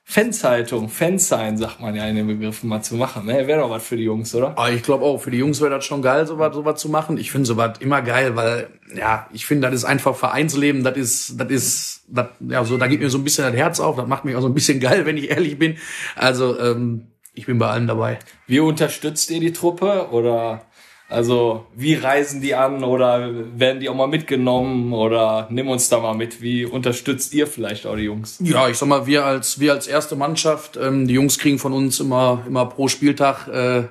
Fanzeitung, 0.08 0.88
Fansign, 0.88 1.58
sagt 1.58 1.82
man 1.82 1.96
ja 1.96 2.06
in 2.06 2.16
den 2.16 2.28
Begriffen 2.28 2.70
mal 2.70 2.84
zu 2.84 2.96
machen. 2.96 3.26
Ne? 3.26 3.48
Wäre 3.48 3.62
doch 3.62 3.72
was 3.72 3.84
für 3.84 3.98
die 3.98 4.04
Jungs, 4.04 4.36
oder? 4.36 4.50
Aber 4.50 4.70
ich 4.70 4.84
glaube 4.84 5.04
auch, 5.04 5.18
für 5.18 5.32
die 5.32 5.40
Jungs 5.40 5.60
wäre 5.62 5.72
das 5.72 5.84
schon 5.84 6.04
geil, 6.04 6.28
sowas 6.28 6.54
sowas 6.54 6.80
zu 6.80 6.90
machen. 6.90 7.18
Ich 7.18 7.32
finde 7.32 7.48
sowas 7.48 7.80
immer 7.80 8.04
geil, 8.04 8.36
weil, 8.36 8.70
ja, 8.96 9.28
ich 9.34 9.48
finde, 9.48 9.68
das 9.68 9.76
ist 9.76 9.84
einfach 9.84 10.16
Vereinsleben, 10.16 10.84
das 10.84 10.96
ist, 10.96 11.42
das 11.42 11.50
ist, 11.50 12.04
das, 12.08 12.28
ja, 12.48 12.64
so, 12.64 12.78
da 12.78 12.86
geht 12.86 13.00
mir 13.00 13.10
so 13.10 13.18
ein 13.18 13.24
bisschen 13.24 13.46
das 13.46 13.56
Herz 13.56 13.80
auf, 13.80 13.96
das 13.96 14.08
macht 14.08 14.26
mich 14.26 14.36
auch 14.36 14.42
so 14.42 14.48
ein 14.48 14.54
bisschen 14.54 14.80
geil, 14.80 15.08
wenn 15.08 15.18
ich 15.18 15.32
ehrlich 15.32 15.58
bin. 15.58 15.78
Also, 16.16 16.58
ähm, 16.60 17.08
ich 17.34 17.48
bin 17.48 17.58
bei 17.58 17.68
allen 17.68 17.88
dabei. 17.88 18.20
Wie 18.46 18.60
unterstützt 18.60 19.32
ihr 19.32 19.40
die 19.40 19.54
Truppe? 19.54 20.10
Oder 20.12 20.62
also 21.08 21.68
wie 21.76 21.94
reisen 21.94 22.42
die 22.42 22.56
an 22.56 22.84
oder 22.84 23.30
werden 23.58 23.80
die 23.80 23.90
auch 23.90 23.96
mal 23.96 24.08
mitgenommen 24.08 24.92
oder 24.92 25.48
nimm 25.52 25.68
uns 25.68 25.88
da 25.88 26.00
mal 26.00 26.16
mit. 26.16 26.42
Wie 26.42 26.66
unterstützt 26.66 27.34
ihr 27.34 27.46
vielleicht 27.46 27.86
auch 27.86 27.96
die 27.96 28.04
Jungs? 28.04 28.38
Ja, 28.40 28.68
ich 28.70 28.78
sag 28.78 28.88
mal, 28.88 29.06
wir 29.06 29.24
als 29.24 29.60
wir 29.60 29.74
als 29.74 29.88
erste 29.88 30.16
Mannschaft, 30.16 30.78
ähm, 30.78 31.08
die 31.08 31.14
Jungs 31.14 31.38
kriegen 31.38 31.60
von 31.60 31.74
uns 31.74 32.00
immer 32.00 32.44
immer 32.48 32.66
pro 32.66 32.88
Spieltag 32.88 33.48
äh, 33.48 33.88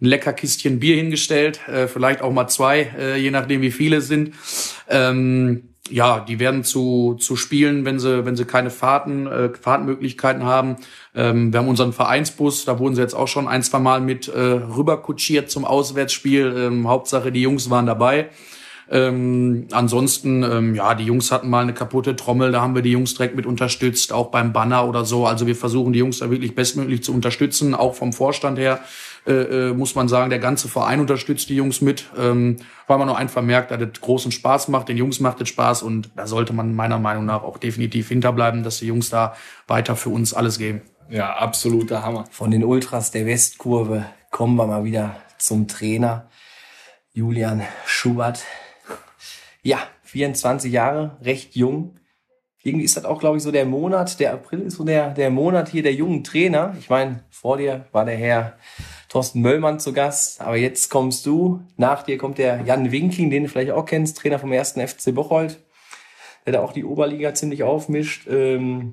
ein 0.00 0.04
lecker 0.04 0.32
Kistchen 0.32 0.80
Bier 0.80 0.96
hingestellt, 0.96 1.60
äh, 1.68 1.86
vielleicht 1.86 2.20
auch 2.20 2.32
mal 2.32 2.48
zwei, 2.48 2.90
äh, 2.98 3.16
je 3.16 3.30
nachdem 3.30 3.62
wie 3.62 3.70
viele 3.70 4.00
sind. 4.00 4.34
Ähm, 4.88 5.75
ja, 5.90 6.20
die 6.20 6.38
werden 6.38 6.64
zu, 6.64 7.16
zu 7.18 7.36
spielen, 7.36 7.84
wenn 7.84 7.98
sie, 7.98 8.24
wenn 8.24 8.36
sie 8.36 8.44
keine 8.44 8.70
Fahrten, 8.70 9.26
äh, 9.26 9.50
Fahrtmöglichkeiten 9.60 10.44
haben. 10.44 10.76
Ähm, 11.14 11.52
wir 11.52 11.60
haben 11.60 11.68
unseren 11.68 11.92
Vereinsbus, 11.92 12.64
da 12.64 12.78
wurden 12.78 12.94
sie 12.94 13.02
jetzt 13.02 13.14
auch 13.14 13.28
schon 13.28 13.48
ein, 13.48 13.62
zwei 13.62 13.78
Mal 13.78 14.00
mit 14.00 14.28
äh, 14.28 14.40
rüberkutschiert 14.40 15.50
zum 15.50 15.64
Auswärtsspiel. 15.64 16.54
Ähm, 16.56 16.88
Hauptsache, 16.88 17.32
die 17.32 17.42
Jungs 17.42 17.70
waren 17.70 17.86
dabei. 17.86 18.30
Ähm, 18.88 19.66
ansonsten, 19.72 20.44
ähm, 20.44 20.74
ja, 20.76 20.94
die 20.94 21.04
Jungs 21.04 21.32
hatten 21.32 21.50
mal 21.50 21.62
eine 21.62 21.74
kaputte 21.74 22.14
Trommel, 22.14 22.52
da 22.52 22.60
haben 22.60 22.76
wir 22.76 22.82
die 22.82 22.92
Jungs 22.92 23.14
direkt 23.14 23.34
mit 23.34 23.44
unterstützt, 23.44 24.12
auch 24.12 24.30
beim 24.30 24.52
Banner 24.52 24.88
oder 24.88 25.04
so. 25.04 25.26
Also 25.26 25.46
wir 25.46 25.56
versuchen 25.56 25.92
die 25.92 25.98
Jungs 25.98 26.20
da 26.20 26.30
wirklich 26.30 26.54
bestmöglich 26.54 27.02
zu 27.02 27.12
unterstützen, 27.12 27.74
auch 27.74 27.94
vom 27.96 28.12
Vorstand 28.12 28.58
her. 28.58 28.80
Äh, 29.26 29.32
äh, 29.70 29.72
muss 29.72 29.96
man 29.96 30.06
sagen, 30.06 30.30
der 30.30 30.38
ganze 30.38 30.68
Verein 30.68 31.00
unterstützt 31.00 31.48
die 31.48 31.56
Jungs 31.56 31.80
mit, 31.80 32.04
ähm, 32.16 32.58
weil 32.86 32.98
man 32.98 33.08
auch 33.08 33.16
einfach 33.16 33.42
merkt, 33.42 33.72
dass 33.72 33.80
es 33.82 34.00
großen 34.00 34.30
Spaß 34.30 34.68
macht, 34.68 34.88
den 34.88 34.96
Jungs 34.96 35.18
macht 35.18 35.40
es 35.40 35.48
Spaß 35.48 35.82
und 35.82 36.10
da 36.14 36.28
sollte 36.28 36.52
man 36.52 36.76
meiner 36.76 37.00
Meinung 37.00 37.24
nach 37.24 37.42
auch 37.42 37.58
definitiv 37.58 38.08
hinterbleiben, 38.08 38.62
dass 38.62 38.78
die 38.78 38.86
Jungs 38.86 39.10
da 39.10 39.34
weiter 39.66 39.96
für 39.96 40.10
uns 40.10 40.32
alles 40.32 40.58
geben. 40.58 40.82
Ja, 41.08 41.34
absoluter 41.34 42.04
Hammer. 42.04 42.26
Von 42.30 42.52
den 42.52 42.64
Ultras 42.64 43.10
der 43.10 43.26
Westkurve 43.26 44.06
kommen 44.30 44.54
wir 44.54 44.66
mal 44.68 44.84
wieder 44.84 45.16
zum 45.38 45.66
Trainer 45.66 46.28
Julian 47.12 47.62
Schubert. 47.84 48.44
Ja, 49.62 49.78
24 50.04 50.72
Jahre, 50.72 51.16
recht 51.20 51.56
jung. 51.56 51.96
Irgendwie 52.62 52.84
ist 52.84 52.96
das 52.96 53.04
auch, 53.04 53.18
glaube 53.18 53.38
ich, 53.38 53.42
so 53.42 53.50
der 53.50 53.64
Monat, 53.64 54.20
der 54.20 54.34
April 54.34 54.60
ist 54.62 54.76
so 54.76 54.84
der, 54.84 55.10
der 55.10 55.30
Monat 55.30 55.68
hier 55.68 55.82
der 55.82 55.94
jungen 55.94 56.22
Trainer. 56.22 56.76
Ich 56.78 56.90
meine, 56.90 57.24
vor 57.30 57.56
dir 57.56 57.86
war 57.90 58.04
der 58.04 58.16
Herr 58.16 58.56
Thorsten 59.16 59.40
Möllmann 59.40 59.80
zu 59.80 59.94
Gast, 59.94 60.42
aber 60.42 60.56
jetzt 60.56 60.90
kommst 60.90 61.24
du. 61.24 61.60
Nach 61.78 62.02
dir 62.02 62.18
kommt 62.18 62.36
der 62.36 62.60
Jan 62.66 62.92
Winking, 62.92 63.30
den 63.30 63.44
du 63.44 63.48
vielleicht 63.48 63.70
auch 63.70 63.86
kennst, 63.86 64.18
Trainer 64.18 64.38
vom 64.38 64.52
ersten 64.52 64.86
FC 64.86 65.14
Bocholt, 65.14 65.58
der 66.44 66.52
da 66.52 66.60
auch 66.60 66.74
die 66.74 66.84
Oberliga 66.84 67.32
ziemlich 67.32 67.62
aufmischt. 67.62 68.28
Ähm, 68.28 68.92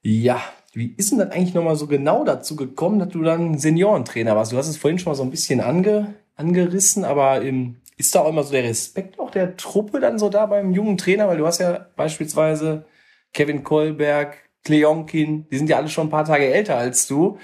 ja, 0.00 0.40
wie 0.72 0.94
ist 0.96 1.10
denn 1.10 1.18
das 1.18 1.30
eigentlich 1.30 1.52
nochmal 1.52 1.76
so 1.76 1.86
genau 1.86 2.24
dazu 2.24 2.56
gekommen, 2.56 2.98
dass 2.98 3.10
du 3.10 3.22
dann 3.22 3.58
Seniorentrainer 3.58 4.34
warst? 4.34 4.52
Du 4.52 4.56
hast 4.56 4.68
es 4.68 4.78
vorhin 4.78 4.98
schon 4.98 5.10
mal 5.10 5.14
so 5.14 5.24
ein 5.24 5.30
bisschen 5.30 5.60
ange, 5.60 6.14
angerissen, 6.36 7.04
aber 7.04 7.42
ähm, 7.42 7.82
ist 7.98 8.14
da 8.14 8.20
auch 8.20 8.30
immer 8.30 8.44
so 8.44 8.52
der 8.52 8.64
Respekt 8.64 9.20
auch 9.20 9.30
der 9.30 9.58
Truppe 9.58 10.00
dann 10.00 10.18
so 10.18 10.30
da 10.30 10.46
beim 10.46 10.72
jungen 10.72 10.96
Trainer? 10.96 11.28
Weil 11.28 11.36
du 11.36 11.46
hast 11.46 11.60
ja 11.60 11.86
beispielsweise 11.96 12.86
Kevin 13.34 13.62
Kolberg, 13.62 14.38
Kleonkin, 14.64 15.46
die 15.50 15.58
sind 15.58 15.68
ja 15.68 15.76
alle 15.76 15.90
schon 15.90 16.06
ein 16.06 16.10
paar 16.10 16.24
Tage 16.24 16.50
älter 16.50 16.78
als 16.78 17.06
du. 17.06 17.38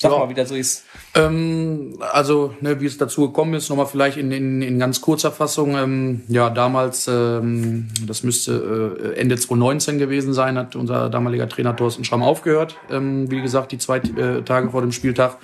Sag 0.00 0.12
Ja. 0.12 0.18
mal, 0.18 0.28
wie 0.28 0.34
das 0.34 0.48
so 0.48 0.54
ist. 0.54 0.84
Ähm, 1.16 1.98
also, 2.12 2.54
ne, 2.60 2.80
wie 2.80 2.86
es 2.86 2.98
dazu 2.98 3.26
gekommen 3.26 3.54
ist, 3.54 3.68
nochmal 3.68 3.86
vielleicht 3.86 4.16
in, 4.16 4.30
in, 4.30 4.62
in 4.62 4.78
ganz 4.78 5.00
kurzer 5.00 5.32
Fassung. 5.32 5.76
Ähm, 5.76 6.22
ja, 6.28 6.50
damals, 6.50 7.08
ähm, 7.08 7.88
das 8.06 8.22
müsste 8.22 9.14
äh, 9.16 9.18
Ende 9.20 9.34
2019 9.36 9.98
gewesen 9.98 10.32
sein, 10.34 10.56
hat 10.56 10.76
unser 10.76 11.10
damaliger 11.10 11.48
Trainer 11.48 11.74
Thorsten 11.74 12.04
Schramm 12.04 12.22
aufgehört. 12.22 12.76
Ähm, 12.90 13.28
wie 13.28 13.42
gesagt, 13.42 13.72
die 13.72 13.78
zwei 13.78 13.98
äh, 13.98 14.42
Tage 14.42 14.70
vor 14.70 14.82
dem 14.82 14.92
Spieltag. 14.92 15.38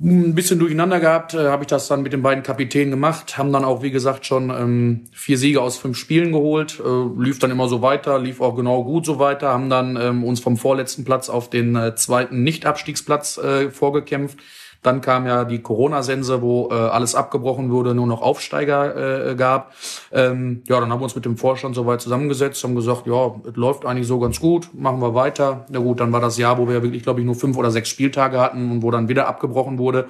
Ein 0.00 0.36
bisschen 0.36 0.60
durcheinander 0.60 1.00
gehabt, 1.00 1.34
äh, 1.34 1.48
habe 1.48 1.64
ich 1.64 1.66
das 1.66 1.88
dann 1.88 2.02
mit 2.02 2.12
den 2.12 2.22
beiden 2.22 2.44
Kapitänen 2.44 2.92
gemacht, 2.92 3.36
haben 3.36 3.52
dann 3.52 3.64
auch, 3.64 3.82
wie 3.82 3.90
gesagt, 3.90 4.26
schon 4.26 4.48
ähm, 4.48 5.06
vier 5.12 5.36
Siege 5.36 5.60
aus 5.60 5.76
fünf 5.76 5.98
Spielen 5.98 6.30
geholt, 6.30 6.78
äh, 6.78 7.20
lief 7.20 7.40
dann 7.40 7.50
immer 7.50 7.66
so 7.66 7.82
weiter, 7.82 8.20
lief 8.20 8.40
auch 8.40 8.54
genau 8.54 8.84
gut 8.84 9.04
so 9.04 9.18
weiter, 9.18 9.48
haben 9.48 9.68
dann 9.68 9.96
ähm, 9.96 10.22
uns 10.22 10.38
vom 10.38 10.56
vorletzten 10.56 11.04
Platz 11.04 11.28
auf 11.28 11.50
den 11.50 11.74
äh, 11.74 11.96
zweiten 11.96 12.44
Nicht-Abstiegsplatz 12.44 13.38
äh, 13.38 13.70
vorgekämpft. 13.72 14.38
Dann 14.82 15.00
kam 15.00 15.26
ja 15.26 15.44
die 15.44 15.60
Corona-Sense, 15.60 16.40
wo 16.40 16.68
äh, 16.70 16.74
alles 16.74 17.14
abgebrochen 17.14 17.70
wurde, 17.70 17.94
nur 17.94 18.06
noch 18.06 18.22
Aufsteiger 18.22 19.30
äh, 19.30 19.34
gab. 19.34 19.72
Ähm, 20.12 20.62
ja, 20.68 20.80
dann 20.80 20.92
haben 20.92 21.00
wir 21.00 21.04
uns 21.04 21.16
mit 21.16 21.24
dem 21.24 21.36
Vorstand 21.36 21.74
soweit 21.74 22.00
zusammengesetzt, 22.00 22.62
haben 22.62 22.76
gesagt, 22.76 23.06
ja, 23.06 23.34
es 23.44 23.56
läuft 23.56 23.84
eigentlich 23.84 24.06
so 24.06 24.20
ganz 24.20 24.38
gut, 24.38 24.70
machen 24.74 25.00
wir 25.00 25.14
weiter. 25.14 25.66
Na 25.68 25.80
gut, 25.80 26.00
dann 26.00 26.12
war 26.12 26.20
das 26.20 26.38
Jahr, 26.38 26.58
wo 26.58 26.68
wir 26.68 26.82
wirklich, 26.82 27.02
glaube 27.02 27.20
ich, 27.20 27.26
nur 27.26 27.34
fünf 27.34 27.56
oder 27.56 27.70
sechs 27.70 27.88
Spieltage 27.88 28.40
hatten 28.40 28.70
und 28.70 28.82
wo 28.82 28.90
dann 28.90 29.08
wieder 29.08 29.26
abgebrochen 29.26 29.78
wurde. 29.78 30.06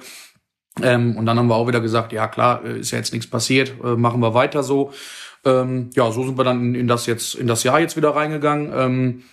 Ähm, 0.81 1.17
und 1.17 1.25
dann 1.25 1.37
haben 1.37 1.47
wir 1.47 1.55
auch 1.55 1.67
wieder 1.67 1.81
gesagt, 1.81 2.13
ja 2.13 2.27
klar, 2.27 2.63
äh, 2.63 2.79
ist 2.79 2.91
ja 2.91 2.99
jetzt 2.99 3.11
nichts 3.11 3.29
passiert, 3.29 3.73
äh, 3.83 3.95
machen 3.95 4.21
wir 4.21 4.33
weiter 4.33 4.63
so. 4.63 4.91
Ähm, 5.45 5.89
ja, 5.95 6.11
so 6.11 6.23
sind 6.23 6.37
wir 6.37 6.43
dann 6.43 6.59
in, 6.59 6.75
in 6.75 6.87
das 6.87 7.05
jetzt 7.05 7.35
in 7.35 7.47
das 7.47 7.63
Jahr 7.63 7.79
jetzt 7.79 7.97
wieder 7.97 8.15
reingegangen. 8.15 8.71
Ähm, 8.75 9.23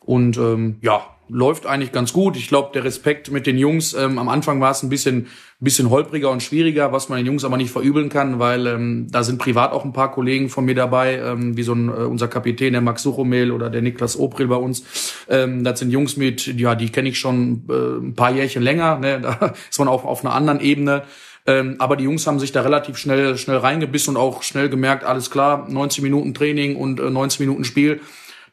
und 0.00 0.36
ähm, 0.36 0.78
ja, 0.82 1.02
läuft 1.28 1.66
eigentlich 1.66 1.92
ganz 1.92 2.12
gut. 2.12 2.36
Ich 2.36 2.48
glaube, 2.48 2.70
der 2.74 2.84
Respekt 2.84 3.30
mit 3.30 3.46
den 3.46 3.56
Jungs, 3.56 3.94
ähm, 3.94 4.18
am 4.18 4.28
Anfang 4.28 4.60
war 4.60 4.70
es 4.70 4.82
ein 4.82 4.88
bisschen, 4.88 5.28
bisschen 5.58 5.90
holpriger 5.90 6.30
und 6.30 6.42
schwieriger, 6.42 6.92
was 6.92 7.08
man 7.08 7.18
den 7.18 7.26
Jungs 7.26 7.44
aber 7.44 7.56
nicht 7.56 7.70
verübeln 7.70 8.10
kann, 8.10 8.38
weil 8.38 8.66
ähm, 8.66 9.06
da 9.10 9.22
sind 9.22 9.38
privat 9.38 9.72
auch 9.72 9.84
ein 9.84 9.92
paar 9.92 10.12
Kollegen 10.12 10.48
von 10.50 10.64
mir 10.64 10.74
dabei, 10.74 11.18
ähm, 11.18 11.56
wie 11.56 11.62
so 11.62 11.72
ein, 11.74 11.88
äh, 11.88 11.92
unser 11.92 12.28
Kapitän, 12.28 12.72
der 12.72 12.82
Max 12.82 13.02
Suchomel 13.02 13.52
oder 13.52 13.70
der 13.70 13.80
Niklas 13.80 14.18
Opril 14.18 14.48
bei 14.48 14.56
uns. 14.56 14.84
Ähm, 15.28 15.64
das 15.64 15.78
sind 15.78 15.90
Jungs 15.90 16.16
mit, 16.16 16.46
ja, 16.46 16.74
die 16.74 16.90
kenne 16.90 17.08
ich 17.08 17.18
schon 17.18 17.64
äh, 17.70 18.06
ein 18.06 18.14
paar 18.14 18.32
Jährchen 18.32 18.62
länger. 18.62 18.98
Ne? 18.98 19.20
Da 19.24 19.54
ist 19.70 19.78
man 19.78 19.88
auch 19.88 20.04
auf 20.04 20.24
einer 20.24 20.34
anderen 20.34 20.60
Ebene. 20.60 21.04
Ähm, 21.46 21.76
aber 21.78 21.96
die 21.96 22.04
Jungs 22.04 22.26
haben 22.26 22.38
sich 22.38 22.52
da 22.52 22.62
relativ 22.62 22.96
schnell, 22.96 23.36
schnell 23.36 23.58
reingebissen 23.58 24.16
und 24.16 24.22
auch 24.22 24.42
schnell 24.42 24.68
gemerkt, 24.68 25.04
alles 25.04 25.30
klar, 25.30 25.66
90 25.68 26.02
Minuten 26.02 26.34
Training 26.34 26.76
und 26.76 27.00
äh, 27.00 27.10
90 27.10 27.40
Minuten 27.40 27.64
Spiel 27.64 28.00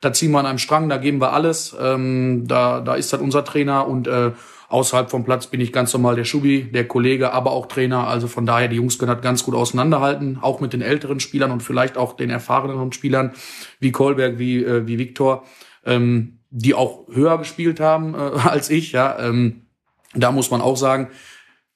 da 0.02 0.12
ziehen 0.12 0.32
wir 0.32 0.40
an 0.40 0.46
einem 0.46 0.58
Strang, 0.58 0.90
da 0.90 0.98
geben 0.98 1.22
wir 1.22 1.32
alles. 1.32 1.76
Ähm, 1.80 2.48
da, 2.48 2.82
da 2.82 2.96
ist 2.96 3.14
halt 3.14 3.22
unser 3.22 3.46
Trainer 3.46 3.88
und 3.88 4.08
äh, 4.08 4.32
außerhalb 4.68 5.10
vom 5.12 5.24
Platz 5.24 5.48
bin 5.48 5.62
ich 5.62 5.72
ganz 5.72 5.94
normal 5.94 6.16
der 6.16 6.24
Schubi, 6.24 6.64
der 6.64 6.88
Kollege, 6.88 7.34
aber 7.34 7.52
auch 7.52 7.68
Trainer. 7.68 8.08
Also 8.08 8.28
von 8.28 8.46
daher, 8.46 8.68
die 8.68 8.78
Jungs 8.78 8.98
können 8.98 9.14
das 9.14 9.22
ganz 9.22 9.44
gut 9.44 9.54
auseinanderhalten, 9.54 10.40
auch 10.42 10.60
mit 10.60 10.74
den 10.74 10.82
älteren 10.82 11.20
Spielern 11.20 11.52
und 11.52 11.62
vielleicht 11.62 11.98
auch 11.98 12.14
den 12.14 12.30
erfahreneren 12.30 12.92
Spielern 12.92 13.34
wie 13.80 13.92
Kolberg, 13.92 14.40
wie, 14.40 14.64
äh, 14.64 14.88
wie 14.88 14.98
Viktor, 14.98 15.44
ähm, 15.86 16.40
die 16.50 16.74
auch 16.74 17.08
höher 17.12 17.38
gespielt 17.38 17.80
haben 17.80 18.16
äh, 18.16 18.18
als 18.44 18.70
ich. 18.70 18.94
Ja, 18.94 19.20
ähm, 19.20 19.62
da 20.14 20.32
muss 20.32 20.52
man 20.52 20.62
auch 20.62 20.78
sagen, 20.78 21.10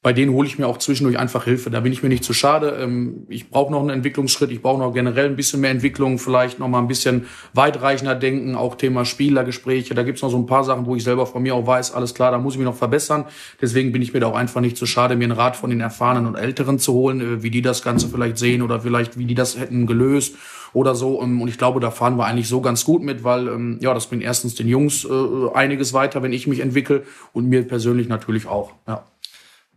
bei 0.05 0.13
denen 0.13 0.33
hole 0.33 0.47
ich 0.47 0.59
mir 0.59 0.67
auch 0.67 0.77
zwischendurch 0.77 1.17
einfach 1.17 1.45
Hilfe. 1.45 1.71
Da 1.71 1.79
bin 1.79 1.91
ich 1.91 2.03
mir 2.03 2.09
nicht 2.09 2.23
zu 2.23 2.31
schade. 2.31 2.77
Ähm, 2.79 3.25
Ich 3.27 3.49
brauche 3.49 3.71
noch 3.71 3.79
einen 3.79 3.89
Entwicklungsschritt. 3.89 4.51
Ich 4.51 4.61
brauche 4.61 4.77
noch 4.77 4.93
generell 4.93 5.25
ein 5.25 5.35
bisschen 5.35 5.61
mehr 5.61 5.71
Entwicklung, 5.71 6.19
vielleicht 6.19 6.59
noch 6.59 6.67
mal 6.67 6.77
ein 6.77 6.87
bisschen 6.87 7.25
weitreichender 7.53 8.13
denken, 8.13 8.53
auch 8.53 8.75
Thema 8.75 9.03
Spielergespräche. 9.03 9.95
Da 9.95 10.03
gibt's 10.03 10.21
noch 10.21 10.29
so 10.29 10.37
ein 10.37 10.45
paar 10.45 10.63
Sachen, 10.63 10.85
wo 10.85 10.95
ich 10.95 11.03
selber 11.03 11.25
von 11.25 11.41
mir 11.41 11.55
auch 11.55 11.65
weiß, 11.65 11.95
alles 11.95 12.13
klar, 12.13 12.29
da 12.29 12.37
muss 12.37 12.53
ich 12.53 12.59
mich 12.59 12.65
noch 12.65 12.75
verbessern. 12.75 13.25
Deswegen 13.59 13.91
bin 13.91 14.03
ich 14.03 14.13
mir 14.13 14.19
da 14.19 14.27
auch 14.27 14.35
einfach 14.35 14.61
nicht 14.61 14.77
zu 14.77 14.85
schade, 14.85 15.15
mir 15.15 15.23
einen 15.23 15.31
Rat 15.31 15.55
von 15.55 15.71
den 15.71 15.81
Erfahrenen 15.81 16.27
und 16.27 16.35
Älteren 16.35 16.77
zu 16.77 16.93
holen, 16.93 17.21
äh, 17.21 17.41
wie 17.41 17.49
die 17.49 17.63
das 17.63 17.81
Ganze 17.81 18.07
vielleicht 18.07 18.37
sehen 18.37 18.61
oder 18.61 18.81
vielleicht 18.81 19.17
wie 19.17 19.25
die 19.25 19.33
das 19.33 19.57
hätten 19.57 19.87
gelöst 19.87 20.35
oder 20.73 20.93
so. 20.93 21.19
Ähm, 21.23 21.41
Und 21.41 21.47
ich 21.47 21.57
glaube, 21.57 21.79
da 21.79 21.89
fahren 21.89 22.15
wir 22.15 22.25
eigentlich 22.25 22.47
so 22.47 22.61
ganz 22.61 22.85
gut 22.85 23.01
mit, 23.01 23.23
weil 23.23 23.47
ähm, 23.47 23.79
ja, 23.81 23.91
das 23.91 24.05
bringt 24.05 24.21
erstens 24.21 24.53
den 24.53 24.67
Jungs 24.67 25.03
äh, 25.03 25.09
einiges 25.55 25.93
weiter, 25.93 26.21
wenn 26.21 26.31
ich 26.31 26.45
mich 26.45 26.59
entwickle 26.59 27.01
und 27.33 27.49
mir 27.49 27.63
persönlich 27.67 28.07
natürlich 28.07 28.45
auch. 28.45 28.71
Ja. 28.87 29.03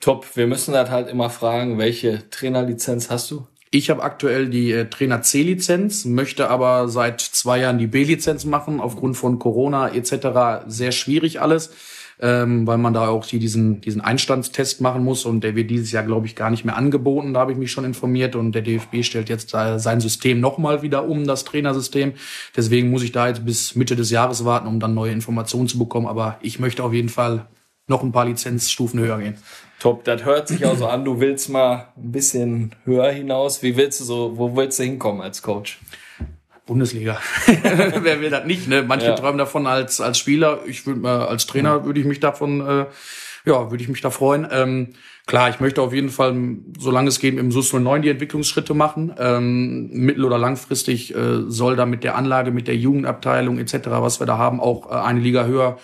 Top. 0.00 0.36
Wir 0.36 0.46
müssen 0.46 0.72
das 0.72 0.90
halt 0.90 1.08
immer 1.08 1.30
fragen, 1.30 1.78
welche 1.78 2.28
Trainerlizenz 2.30 3.10
hast 3.10 3.30
du? 3.30 3.46
Ich 3.70 3.90
habe 3.90 4.02
aktuell 4.02 4.48
die 4.48 4.72
äh, 4.72 4.86
Trainer 4.86 5.20
C-Lizenz, 5.20 6.06
möchte 6.06 6.48
aber 6.48 6.88
seit 6.88 7.20
zwei 7.20 7.60
Jahren 7.60 7.78
die 7.78 7.86
B-Lizenz 7.86 8.46
machen, 8.46 8.80
aufgrund 8.80 9.16
von 9.16 9.38
Corona 9.38 9.88
etc. 9.90 10.66
Sehr 10.66 10.90
schwierig 10.90 11.42
alles, 11.42 11.72
ähm, 12.18 12.66
weil 12.66 12.78
man 12.78 12.94
da 12.94 13.08
auch 13.08 13.26
hier 13.26 13.38
diesen, 13.38 13.82
diesen 13.82 14.00
Einstandstest 14.00 14.80
machen 14.80 15.04
muss 15.04 15.26
und 15.26 15.44
der 15.44 15.54
wird 15.54 15.70
dieses 15.70 15.92
Jahr, 15.92 16.04
glaube 16.04 16.26
ich, 16.26 16.34
gar 16.34 16.48
nicht 16.48 16.64
mehr 16.64 16.76
angeboten, 16.76 17.34
da 17.34 17.40
habe 17.40 17.52
ich 17.52 17.58
mich 17.58 17.70
schon 17.70 17.84
informiert 17.84 18.36
und 18.36 18.52
der 18.52 18.62
DFB 18.62 19.02
stellt 19.02 19.28
jetzt 19.28 19.52
äh, 19.52 19.78
sein 19.78 20.00
System 20.00 20.40
nochmal 20.40 20.80
wieder 20.80 21.06
um, 21.06 21.26
das 21.26 21.44
Trainersystem. 21.44 22.14
Deswegen 22.56 22.88
muss 22.88 23.02
ich 23.02 23.12
da 23.12 23.28
jetzt 23.28 23.44
bis 23.44 23.74
Mitte 23.74 23.96
des 23.96 24.10
Jahres 24.10 24.46
warten, 24.46 24.66
um 24.66 24.80
dann 24.80 24.94
neue 24.94 25.12
Informationen 25.12 25.68
zu 25.68 25.78
bekommen, 25.78 26.06
aber 26.06 26.38
ich 26.40 26.58
möchte 26.58 26.82
auf 26.84 26.94
jeden 26.94 27.10
Fall 27.10 27.46
noch 27.86 28.02
ein 28.02 28.12
paar 28.12 28.24
Lizenzstufen 28.24 28.98
höher 28.98 29.18
gehen. 29.18 29.36
Top, 29.80 30.02
das 30.04 30.24
hört 30.24 30.48
sich 30.48 30.64
auch 30.66 30.76
so 30.76 30.86
an, 30.88 31.04
du 31.04 31.20
willst 31.20 31.48
mal 31.50 31.88
ein 31.96 32.10
bisschen 32.12 32.72
höher 32.84 33.10
hinaus. 33.10 33.62
Wie 33.62 33.76
willst 33.76 34.00
du 34.00 34.04
so, 34.04 34.32
wo 34.36 34.56
willst 34.56 34.78
du 34.78 34.82
hinkommen 34.82 35.20
als 35.20 35.40
Coach? 35.42 35.78
Bundesliga. 36.66 37.18
Wer 37.46 38.20
will 38.20 38.30
das 38.30 38.44
nicht? 38.44 38.68
Ne? 38.68 38.82
Manche 38.82 39.06
Ja. 39.06 39.14
träumen 39.14 39.38
davon 39.38 39.66
als 39.66 40.00
als 40.00 40.18
Spieler. 40.18 40.60
Ich 40.66 40.86
würde 40.86 41.00
mal 41.00 41.26
als 41.26 41.46
Trainer 41.46 41.84
würde 41.84 42.00
ich 42.00 42.06
mich 42.06 42.18
davon, 42.20 42.60
äh, 42.60 42.86
ja, 43.46 43.70
würde 43.70 43.82
ich 43.82 43.88
mich 43.88 44.00
da 44.00 44.10
freuen. 44.10 44.46
Ähm, 44.50 44.88
klar, 45.26 45.48
ich 45.48 45.60
möchte 45.60 45.80
auf 45.80 45.94
jeden 45.94 46.10
Fall, 46.10 46.36
solange 46.78 47.08
es 47.08 47.20
geht, 47.20 47.38
im 47.38 47.52
SUS 47.52 47.72
09 47.72 48.02
die 48.02 48.10
Entwicklungsschritte 48.10 48.74
machen. 48.74 49.14
Ähm, 49.18 49.88
mittel- 49.92 50.24
oder 50.24 50.38
langfristig 50.38 51.14
äh, 51.14 51.42
soll 51.46 51.76
da 51.76 51.86
mit 51.86 52.02
der 52.02 52.16
Anlage, 52.16 52.50
mit 52.50 52.66
der 52.66 52.76
Jugendabteilung 52.76 53.58
etc., 53.58 53.78
was 53.86 54.20
wir 54.20 54.26
da 54.26 54.36
haben, 54.38 54.60
auch 54.60 54.90
äh, 54.90 54.94
eine 54.94 55.20
Liga 55.20 55.46
höher 55.46 55.78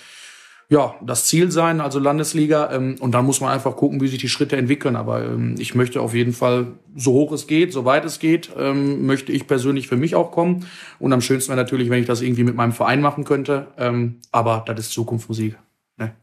ja, 0.68 0.94
das 1.02 1.26
Ziel 1.26 1.50
sein, 1.50 1.80
also 1.80 1.98
Landesliga. 1.98 2.72
Ähm, 2.72 2.96
und 3.00 3.12
dann 3.12 3.24
muss 3.24 3.40
man 3.40 3.50
einfach 3.50 3.76
gucken, 3.76 4.00
wie 4.00 4.08
sich 4.08 4.18
die 4.18 4.28
Schritte 4.28 4.56
entwickeln. 4.56 4.96
Aber 4.96 5.24
ähm, 5.24 5.56
ich 5.58 5.74
möchte 5.74 6.00
auf 6.00 6.14
jeden 6.14 6.32
Fall, 6.32 6.68
so 6.96 7.12
hoch 7.12 7.32
es 7.32 7.46
geht, 7.46 7.72
so 7.72 7.84
weit 7.84 8.04
es 8.04 8.18
geht, 8.18 8.50
ähm, 8.56 9.06
möchte 9.06 9.32
ich 9.32 9.46
persönlich 9.46 9.88
für 9.88 9.96
mich 9.96 10.14
auch 10.14 10.30
kommen. 10.30 10.66
Und 10.98 11.12
am 11.12 11.20
schönsten 11.20 11.50
wäre 11.50 11.60
natürlich, 11.60 11.90
wenn 11.90 12.00
ich 12.00 12.06
das 12.06 12.22
irgendwie 12.22 12.44
mit 12.44 12.56
meinem 12.56 12.72
Verein 12.72 13.00
machen 13.00 13.24
könnte. 13.24 13.68
Ähm, 13.76 14.20
aber 14.32 14.64
das 14.66 14.80
ist 14.80 14.92
Zukunftsmusik. 14.92 15.58
Ne? 15.96 16.14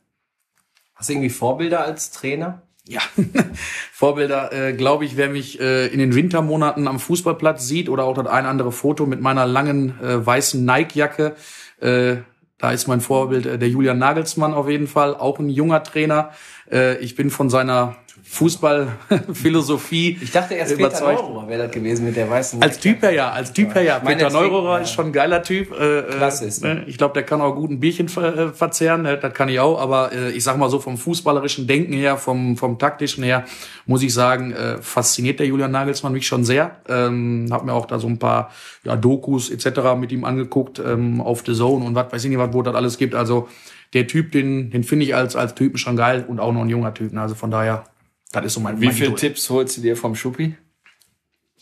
Hast 0.95 1.09
du 1.09 1.13
irgendwie 1.13 1.29
Vorbilder 1.29 1.83
als 1.83 2.11
Trainer? 2.11 2.63
Ja, 2.87 3.01
Vorbilder, 3.93 4.51
äh, 4.51 4.73
glaube 4.73 5.05
ich, 5.05 5.15
wer 5.15 5.29
mich 5.29 5.59
äh, 5.59 5.87
in 5.87 5.99
den 5.99 6.15
Wintermonaten 6.15 6.87
am 6.87 6.99
Fußballplatz 6.99 7.67
sieht 7.67 7.89
oder 7.89 8.05
auch 8.05 8.15
das 8.15 8.25
ein 8.25 8.45
andere 8.45 8.71
Foto 8.71 9.05
mit 9.05 9.21
meiner 9.21 9.45
langen 9.45 9.99
äh, 10.01 10.25
weißen 10.25 10.65
Nike-Jacke, 10.65 11.35
äh, 11.79 12.17
da 12.61 12.71
ist 12.71 12.87
mein 12.87 13.01
Vorbild 13.01 13.45
äh, 13.45 13.59
der 13.59 13.67
Julian 13.67 13.97
Nagelsmann 13.97 14.53
auf 14.53 14.69
jeden 14.69 14.87
Fall, 14.87 15.15
auch 15.15 15.39
ein 15.39 15.49
junger 15.49 15.83
Trainer. 15.83 16.31
Äh, 16.71 16.97
ich 16.99 17.15
bin 17.15 17.29
von 17.29 17.49
seiner 17.49 17.95
Fußballphilosophie 18.31 20.17
Ich 20.21 20.31
dachte 20.31 20.53
erst 20.53 20.77
Peter. 20.77 21.01
Neururer 21.01 21.49
wäre 21.49 21.63
das 21.63 21.71
gewesen 21.71 22.05
mit 22.05 22.15
der 22.15 22.29
weißen 22.29 22.61
Als 22.61 22.79
Typ 22.79 23.01
her 23.01 23.11
ja, 23.11 23.29
als 23.29 23.51
Typ 23.51 23.75
her 23.75 23.83
ja. 23.83 23.99
Meine, 24.01 24.15
Peter 24.15 24.29
deswegen, 24.29 24.53
Neururer 24.53 24.77
ja. 24.77 24.83
ist 24.83 24.93
schon 24.93 25.07
ein 25.07 25.11
geiler 25.11 25.43
Typ. 25.43 25.77
Äh, 25.77 25.99
äh, 25.99 26.03
Klasse 26.03 26.45
ist 26.45 26.63
ne? 26.63 26.85
Ich 26.87 26.97
glaube, 26.97 27.13
der 27.13 27.23
kann 27.23 27.41
auch 27.41 27.53
gut 27.53 27.71
ein 27.71 27.81
Bierchen 27.81 28.07
ver 28.07 28.37
äh, 28.37 28.53
verzehren, 28.53 29.05
äh, 29.05 29.19
das 29.19 29.33
kann 29.33 29.49
ich 29.49 29.59
auch. 29.59 29.81
Aber 29.81 30.13
äh, 30.13 30.31
ich 30.31 30.45
sag 30.45 30.57
mal 30.57 30.69
so 30.69 30.79
vom 30.79 30.97
fußballerischen 30.97 31.67
Denken 31.67 31.91
her, 31.91 32.15
vom, 32.15 32.55
vom 32.55 32.79
taktischen 32.79 33.21
her, 33.25 33.43
muss 33.85 34.01
ich 34.01 34.13
sagen, 34.13 34.53
äh, 34.53 34.77
fasziniert 34.77 35.41
der 35.41 35.47
Julian 35.47 35.71
Nagelsmann 35.71 36.13
mich 36.13 36.25
schon 36.25 36.45
sehr. 36.45 36.77
Ähm, 36.87 37.47
hab 37.51 37.65
mir 37.65 37.73
auch 37.73 37.85
da 37.85 37.99
so 37.99 38.07
ein 38.07 38.17
paar 38.17 38.51
ja, 38.85 38.95
Dokus 38.95 39.49
etc. 39.49 39.95
mit 39.99 40.13
ihm 40.13 40.23
angeguckt 40.23 40.79
ähm, 40.79 41.19
auf 41.19 41.43
The 41.45 41.53
Zone 41.53 41.83
und 41.83 41.95
was 41.95 42.13
weiß 42.13 42.23
ich 42.23 42.29
nicht, 42.29 42.39
was 42.39 42.53
wo 42.53 42.61
das 42.61 42.75
alles 42.75 42.97
gibt. 42.97 43.13
Also 43.13 43.49
der 43.93 44.07
Typ, 44.07 44.31
den, 44.31 44.71
den 44.71 44.83
finde 44.83 45.05
ich 45.05 45.15
als, 45.15 45.35
als 45.35 45.53
Typen 45.53 45.77
schon 45.77 45.97
geil 45.97 46.23
und 46.27 46.39
auch 46.39 46.53
noch 46.53 46.61
ein 46.61 46.69
junger 46.69 46.93
Typ. 46.93 47.11
Ne? 47.11 47.21
Also 47.21 47.35
von 47.35 47.51
daher, 47.51 47.83
das 48.31 48.45
ist 48.45 48.53
so 48.53 48.59
mein 48.59 48.79
Wie 48.79 48.85
mein 48.85 48.95
viele 48.95 49.07
Idol. 49.07 49.19
Tipps 49.19 49.49
holst 49.49 49.77
du 49.77 49.81
dir 49.81 49.97
vom 49.97 50.15
Schuppi? 50.15 50.55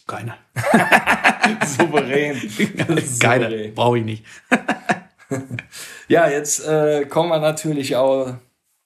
Keine. 0.07 0.35
Souverän. 1.65 2.37
Keine, 3.19 3.69
brauche 3.69 3.99
ich 3.99 4.05
nicht. 4.05 4.25
Ja, 6.07 6.27
jetzt 6.27 6.65
äh, 6.65 7.05
kommen 7.05 7.29
wir 7.29 7.37
natürlich 7.37 7.95
auch 7.95 8.33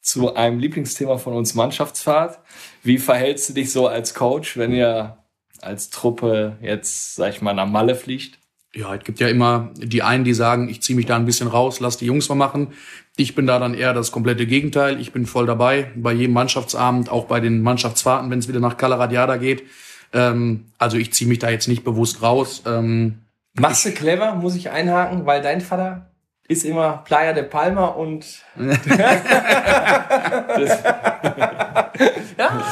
zu 0.02 0.36
einem 0.36 0.60
Lieblingsthema 0.60 1.18
von 1.18 1.34
uns, 1.34 1.56
Mannschaftsfahrt. 1.56 2.40
Wie 2.84 2.98
verhältst 2.98 3.48
du 3.48 3.54
dich 3.54 3.72
so 3.72 3.88
als 3.88 4.14
Coach, 4.14 4.58
wenn 4.58 4.74
ihr 4.74 5.18
als 5.62 5.90
Truppe 5.90 6.58
jetzt, 6.62 7.16
sag 7.16 7.30
ich 7.30 7.42
mal, 7.42 7.54
nach 7.54 7.70
Malle 7.70 7.96
fliegt? 7.96 8.40
Ja, 8.76 8.94
es 8.94 9.04
gibt 9.06 9.22
ja 9.22 9.30
immer 9.30 9.72
die 9.78 10.04
einen, 10.04 10.26
die 10.26 10.34
sagen, 10.34 10.68
ich 10.68 10.82
ziehe 10.82 10.98
mich 10.98 11.06
da 11.06 11.16
ein 11.16 11.26
bisschen 11.26 11.48
raus, 11.48 11.80
lass 11.80 11.98
die 11.98 12.08
Jungs 12.08 12.28
mal 12.28 12.36
machen. 12.36 12.74
Ich 13.16 13.36
bin 13.36 13.46
da 13.46 13.60
dann 13.60 13.76
eher 13.76 13.94
das 13.94 14.12
komplette 14.12 14.48
Gegenteil. 14.48 15.00
Ich 15.00 15.12
bin 15.12 15.28
voll 15.28 15.46
dabei 15.46 15.92
bei 15.96 16.14
jedem 16.14 16.34
Mannschaftsabend, 16.34 17.10
auch 17.10 17.26
bei 17.26 17.40
den 17.40 17.62
Mannschaftsfahrten, 17.62 18.32
wenn 18.32 18.40
es 18.40 18.48
wieder 18.48 18.60
nach 18.60 18.78
Calaradiada 18.78 19.38
geht. 19.38 19.64
Ähm, 20.14 20.66
also 20.80 20.98
ich 20.98 21.14
ziehe 21.14 21.28
mich 21.28 21.40
da 21.40 21.50
jetzt 21.50 21.68
nicht 21.68 21.84
bewusst 21.84 22.24
raus. 22.24 22.64
Ähm, 22.66 23.20
Machst 23.54 23.86
du 23.86 23.92
clever, 23.92 24.34
muss 24.34 24.56
ich 24.56 24.72
einhaken, 24.72 25.28
weil 25.28 25.44
dein 25.44 25.62
Vater 25.62 26.10
ist 26.48 26.66
immer 26.66 27.04
Playa 27.06 27.34
de 27.34 27.44
Palma 27.44 27.86
und 27.86 28.26
ja, 32.38 32.64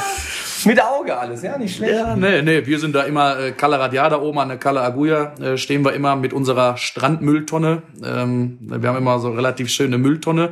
mit 0.66 0.82
Auge 0.82 1.16
alles, 1.16 1.42
ja, 1.42 1.58
nicht 1.58 1.76
schlecht. 1.76 1.94
ja, 1.94 2.16
nee, 2.16 2.42
nee, 2.42 2.66
wir 2.66 2.78
sind 2.78 2.94
da 2.94 3.02
immer 3.02 3.38
äh, 3.38 3.52
Calaradiada 3.52 4.20
oben 4.20 4.38
an 4.38 4.48
der 4.48 4.58
Cala 4.58 4.82
Aguja, 4.82 5.34
äh, 5.40 5.56
stehen 5.56 5.84
wir 5.84 5.92
immer 5.92 6.16
mit 6.16 6.32
unserer 6.32 6.76
Strandmülltonne. 6.76 7.82
Ähm, 8.04 8.58
wir 8.60 8.88
haben 8.88 8.98
immer 8.98 9.18
so 9.18 9.30
relativ 9.30 9.68
schöne 9.70 9.98
Mülltonne, 9.98 10.50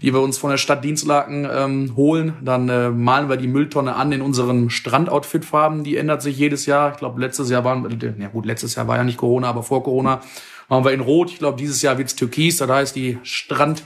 die 0.00 0.12
wir 0.12 0.20
uns 0.20 0.38
von 0.38 0.50
der 0.50 0.56
Stadt 0.56 0.84
Dienstlaken 0.84 1.48
ähm, 1.52 1.96
holen. 1.96 2.34
Dann 2.42 2.68
äh, 2.68 2.90
malen 2.90 3.28
wir 3.28 3.36
die 3.36 3.48
Mülltonne 3.48 3.94
an 3.96 4.12
in 4.12 4.22
unseren 4.22 4.70
Strandoutfit-Farben. 4.70 5.84
Die 5.84 5.96
ändert 5.96 6.22
sich 6.22 6.38
jedes 6.38 6.66
Jahr. 6.66 6.92
Ich 6.92 6.98
glaube, 6.98 7.20
letztes 7.20 7.50
Jahr 7.50 7.64
waren, 7.64 7.86
ja 8.18 8.28
gut, 8.28 8.46
letztes 8.46 8.74
Jahr 8.74 8.88
war 8.88 8.96
ja 8.96 9.04
nicht 9.04 9.18
Corona, 9.18 9.48
aber 9.48 9.62
vor 9.62 9.82
Corona 9.82 10.20
waren 10.68 10.84
wir 10.84 10.92
in 10.92 11.00
Rot. 11.00 11.30
Ich 11.30 11.38
glaube, 11.38 11.58
dieses 11.58 11.82
Jahr 11.82 11.98
wird's 11.98 12.14
Türkis. 12.14 12.58
Das 12.58 12.70
heißt, 12.70 12.96
die 12.96 13.18
Strand, 13.22 13.82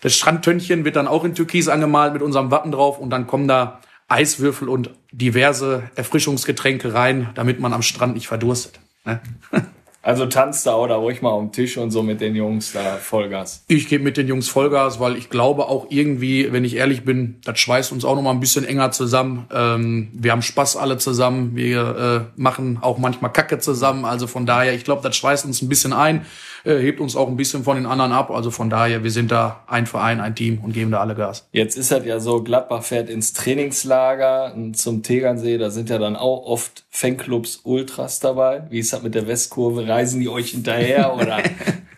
das 0.00 0.14
Strandtönnchen 0.14 0.84
wird 0.84 0.96
dann 0.96 1.08
auch 1.08 1.24
in 1.24 1.34
Türkis 1.34 1.68
angemalt 1.68 2.14
mit 2.14 2.22
unserem 2.22 2.50
Wappen 2.50 2.72
drauf 2.72 2.98
und 2.98 3.10
dann 3.10 3.26
kommen 3.26 3.48
da 3.48 3.80
Eiswürfel 4.12 4.68
und 4.68 4.90
diverse 5.10 5.90
Erfrischungsgetränke 5.94 6.94
rein, 6.94 7.30
damit 7.34 7.60
man 7.60 7.72
am 7.72 7.82
Strand 7.82 8.14
nicht 8.14 8.28
verdurstet. 8.28 8.80
Ne? 9.04 9.20
Also 10.04 10.26
tanzt 10.26 10.66
da 10.66 10.74
oder 10.74 10.96
ruhig 10.96 11.22
mal 11.22 11.32
am 11.38 11.52
Tisch 11.52 11.76
und 11.76 11.92
so 11.92 12.02
mit 12.02 12.20
den 12.20 12.34
Jungs 12.34 12.72
da 12.72 12.96
Vollgas. 12.96 13.64
Ich 13.68 13.88
gebe 13.88 14.02
mit 14.02 14.16
den 14.16 14.26
Jungs 14.26 14.48
Vollgas, 14.48 14.98
weil 14.98 15.16
ich 15.16 15.30
glaube 15.30 15.68
auch 15.68 15.86
irgendwie, 15.90 16.52
wenn 16.52 16.64
ich 16.64 16.74
ehrlich 16.74 17.04
bin, 17.04 17.36
das 17.44 17.60
schweißt 17.60 17.92
uns 17.92 18.04
auch 18.04 18.16
noch 18.16 18.22
mal 18.22 18.32
ein 18.32 18.40
bisschen 18.40 18.64
enger 18.64 18.90
zusammen. 18.90 19.46
Ähm, 19.54 20.08
wir 20.12 20.32
haben 20.32 20.42
Spaß 20.42 20.76
alle 20.76 20.98
zusammen. 20.98 21.54
Wir 21.54 22.26
äh, 22.36 22.40
machen 22.40 22.78
auch 22.80 22.98
manchmal 22.98 23.32
Kacke 23.32 23.60
zusammen. 23.60 24.04
Also 24.04 24.26
von 24.26 24.44
daher, 24.44 24.74
ich 24.74 24.82
glaube, 24.82 25.02
das 25.02 25.16
schweißt 25.16 25.44
uns 25.44 25.62
ein 25.62 25.68
bisschen 25.68 25.92
ein, 25.92 26.26
äh, 26.64 26.76
hebt 26.76 27.00
uns 27.00 27.16
auch 27.16 27.28
ein 27.28 27.36
bisschen 27.36 27.64
von 27.64 27.76
den 27.76 27.86
anderen 27.86 28.12
ab. 28.12 28.30
Also 28.30 28.50
von 28.50 28.70
daher, 28.70 29.04
wir 29.04 29.10
sind 29.10 29.30
da 29.30 29.64
ein 29.66 29.86
Verein, 29.86 30.20
ein 30.20 30.34
Team 30.34 30.58
und 30.62 30.72
geben 30.72 30.90
da 30.90 31.00
alle 31.00 31.14
Gas. 31.14 31.48
Jetzt 31.52 31.76
ist 31.76 31.90
halt 31.90 32.06
ja 32.06 32.20
so, 32.20 32.42
Gladbach 32.42 32.82
fährt 32.82 33.08
ins 33.10 33.32
Trainingslager 33.32 34.54
zum 34.74 35.02
Tegernsee, 35.02 35.58
da 35.58 35.70
sind 35.70 35.90
ja 35.90 35.98
dann 35.98 36.16
auch 36.16 36.46
oft 36.46 36.84
Fanclubs 36.90 37.60
Ultras 37.64 38.20
dabei. 38.20 38.64
Wie 38.70 38.78
ist 38.78 38.92
das 38.92 39.02
mit 39.02 39.14
der 39.14 39.26
Westkurve? 39.26 39.88
Reisen 39.88 40.20
die 40.20 40.28
euch 40.28 40.50
hinterher 40.50 41.14
oder 41.14 41.38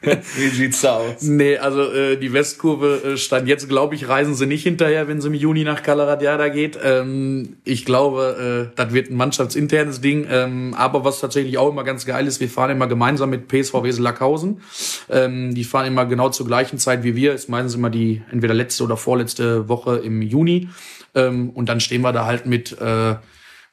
wie 0.37 0.49
sieht's 0.49 0.81
da 0.83 0.97
aus? 0.97 1.23
Nee, 1.23 1.57
also 1.57 1.83
äh, 1.93 2.17
die 2.17 2.33
Westkurve 2.33 3.03
äh, 3.05 3.17
stand 3.17 3.49
jetzt, 3.49 3.69
glaube 3.69 3.95
ich, 3.95 4.09
reisen 4.09 4.35
sie 4.35 4.47
nicht 4.47 4.63
hinterher, 4.63 5.09
wenn 5.09 5.21
sie 5.21 5.29
im 5.29 5.35
Juni 5.35 5.65
nach 5.65 5.83
Calaradiada 5.83 6.49
geht. 6.49 6.79
Ähm, 6.83 7.57
ich 7.65 7.85
glaube, 7.85 8.71
äh, 8.73 8.77
das 8.77 8.93
wird 8.93 9.11
ein 9.11 9.17
mannschaftsinternes 9.17 10.01
Ding. 10.01 10.27
Ähm, 10.31 10.75
aber 10.77 11.05
was 11.05 11.21
tatsächlich 11.21 11.59
auch 11.59 11.71
immer 11.71 11.85
ganz 11.85 12.07
geil 12.07 12.27
ist, 12.27 12.41
wir 12.41 12.49
fahren 12.49 12.71
immer 12.71 12.87
gemeinsam 12.87 13.31
mit 13.31 13.49
PSV 13.49 13.83
Wesel 13.83 14.03
Lackhausen. 14.03 14.54
Ähm, 15.09 15.55
die 15.55 15.65
fahren 15.65 15.87
immer 15.87 16.07
genau 16.07 16.29
zur 16.31 16.47
gleichen 16.47 16.79
Zeit 16.79 17.05
wie 17.05 17.17
wir. 17.17 17.35
Ist 17.35 17.49
meistens 17.49 17.75
immer 17.75 17.91
die 17.91 18.23
entweder 18.31 18.55
letzte 18.55 18.85
oder 18.85 18.97
vorletzte 18.97 19.69
Woche 19.69 19.97
im 19.97 20.23
Juni. 20.23 20.69
Ähm, 21.15 21.51
und 21.51 21.69
dann 21.69 21.81
stehen 21.81 22.03
wir 22.03 22.13
da 22.13 22.27
halt 22.27 22.47
mit 22.47 22.81
äh, 22.81 23.17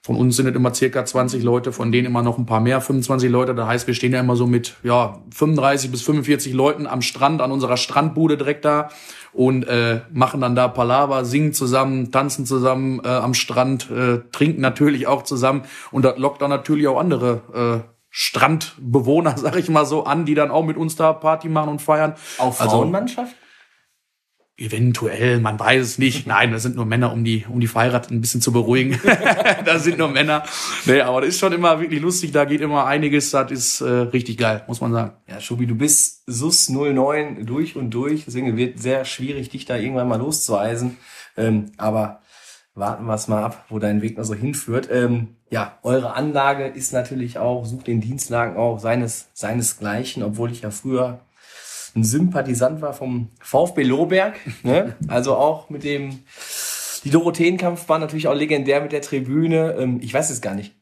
von 0.03 0.15
uns 0.15 0.36
sind 0.36 0.47
es 0.47 0.55
immer 0.55 0.73
circa 0.73 1.05
20 1.05 1.43
Leute, 1.43 1.71
von 1.71 1.91
denen 1.91 2.07
immer 2.07 2.23
noch 2.23 2.39
ein 2.39 2.47
paar 2.47 2.59
mehr, 2.59 2.82
25 2.82 3.29
Leute. 3.29 3.53
Das 3.53 3.67
heißt, 3.67 3.86
wir 3.86 3.93
stehen 3.93 4.13
ja 4.13 4.19
immer 4.19 4.36
so 4.36 4.47
mit 4.47 4.75
ja 4.82 5.21
35 5.32 5.91
bis 5.91 6.01
45 6.01 6.53
Leuten 6.53 6.88
am 6.88 7.03
Strand, 7.03 7.39
an 7.39 7.51
unserer 7.51 7.77
Strandbude 7.77 8.36
direkt 8.36 8.65
da 8.65 8.89
und 9.32 9.63
äh, 9.67 10.01
machen 10.11 10.41
dann 10.41 10.55
da 10.55 10.67
Palaver, 10.67 11.23
singen 11.23 11.53
zusammen, 11.53 12.11
tanzen 12.11 12.47
zusammen 12.47 12.99
äh, 13.03 13.09
am 13.09 13.36
Strand, 13.36 13.91
äh, 13.91 14.21
trinken 14.32 14.61
natürlich 14.61 15.05
auch 15.05 15.21
zusammen 15.21 15.65
und 15.91 16.03
das 16.03 16.17
lockt 16.17 16.41
dann 16.41 16.49
natürlich 16.49 16.88
auch 16.88 16.99
andere 16.99 17.84
äh, 17.86 18.01
Strandbewohner, 18.12 19.38
sag 19.38 19.55
ich 19.55 19.70
mal 19.70 19.86
so, 19.86 20.03
an, 20.03 20.26
die 20.26 20.36
dann 20.36 20.51
auch 20.51 20.64
mit 20.64 20.78
uns 20.78 20.95
da 20.95 21.14
Party 21.14 21.49
machen 21.49 21.70
und 21.70 21.82
feiern. 21.82 22.14
Auch 22.38 22.59
Also- 22.59 22.78
Frauenmannschaft? 22.78 23.36
Eventuell, 24.57 25.39
man 25.39 25.59
weiß 25.59 25.82
es 25.82 25.97
nicht. 25.97 26.28
Nein, 26.28 26.51
das 26.51 26.62
sind 26.62 26.76
nur 26.76 26.86
Männer, 26.86 27.12
um 27.12 27.24
die, 27.24 27.45
um 27.49 27.59
die 27.59 27.68
Verheirateten 27.68 28.18
ein 28.18 28.22
bisschen 28.22 28.41
zu 28.41 28.51
beruhigen. 28.51 28.99
das 29.66 29.86
sind 29.86 29.97
nur 29.97 30.09
Männer. 30.09 30.43
Nee, 30.86 31.01
aber 31.01 31.22
das 31.22 31.30
ist 31.30 31.39
schon 31.39 31.53
immer 31.53 31.80
wirklich 31.80 31.99
lustig. 31.99 32.32
Da 32.32 32.45
geht 32.45 32.62
immer 32.62 32.86
einiges. 32.86 33.32
Das 33.32 33.49
ist 33.49 33.82
äh, 33.82 33.89
richtig 33.89 34.38
geil, 34.38 34.64
muss 34.68 34.80
man 34.80 34.91
sagen. 34.91 35.14
Ja, 35.28 35.41
Schubi, 35.41 35.66
du 35.66 35.74
bist 35.74 36.22
SUS 36.28 36.70
09 36.70 37.43
durch 37.47 37.76
und 37.76 37.89
durch, 37.89 38.26
deswegen 38.26 38.55
wird 38.55 38.78
sehr 38.78 39.03
schwierig, 39.05 39.49
dich 39.49 39.66
da 39.66 39.78
irgendwann 39.78 40.07
mal 40.09 40.20
loszueisen. 40.20 40.97
Ähm, 41.38 41.72
aber 41.78 42.20
warten 42.76 43.05
wir 43.05 43.13
es 43.13 43.28
mal 43.28 43.43
ab, 43.43 43.65
wo 43.69 43.80
dein 43.80 44.01
Weg 44.01 44.17
noch 44.17 44.24
so 44.24 44.34
hinführt. 44.34 44.89
Ähm, 44.91 45.36
ja, 45.49 45.78
eure 45.84 46.13
Anlage 46.13 46.65
ist 46.67 46.93
natürlich 46.93 47.38
auch, 47.38 47.65
sucht 47.65 47.88
den 47.88 48.01
Dienstlagen 48.01 48.55
auch 48.55 48.80
seines, 48.80 49.30
seinesgleichen, 49.34 50.24
obwohl 50.24 50.51
ich 50.51 50.61
ja 50.61 50.72
früher 50.72 51.19
ein 51.95 52.03
Sympathisant 52.03 52.82
war 52.82 52.93
vom 52.93 53.30
VfB 53.41 53.84
Lohberg. 53.84 54.36
Ne? 54.63 54.95
Also 55.07 55.36
auch 55.36 55.69
mit 55.69 55.84
dem, 55.84 56.19
die 57.03 57.09
Dorotheenkampf 57.09 57.89
war 57.89 57.99
natürlich 57.99 58.28
auch 58.28 58.36
legendär 58.36 58.82
mit 58.82 58.93
der 58.93 59.01
Tribüne. 59.01 59.76
Ähm, 59.78 59.99
ich 60.01 60.13
weiß 60.13 60.30
es 60.30 60.41
gar 60.41 60.55
nicht. 60.55 60.74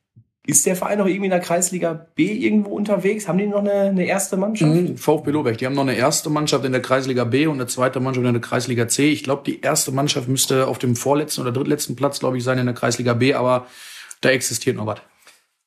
Ist 0.50 0.66
der 0.66 0.76
Verein 0.76 0.98
noch 0.98 1.06
irgendwie 1.06 1.26
in 1.26 1.32
der 1.32 1.42
Kreisliga 1.42 2.08
B 2.16 2.32
irgendwo 2.32 2.72
unterwegs? 2.72 3.28
Haben 3.28 3.38
die 3.38 3.46
noch 3.46 3.60
eine, 3.60 3.72
eine 3.72 4.06
erste 4.06 4.36
Mannschaft? 4.36 4.74
Mhm, 4.74 4.98
VfB 4.98 5.30
Lobeck, 5.30 5.60
die 5.60 5.68
haben 5.68 5.76
noch 5.76 5.84
eine 5.84 5.94
erste 5.94 6.32
Mannschaft 6.32 6.66
in 6.66 6.72
der 6.72 6.82
Kreisliga 6.82 7.24
B 7.24 7.46
und 7.46 7.58
eine 7.58 7.68
zweite 7.68 8.00
Mannschaft 8.00 8.26
in 8.26 8.34
der 8.34 8.42
Kreisliga 8.42 8.88
C. 8.88 9.12
Ich 9.12 9.24
glaube, 9.24 9.44
die 9.46 9.62
erste 9.62 9.92
Mannschaft 9.92 10.28
müsste 10.28 10.66
auf 10.66 10.80
dem 10.80 10.96
vorletzten 10.96 11.42
oder 11.42 11.52
drittletzten 11.52 11.96
Platz, 11.96 12.20
glaube 12.20 12.40
ich, 12.40 12.44
sein 12.44 12.58
in 12.58 12.66
der 12.66 12.74
Kreisliga 12.74 13.14
B, 13.14 13.36
aber 13.36 13.68
da 14.22 14.30
existiert 14.30 14.76
noch 14.76 14.88
was. 14.88 15.02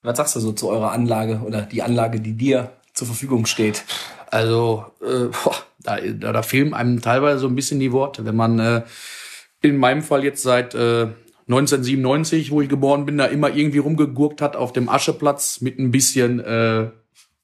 Was 0.03 0.17
sagst 0.17 0.35
du 0.35 0.41
so 0.41 0.51
zu 0.51 0.69
eurer 0.69 0.91
Anlage 0.91 1.43
oder 1.47 1.63
die 1.63 1.83
Anlage, 1.83 2.19
die 2.19 2.33
dir 2.33 2.73
zur 2.93 3.07
Verfügung 3.07 3.47
steht? 3.47 3.85
Also, 4.33 4.87
äh, 5.01 5.29
boah, 5.45 5.55
da, 5.79 5.99
da, 6.01 6.33
da 6.33 6.43
fehlen 6.43 6.75
einem 6.75 7.01
teilweise 7.01 7.39
so 7.39 7.47
ein 7.47 7.55
bisschen 7.55 7.79
die 7.79 7.93
Worte. 7.93 8.25
Wenn 8.25 8.35
man 8.35 8.59
äh, 8.59 8.83
in 9.61 9.77
meinem 9.77 10.03
Fall 10.03 10.25
jetzt 10.25 10.43
seit 10.43 10.75
äh, 10.75 11.07
1997, 11.49 12.51
wo 12.51 12.61
ich 12.61 12.69
geboren 12.69 13.05
bin, 13.05 13.19
da 13.19 13.27
immer 13.27 13.55
irgendwie 13.55 13.79
rumgegurkt 13.79 14.41
hat 14.41 14.57
auf 14.57 14.73
dem 14.73 14.89
Ascheplatz 14.89 15.61
mit 15.61 15.79
ein 15.79 15.91
bisschen 15.91 16.41
äh, 16.41 16.91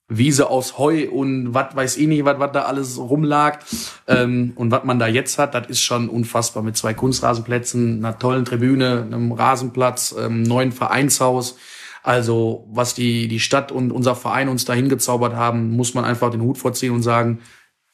Wiese 0.09 0.49
aus 0.49 0.79
Heu 0.79 1.11
und 1.11 1.53
was 1.53 1.77
weiß 1.77 1.97
ich 1.99 2.07
nicht, 2.09 2.25
was 2.25 2.53
da 2.53 2.63
alles 2.63 2.99
rumlag. 2.99 3.59
Ähm, 4.07 4.53
und 4.55 4.71
was 4.71 4.85
man 4.85 4.99
da 4.99 5.07
jetzt 5.07 5.39
hat, 5.39 5.55
das 5.55 5.67
ist 5.67 5.83
schon 5.83 6.09
unfassbar 6.09 6.63
mit 6.63 6.77
zwei 6.77 6.95
Kunstrasenplätzen, 6.95 7.99
einer 7.99 8.19
tollen 8.19 8.47
Tribüne, 8.47 9.03
einem 9.03 9.33
Rasenplatz, 9.33 10.15
einem 10.15 10.43
neuen 10.43 10.73
Vereinshaus. 10.73 11.59
Also 12.03 12.67
was 12.71 12.95
die, 12.95 13.29
die 13.29 13.41
Stadt 13.41 13.71
und 13.71 13.91
unser 13.93 14.15
Verein 14.15 14.49
uns 14.49 14.65
da 14.65 14.73
hingezaubert 14.73 15.35
haben, 15.35 15.77
muss 15.77 15.93
man 15.93 16.07
einfach 16.07 16.31
den 16.31 16.41
Hut 16.41 16.57
vorziehen 16.57 16.95
und 16.95 17.03
sagen, 17.03 17.41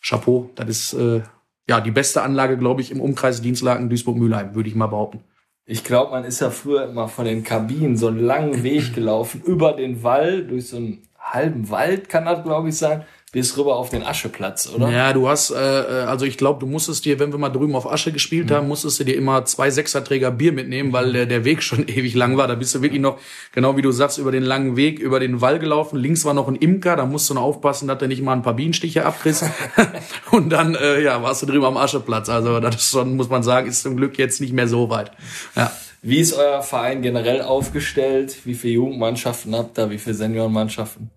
Chapeau, 0.00 0.50
das 0.54 0.68
ist 0.68 0.92
äh, 0.92 1.22
ja 1.68 1.80
die 1.80 1.90
beste 1.90 2.22
Anlage, 2.22 2.56
glaube 2.56 2.80
ich, 2.80 2.92
im 2.92 3.00
Umkreis 3.00 3.42
Dienstlaken 3.42 3.88
Duisburg-Mühlheim, 3.88 4.54
würde 4.54 4.68
ich 4.68 4.76
mal 4.76 4.86
behaupten. 4.86 5.24
Ich 5.66 5.82
glaube, 5.82 6.10
man 6.10 6.24
ist 6.24 6.40
ja 6.40 6.50
früher 6.50 6.86
immer 6.88 7.08
von 7.08 7.24
den 7.24 7.42
Kabinen 7.42 7.96
so 7.96 8.08
einen 8.08 8.20
langen 8.20 8.62
Weg 8.62 8.94
gelaufen, 8.94 9.40
über 9.42 9.72
den 9.72 10.02
Wall, 10.02 10.44
durch 10.44 10.68
so 10.68 10.76
einen 10.76 11.02
halben 11.18 11.70
Wald 11.70 12.10
kann 12.10 12.26
das, 12.26 12.42
glaube 12.42 12.68
ich, 12.68 12.76
sein, 12.76 13.04
bis 13.34 13.58
rüber 13.58 13.74
auf 13.74 13.90
den 13.90 14.04
Ascheplatz, 14.04 14.70
oder? 14.72 14.88
Ja, 14.92 15.12
du 15.12 15.28
hast, 15.28 15.50
äh, 15.50 15.56
äh, 15.56 16.04
also 16.04 16.24
ich 16.24 16.38
glaube, 16.38 16.60
du 16.60 16.66
musstest 16.66 17.04
dir, 17.04 17.18
wenn 17.18 17.32
wir 17.32 17.38
mal 17.38 17.48
drüben 17.48 17.74
auf 17.74 17.90
Asche 17.90 18.12
gespielt 18.12 18.52
haben, 18.52 18.68
musstest 18.68 19.00
du 19.00 19.04
dir 19.04 19.16
immer 19.16 19.44
zwei 19.44 19.70
Sechserträger 19.70 20.30
Bier 20.30 20.52
mitnehmen, 20.52 20.92
weil 20.92 21.12
der, 21.12 21.26
der 21.26 21.44
Weg 21.44 21.60
schon 21.64 21.88
ewig 21.88 22.14
lang 22.14 22.36
war. 22.36 22.46
Da 22.46 22.54
bist 22.54 22.76
du 22.76 22.80
wirklich 22.80 23.00
noch, 23.00 23.18
genau 23.50 23.76
wie 23.76 23.82
du 23.82 23.90
sagst, 23.90 24.18
über 24.18 24.30
den 24.30 24.44
langen 24.44 24.76
Weg, 24.76 25.00
über 25.00 25.18
den 25.18 25.40
Wall 25.40 25.58
gelaufen. 25.58 25.98
Links 25.98 26.24
war 26.24 26.32
noch 26.32 26.46
ein 26.46 26.54
Imker, 26.54 26.94
da 26.94 27.06
musst 27.06 27.28
du 27.28 27.34
noch 27.34 27.42
aufpassen, 27.42 27.88
dass 27.88 27.98
der 27.98 28.06
nicht 28.06 28.22
mal 28.22 28.34
ein 28.34 28.42
paar 28.42 28.54
Bienenstiche 28.54 29.04
abkriegst. 29.04 29.44
Und 30.30 30.50
dann, 30.50 30.76
äh, 30.76 31.02
ja, 31.02 31.20
warst 31.20 31.42
du 31.42 31.46
drüben 31.46 31.64
am 31.64 31.76
Ascheplatz. 31.76 32.28
Also 32.28 32.60
das 32.60 32.76
ist 32.76 32.90
schon, 32.92 33.16
muss 33.16 33.30
man 33.30 33.42
sagen, 33.42 33.66
ist 33.66 33.82
zum 33.82 33.96
Glück 33.96 34.16
jetzt 34.16 34.40
nicht 34.40 34.52
mehr 34.52 34.68
so 34.68 34.90
weit. 34.90 35.10
Ja. 35.56 35.72
Wie 36.02 36.20
ist 36.20 36.34
euer 36.34 36.62
Verein 36.62 37.02
generell 37.02 37.42
aufgestellt? 37.42 38.36
Wie 38.44 38.54
viele 38.54 38.74
Jugendmannschaften 38.74 39.56
habt 39.56 39.76
ihr? 39.76 39.90
Wie 39.90 39.98
viele 39.98 40.14
Seniorenmannschaften? 40.14 41.10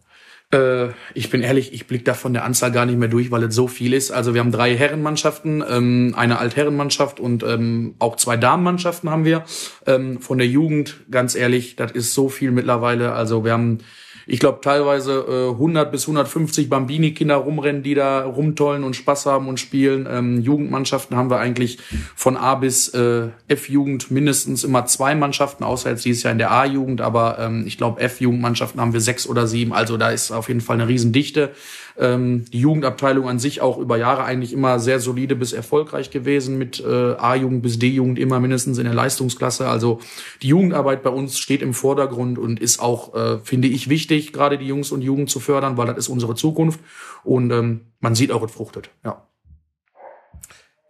Äh, 0.51 0.89
ich 1.13 1.29
bin 1.29 1.41
ehrlich, 1.41 1.73
ich 1.73 1.87
blick 1.87 2.05
da 2.05 2.13
von 2.13 2.33
der 2.33 2.45
Anzahl 2.45 2.71
gar 2.71 2.85
nicht 2.85 2.97
mehr 2.97 3.09
durch, 3.09 3.31
weil 3.31 3.43
es 3.43 3.55
so 3.55 3.67
viel 3.67 3.93
ist. 3.93 4.11
Also 4.11 4.33
wir 4.33 4.41
haben 4.41 4.51
drei 4.51 4.75
Herrenmannschaften, 4.75 5.63
ähm, 5.67 6.13
eine 6.17 6.39
Altherrenmannschaft 6.39 7.19
und 7.19 7.43
ähm, 7.43 7.95
auch 7.99 8.15
zwei 8.15 8.37
Damenmannschaften 8.37 9.09
haben 9.09 9.25
wir. 9.25 9.43
Ähm, 9.85 10.21
von 10.21 10.37
der 10.37 10.47
Jugend, 10.47 11.01
ganz 11.11 11.35
ehrlich, 11.35 11.75
das 11.75 11.91
ist 11.91 12.13
so 12.13 12.29
viel 12.29 12.51
mittlerweile. 12.51 13.13
Also 13.13 13.43
wir 13.43 13.51
haben, 13.51 13.79
ich 14.27 14.39
glaube, 14.39 14.59
teilweise 14.61 15.25
äh, 15.27 15.51
100 15.51 15.89
bis 15.91 16.03
150 16.03 16.69
Bambini-Kinder 16.69 17.35
rumrennen, 17.35 17.81
die 17.81 17.95
da 17.95 18.25
rumtollen 18.25 18.83
und 18.83 18.95
Spaß 18.95 19.25
haben 19.25 19.47
und 19.47 19.59
spielen. 19.59 20.07
Ähm, 20.09 20.41
Jugendmannschaften 20.41 21.15
haben 21.15 21.29
wir 21.29 21.39
eigentlich 21.39 21.79
von 22.15 22.35
A 22.35 22.55
bis 22.55 22.89
äh, 22.89 23.29
F-Jugend 23.47 24.11
mindestens 24.11 24.65
immer 24.65 24.85
zwei 24.85 25.15
Mannschaften, 25.15 25.63
außer 25.63 25.89
jetzt 25.89 26.03
dieses 26.03 26.23
Jahr 26.23 26.33
in 26.33 26.39
der 26.39 26.51
A-Jugend. 26.51 26.99
Aber 26.99 27.39
ähm, 27.39 27.63
ich 27.65 27.77
glaube, 27.77 28.01
F-Jugendmannschaften 28.01 28.81
haben 28.81 28.91
wir 28.91 29.01
sechs 29.01 29.27
oder 29.27 29.47
sieben. 29.47 29.71
Also 29.71 29.95
da 29.95 30.09
ist 30.09 30.31
auf 30.31 30.49
jeden 30.49 30.61
Fall 30.61 30.75
eine 30.75 30.89
Riesendichte. 30.89 31.51
Ähm, 31.99 32.45
die 32.51 32.59
Jugendabteilung 32.59 33.27
an 33.27 33.39
sich 33.39 33.61
auch 33.61 33.77
über 33.77 33.97
Jahre 33.97 34.23
eigentlich 34.23 34.53
immer 34.53 34.79
sehr 34.79 34.99
solide 34.99 35.35
bis 35.35 35.51
erfolgreich 35.51 36.11
gewesen 36.11 36.57
mit 36.57 36.79
äh, 36.79 37.15
A-Jugend 37.17 37.63
bis 37.63 37.79
D-Jugend 37.79 38.19
immer 38.19 38.39
mindestens 38.39 38.77
in 38.77 38.83
der 38.83 38.93
Leistungsklasse. 38.93 39.67
Also 39.67 39.99
die 40.43 40.47
Jugendarbeit 40.47 41.01
bei 41.01 41.09
uns 41.09 41.39
steht 41.39 41.63
im 41.63 41.73
Vordergrund 41.73 42.37
und 42.37 42.59
ist 42.59 42.79
auch, 42.79 43.15
äh, 43.15 43.39
finde 43.39 43.67
ich, 43.67 43.89
wichtig, 43.89 44.31
gerade 44.31 44.57
die 44.57 44.67
Jungs 44.67 44.91
und 44.91 45.01
Jugend 45.01 45.29
zu 45.29 45.39
fördern, 45.39 45.77
weil 45.77 45.87
das 45.87 45.97
ist 45.97 46.09
unsere 46.09 46.35
Zukunft 46.35 46.79
und 47.23 47.51
ähm, 47.51 47.87
man 47.99 48.13
sieht 48.13 48.31
auch, 48.31 48.43
es 48.43 48.51
fruchtet. 48.51 48.91
Ja. 49.03 49.27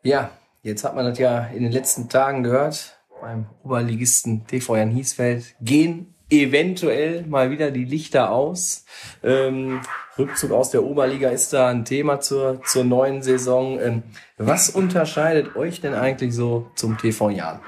Ja, 0.04 0.32
jetzt 0.62 0.84
hat 0.84 0.96
man 0.96 1.06
das 1.06 1.18
ja 1.20 1.46
in 1.46 1.64
den 1.64 1.72
letzten 1.72 2.10
Tagen 2.10 2.44
gehört. 2.44 2.98
Beim 3.22 3.48
Oberligisten 3.64 4.46
TV 4.46 4.76
Jan 4.76 4.92
Hiesfeld 4.92 5.56
gehen 5.60 6.14
eventuell 6.30 7.26
mal 7.26 7.52
wieder 7.52 7.72
die 7.72 7.86
Lichter 7.86 8.32
aus. 8.32 8.86
Ähm, 9.24 9.82
Rückzug 10.18 10.52
aus 10.52 10.72
der 10.72 10.84
Oberliga 10.84 11.30
ist 11.30 11.54
da 11.54 11.68
ein 11.68 11.86
Thema 11.86 12.20
zur, 12.20 12.62
zur 12.64 12.84
neuen 12.84 13.22
Saison. 13.22 13.80
Ähm, 13.80 14.04
was 14.38 14.70
unterscheidet 14.70 15.56
euch 15.56 15.82
denn 15.82 15.94
eigentlich 15.94 16.34
so 16.34 16.70
zum 16.76 16.98
TV 16.98 17.30
Jan? 17.30 17.60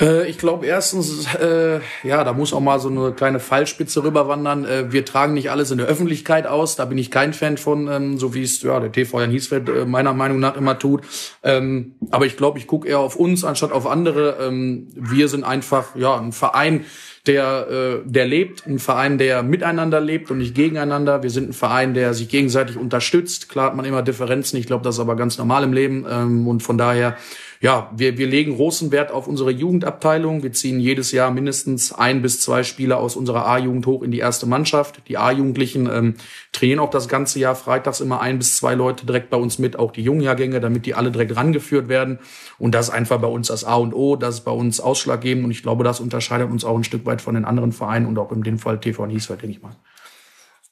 Äh, 0.00 0.28
ich 0.28 0.38
glaube 0.38 0.66
erstens, 0.66 1.26
äh, 1.34 1.80
ja, 2.02 2.24
da 2.24 2.32
muss 2.32 2.52
auch 2.52 2.60
mal 2.60 2.80
so 2.80 2.88
eine 2.88 3.12
kleine 3.12 3.40
Fallspitze 3.40 4.02
rüberwandern. 4.02 4.64
Äh, 4.64 4.92
wir 4.92 5.04
tragen 5.04 5.34
nicht 5.34 5.50
alles 5.50 5.70
in 5.70 5.78
der 5.78 5.86
Öffentlichkeit 5.86 6.46
aus, 6.46 6.76
da 6.76 6.84
bin 6.84 6.98
ich 6.98 7.10
kein 7.10 7.32
Fan 7.32 7.56
von, 7.56 7.88
ähm, 7.88 8.18
so 8.18 8.34
wie 8.34 8.42
es 8.42 8.62
ja 8.62 8.80
der 8.80 8.92
TV 8.92 9.20
Jan 9.20 9.30
Hiesfeld 9.30 9.68
äh, 9.68 9.84
meiner 9.84 10.12
Meinung 10.14 10.40
nach 10.40 10.56
immer 10.56 10.78
tut. 10.78 11.02
Ähm, 11.42 11.94
aber 12.10 12.26
ich 12.26 12.36
glaube, 12.36 12.58
ich 12.58 12.66
gucke 12.66 12.88
eher 12.88 12.98
auf 12.98 13.16
uns 13.16 13.44
anstatt 13.44 13.72
auf 13.72 13.86
andere. 13.86 14.38
Ähm, 14.40 14.88
wir 14.94 15.28
sind 15.28 15.44
einfach 15.44 15.94
ja 15.96 16.18
ein 16.18 16.32
Verein, 16.32 16.84
der, 17.26 17.68
äh, 17.70 18.02
der 18.04 18.26
lebt, 18.26 18.66
ein 18.66 18.78
Verein, 18.78 19.16
der 19.16 19.42
miteinander 19.42 20.00
lebt 20.00 20.30
und 20.30 20.38
nicht 20.38 20.54
gegeneinander. 20.54 21.22
Wir 21.22 21.30
sind 21.30 21.50
ein 21.50 21.52
Verein, 21.52 21.94
der 21.94 22.12
sich 22.12 22.28
gegenseitig 22.28 22.76
unterstützt. 22.76 23.48
Klar 23.48 23.66
hat 23.66 23.76
man 23.76 23.86
immer 23.86 24.02
Differenzen, 24.02 24.58
ich 24.58 24.66
glaube, 24.66 24.84
das 24.84 24.96
ist 24.96 25.00
aber 25.00 25.16
ganz 25.16 25.38
normal 25.38 25.64
im 25.64 25.72
Leben. 25.72 26.04
Ähm, 26.08 26.46
und 26.46 26.62
von 26.62 26.76
daher, 26.76 27.16
ja, 27.60 27.90
wir, 27.96 28.18
wir 28.18 28.26
legen 28.26 28.56
großen 28.56 28.92
Wert 28.92 29.10
auf 29.10 29.26
unsere 29.26 29.50
Jugendabteilung. 29.50 30.42
Wir 30.42 30.52
ziehen 30.52 30.80
jedes 30.80 31.12
Jahr 31.12 31.30
mindestens 31.30 31.92
ein 31.92 32.22
bis 32.22 32.40
zwei 32.40 32.62
Spieler 32.62 32.98
aus 32.98 33.16
unserer 33.16 33.46
A-Jugend 33.46 33.86
hoch 33.86 34.02
in 34.02 34.10
die 34.10 34.18
erste 34.18 34.46
Mannschaft. 34.46 35.02
Die 35.08 35.16
A-Jugendlichen 35.16 35.88
ähm, 35.90 36.14
trainieren 36.52 36.80
auch 36.80 36.90
das 36.90 37.08
ganze 37.08 37.38
Jahr 37.38 37.54
freitags 37.54 38.00
immer 38.00 38.20
ein 38.20 38.38
bis 38.38 38.56
zwei 38.56 38.74
Leute 38.74 39.06
direkt 39.06 39.30
bei 39.30 39.36
uns 39.36 39.58
mit, 39.58 39.78
auch 39.78 39.92
die 39.92 40.02
Jungjahrgänge, 40.02 40.60
damit 40.60 40.86
die 40.86 40.94
alle 40.94 41.10
direkt 41.10 41.36
rangeführt 41.36 41.88
werden. 41.88 42.18
Und 42.58 42.74
das 42.74 42.88
ist 42.88 42.94
einfach 42.94 43.20
bei 43.20 43.28
uns 43.28 43.48
das 43.48 43.64
A 43.64 43.76
und 43.76 43.94
O, 43.94 44.16
das 44.16 44.36
ist 44.36 44.44
bei 44.44 44.52
uns 44.52 44.80
ausschlaggebend 44.80 45.44
und 45.44 45.50
ich 45.50 45.62
glaube, 45.62 45.84
das 45.84 46.00
unterscheidet 46.00 46.50
uns 46.50 46.64
auch 46.64 46.76
ein 46.76 46.84
Stück 46.84 47.06
weit 47.06 47.22
von 47.22 47.34
den 47.34 47.44
anderen 47.44 47.72
Vereinen 47.72 48.06
und 48.06 48.18
auch 48.18 48.32
in 48.32 48.42
dem 48.42 48.58
Fall 48.58 48.80
TV 48.80 49.02
und 49.02 49.10
Hiesfeld, 49.10 49.42
denke 49.42 49.56
ich 49.56 49.62
mal. 49.62 49.76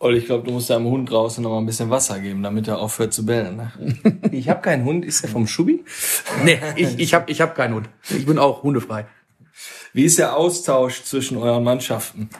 Olli, 0.02 0.18
ich 0.18 0.26
glaube, 0.26 0.44
du 0.44 0.50
musst 0.50 0.68
deinem 0.68 0.86
Hund 0.86 1.08
draußen 1.08 1.44
noch 1.44 1.50
mal 1.50 1.58
ein 1.58 1.66
bisschen 1.66 1.88
Wasser 1.88 2.18
geben, 2.18 2.42
damit 2.42 2.66
er 2.66 2.80
aufhört 2.80 3.12
zu 3.12 3.24
bellen. 3.24 3.56
Ne? 3.56 3.72
Ich 4.32 4.48
habe 4.48 4.60
keinen 4.60 4.84
Hund, 4.84 5.04
ist 5.04 5.22
der 5.22 5.30
vom 5.30 5.46
Schubi? 5.46 5.84
Nee, 6.44 6.58
ich, 6.74 6.98
ich 6.98 7.14
habe 7.14 7.30
ich 7.30 7.40
hab 7.40 7.54
keinen 7.54 7.74
Hund. 7.74 7.88
Ich 8.10 8.26
bin 8.26 8.36
auch 8.36 8.64
hundefrei. 8.64 9.06
Wie 9.92 10.04
ist 10.04 10.18
der 10.18 10.36
Austausch 10.36 11.04
zwischen 11.04 11.36
euren 11.36 11.62
Mannschaften? 11.62 12.30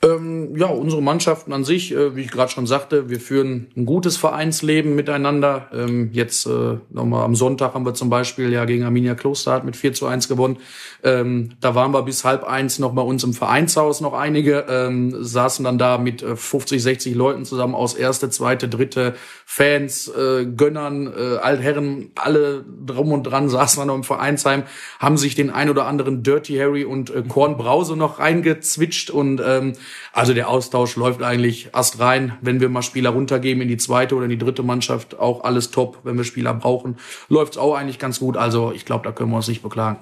Ähm, 0.00 0.56
ja, 0.56 0.66
unsere 0.66 1.02
Mannschaften 1.02 1.52
an 1.52 1.64
sich, 1.64 1.92
äh, 1.92 2.14
wie 2.14 2.20
ich 2.20 2.30
gerade 2.30 2.52
schon 2.52 2.66
sagte, 2.66 3.10
wir 3.10 3.18
führen 3.18 3.66
ein 3.76 3.84
gutes 3.84 4.16
Vereinsleben 4.16 4.94
miteinander. 4.94 5.68
Ähm, 5.72 6.10
jetzt 6.12 6.46
äh, 6.46 6.76
nochmal 6.90 7.24
am 7.24 7.34
Sonntag 7.34 7.74
haben 7.74 7.84
wir 7.84 7.94
zum 7.94 8.08
Beispiel 8.08 8.52
ja 8.52 8.64
gegen 8.64 8.84
Arminia 8.84 9.16
Klosterhardt 9.16 9.64
mit 9.64 9.74
4 9.74 9.94
zu 9.94 10.06
1 10.06 10.28
gewonnen. 10.28 10.58
Ähm, 11.02 11.50
da 11.60 11.74
waren 11.74 11.92
wir 11.92 12.02
bis 12.02 12.24
halb 12.24 12.44
eins 12.44 12.78
noch 12.78 12.94
bei 12.94 13.02
uns 13.02 13.24
im 13.24 13.34
Vereinshaus 13.34 14.00
noch 14.00 14.12
einige, 14.12 14.66
ähm, 14.68 15.16
saßen 15.18 15.64
dann 15.64 15.78
da 15.78 15.98
mit 15.98 16.22
äh, 16.22 16.36
50, 16.36 16.80
60 16.80 17.14
Leuten 17.16 17.44
zusammen 17.44 17.74
aus 17.74 17.94
erste, 17.94 18.30
zweite, 18.30 18.68
dritte 18.68 19.14
Fans, 19.46 20.06
äh, 20.08 20.46
Gönnern, 20.46 21.12
äh, 21.12 21.38
Altherren, 21.38 22.12
alle 22.14 22.64
drum 22.86 23.10
und 23.10 23.24
dran 23.24 23.48
saßen 23.48 23.80
wir 23.80 23.86
noch 23.86 23.96
im 23.96 24.04
Vereinsheim, 24.04 24.62
haben 25.00 25.16
sich 25.16 25.34
den 25.34 25.50
ein 25.50 25.70
oder 25.70 25.86
anderen 25.86 26.22
Dirty 26.22 26.56
Harry 26.56 26.84
und 26.84 27.10
äh, 27.10 27.24
Korn 27.26 27.56
Brause 27.56 27.96
noch 27.96 28.20
reingezwitscht 28.20 29.10
und 29.10 29.42
ähm, 29.44 29.72
also 30.12 30.34
der 30.34 30.48
Austausch 30.48 30.96
läuft 30.96 31.22
eigentlich 31.22 31.70
erst 31.74 31.98
rein, 31.98 32.36
wenn 32.40 32.60
wir 32.60 32.68
mal 32.68 32.82
Spieler 32.82 33.10
runtergeben 33.10 33.62
in 33.62 33.68
die 33.68 33.76
zweite 33.76 34.14
oder 34.14 34.24
in 34.24 34.30
die 34.30 34.38
dritte 34.38 34.62
Mannschaft, 34.62 35.18
auch 35.18 35.44
alles 35.44 35.70
top. 35.70 35.98
Wenn 36.04 36.16
wir 36.16 36.24
Spieler 36.24 36.54
brauchen, 36.54 36.96
läuft's 37.28 37.58
auch 37.58 37.74
eigentlich 37.74 37.98
ganz 37.98 38.18
gut. 38.20 38.36
Also 38.36 38.72
ich 38.72 38.84
glaube, 38.84 39.04
da 39.04 39.12
können 39.12 39.30
wir 39.30 39.36
uns 39.36 39.48
nicht 39.48 39.62
beklagen. 39.62 39.98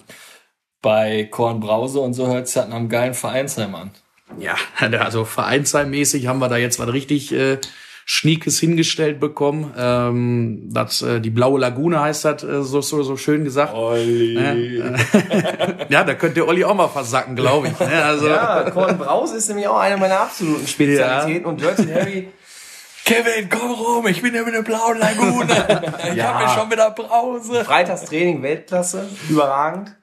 Bei 0.83 1.25
Korn 1.25 1.61
Brause 1.61 2.01
und 2.01 2.15
so 2.15 2.27
hört 2.27 2.47
das 2.47 2.57
nach 2.57 2.75
einem 2.75 2.89
geilen 2.89 3.15
Vereinsheim 3.15 3.75
an. 3.75 3.91
Ja, 4.39 4.57
also 5.01 5.25
vereinsheimmäßig 5.25 6.27
haben 6.27 6.41
wir 6.41 6.49
da 6.49 6.57
jetzt 6.57 6.79
was 6.79 6.93
richtig 6.93 7.33
äh, 7.33 7.59
Schniekes 8.09 8.61
hingestellt 8.61 9.19
bekommen. 9.19 9.75
Ähm, 9.77 10.69
das, 10.73 11.03
äh, 11.03 11.21
die 11.21 11.31
blaue 11.31 11.59
Lagune 11.59 12.01
heißt 12.01 12.25
das 12.25 12.45
äh, 12.45 12.63
so, 12.63 12.81
so, 12.81 13.03
so 13.03 13.17
schön 13.17 13.43
gesagt. 13.43 13.75
Olli. 13.75 14.37
Äh, 14.39 14.95
ja, 15.89 16.05
da 16.05 16.15
könnte 16.15 16.47
Olli 16.47 16.63
auch 16.65 16.77
mal 16.77 16.87
versacken, 16.87 17.35
glaube 17.35 17.67
ich. 17.67 17.81
Ne? 17.81 18.05
Also, 18.05 18.29
Ja, 18.29 18.71
Korn 18.71 18.97
Braus 18.97 19.33
ist 19.33 19.49
nämlich 19.49 19.67
auch 19.67 19.81
eine 19.81 19.97
meiner 19.97 20.21
absoluten 20.21 20.69
Spezialitäten 20.69 21.47
und 21.47 21.61
Dirty 21.61 21.87
Harry 21.93 22.29
Kevin, 23.05 23.49
komm 23.49 23.73
rum, 23.73 24.07
ich 24.07 24.23
bin 24.23 24.35
ja 24.37 24.45
mit 24.45 24.55
der 24.55 24.63
blauen 24.63 24.99
Lagune. 24.99 25.93
Ich 26.11 26.15
Ja. 26.15 26.35
hab 26.35 26.41
mir 26.43 26.49
schon 26.61 26.71
wieder 26.71 26.93
Brause. 26.93 27.65
Freitagstraining 27.65 28.41
Weltklasse, 28.41 29.09
überragend. 29.29 29.96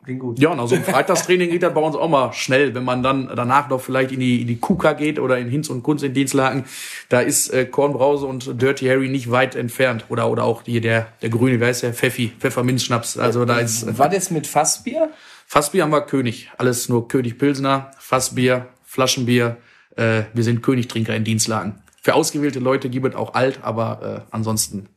Ja, 0.00 0.04
klingt 0.04 0.20
gut. 0.20 0.38
Ja, 0.38 0.50
und 0.50 0.60
also 0.60 0.74
im 0.74 0.84
Freitagstraining 0.84 1.50
geht 1.50 1.62
das 1.62 1.74
bei 1.74 1.80
uns 1.80 1.96
auch 1.96 2.08
mal 2.08 2.32
schnell, 2.32 2.74
wenn 2.74 2.84
man 2.84 3.02
dann 3.02 3.30
danach 3.34 3.68
noch 3.68 3.80
vielleicht 3.80 4.12
in 4.12 4.20
die, 4.20 4.42
in 4.42 4.46
die 4.46 4.58
KUKA 4.58 4.94
geht 4.94 5.18
oder 5.18 5.38
in 5.38 5.48
Hinz 5.48 5.68
und 5.68 5.82
Kunz 5.82 6.02
in 6.02 6.14
Dienstlaken. 6.14 6.64
Da 7.08 7.20
ist 7.20 7.50
äh, 7.50 7.66
Kornbrause 7.66 8.26
und 8.26 8.60
Dirty 8.60 8.86
Harry 8.86 9.08
nicht 9.08 9.30
weit 9.30 9.56
entfernt. 9.56 10.06
Oder, 10.08 10.30
oder 10.30 10.44
auch 10.44 10.62
hier 10.64 10.80
der, 10.80 11.08
der 11.22 11.30
grüne, 11.30 11.60
wer 11.60 11.70
ist 11.70 11.82
der? 11.82 11.94
Pfeffi, 11.94 12.32
Pfefferminzschnaps. 12.38 13.18
Also 13.18 13.44
da 13.44 13.58
ist 13.58 13.98
Was 13.98 14.14
ist 14.14 14.30
mit 14.30 14.46
Fassbier? 14.46 15.10
Fassbier 15.46 15.82
haben 15.82 15.90
wir 15.90 16.02
König. 16.02 16.50
Alles 16.58 16.88
nur 16.88 17.08
König 17.08 17.38
Pilsner, 17.38 17.90
Fassbier, 17.98 18.68
Flaschenbier. 18.84 19.56
Äh, 19.96 20.22
wir 20.32 20.44
sind 20.44 20.62
Königtrinker 20.62 21.14
in 21.14 21.24
Dienstlagen. 21.24 21.82
Für 22.02 22.14
ausgewählte 22.14 22.60
Leute 22.60 22.88
gibt 22.88 23.06
es 23.06 23.14
auch 23.14 23.34
alt, 23.34 23.60
aber 23.62 24.26
äh, 24.30 24.34
ansonsten 24.34 24.88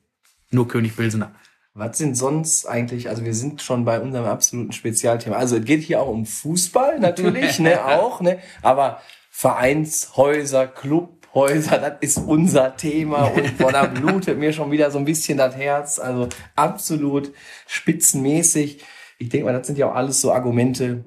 nur 0.51 0.68
König 0.68 0.95
Pilsener. 0.95 1.34
Was 1.76 1.97
sind 1.97 2.15
sonst 2.15 2.67
eigentlich, 2.67 3.09
also 3.09 3.26
wir 3.26 3.34
sind 3.34 3.63
schon 3.63 3.84
bei 3.84 3.99
unserem 3.99 4.26
absoluten 4.26 4.74
Spezialthema. 4.74 5.38
Also 5.38 5.57
es 5.57 5.65
geht 5.65 5.82
hier 5.82 6.01
auch 6.01 6.07
um 6.07 6.28
Fußball 6.28 6.99
natürlich, 6.99 7.57
ne, 7.57 7.84
auch, 7.99 8.21
ne, 8.21 8.38
aber 8.61 9.01
Vereinshäuser, 9.32 10.67
Clubhäuser, 10.67 11.80
das 11.80 11.93
ist 12.01 12.17
unser 12.19 12.78
Thema 12.78 13.24
und 13.24 13.57
boah, 13.57 13.71
da 13.71 13.86
blutet 13.88 14.38
mir 14.38 14.53
schon 14.53 14.69
wieder 14.69 14.91
so 14.91 14.99
ein 14.99 15.05
bisschen 15.05 15.39
das 15.39 15.55
Herz, 15.55 15.97
also 15.97 16.30
absolut 16.55 17.34
spitzenmäßig. 17.65 18.84
Ich 19.17 19.30
denke 19.30 19.45
mal, 19.45 19.53
das 19.53 19.65
sind 19.65 19.80
ja 19.80 19.89
auch 19.89 19.95
alles 19.95 20.21
so 20.21 20.32
Argumente, 20.32 21.05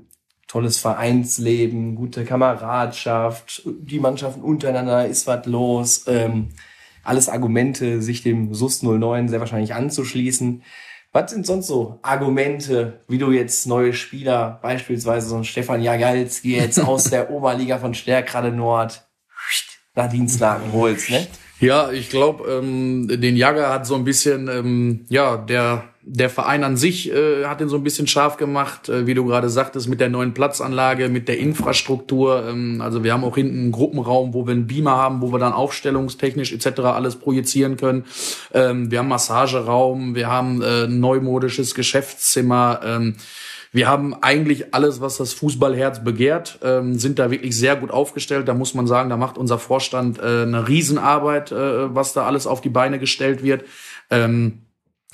tolles 0.48 0.78
Vereinsleben, 0.78 1.94
gute 1.94 2.24
Kameradschaft, 2.24 3.62
die 3.64 4.00
Mannschaften 4.00 4.42
untereinander, 4.42 5.06
ist 5.06 5.28
was 5.28 5.46
los, 5.46 6.04
ähm, 6.08 6.48
alles 7.07 7.28
Argumente, 7.28 8.02
sich 8.02 8.22
dem 8.22 8.52
SUS 8.54 8.82
09 8.82 9.28
sehr 9.28 9.40
wahrscheinlich 9.40 9.74
anzuschließen. 9.74 10.62
Was 11.12 11.30
sind 11.30 11.46
sonst 11.46 11.66
so 11.66 11.98
Argumente, 12.02 13.00
wie 13.09 13.18
du 13.18 13.30
jetzt 13.30 13.66
neue 13.66 13.94
Spieler, 13.94 14.59
beispielsweise 14.62 15.28
so 15.28 15.36
ein 15.36 15.44
Stefan 15.44 15.82
Jagalski 15.82 16.57
jetzt 16.57 16.78
aus 16.78 17.04
der 17.04 17.30
Oberliga 17.32 17.78
von 17.78 17.94
Stärkrade 17.94 18.52
Nord 18.52 19.09
nach 19.94 20.11
Dienstlagen 20.11 20.72
holst, 20.72 21.11
ne? 21.11 21.26
Ja, 21.59 21.90
ich 21.90 22.11
glaube, 22.11 22.44
ähm, 22.50 23.09
den 23.09 23.34
Jagger 23.34 23.70
hat 23.70 23.86
so 23.86 23.94
ein 23.94 24.04
bisschen, 24.04 24.48
ähm, 24.48 25.07
ja, 25.09 25.38
der 25.38 25.84
der 26.09 26.30
Verein 26.30 26.62
an 26.62 26.76
sich 26.76 27.12
äh, 27.12 27.46
hat 27.46 27.59
den 27.59 27.68
so 27.68 27.76
ein 27.76 27.82
bisschen 27.82 28.07
scharf 28.07 28.36
gemacht, 28.36 28.88
äh, 28.88 29.09
wie 29.09 29.14
du 29.14 29.26
gerade 29.26 29.50
sagtest, 29.50 29.88
mit 29.88 29.98
der 29.98 30.09
neuen 30.09 30.34
Platzanlage, 30.34 31.09
mit 31.09 31.26
der 31.26 31.38
Infrastruktur. 31.38 32.46
Ähm, 32.48 32.80
also 32.80 33.02
wir 33.02 33.12
haben 33.12 33.24
auch 33.24 33.34
hinten 33.34 33.59
einen 33.59 33.72
Gruppenraum, 33.72 34.32
wo 34.32 34.46
wir 34.46 34.52
einen 34.52 34.68
Beamer 34.68 34.96
haben, 34.96 35.20
wo 35.20 35.32
wir 35.32 35.40
dann 35.40 35.52
aufstellungstechnisch 35.52 36.52
etc. 36.52 36.80
alles 36.82 37.16
projizieren 37.16 37.76
können. 37.76 38.04
Ähm, 38.54 38.88
wir 38.88 39.00
haben 39.00 39.09
Massageraum, 39.09 40.14
wir 40.14 40.28
haben 40.28 40.62
äh, 40.62 40.84
ein 40.84 41.00
neumodisches 41.00 41.74
Geschäftszimmer. 41.74 42.80
Ähm, 42.84 43.16
wir 43.72 43.88
haben 43.88 44.14
eigentlich 44.22 44.74
alles, 44.74 45.00
was 45.00 45.16
das 45.16 45.32
Fußballherz 45.32 46.04
begehrt, 46.04 46.61
ähm, 46.62 47.00
sind 47.00 47.18
da 47.18 47.32
wirklich 47.32 47.59
sehr 47.59 47.74
gut 47.74 47.90
aufgestellt. 47.90 48.46
Da 48.46 48.54
muss 48.54 48.74
man 48.74 48.86
sagen, 48.86 49.11
da 49.11 49.16
macht 49.16 49.38
unser 49.38 49.59
Vorstand 49.59 50.20
äh, 50.20 50.42
eine 50.42 50.68
Riesenarbeit, 50.68 51.50
äh, 51.50 51.92
was 51.92 52.12
da 52.12 52.26
alles 52.26 52.46
auf 52.46 52.61
die 52.61 52.68
Beine 52.68 53.00
gestellt 53.00 53.42
wird. 53.42 53.64
Ähm, 54.09 54.65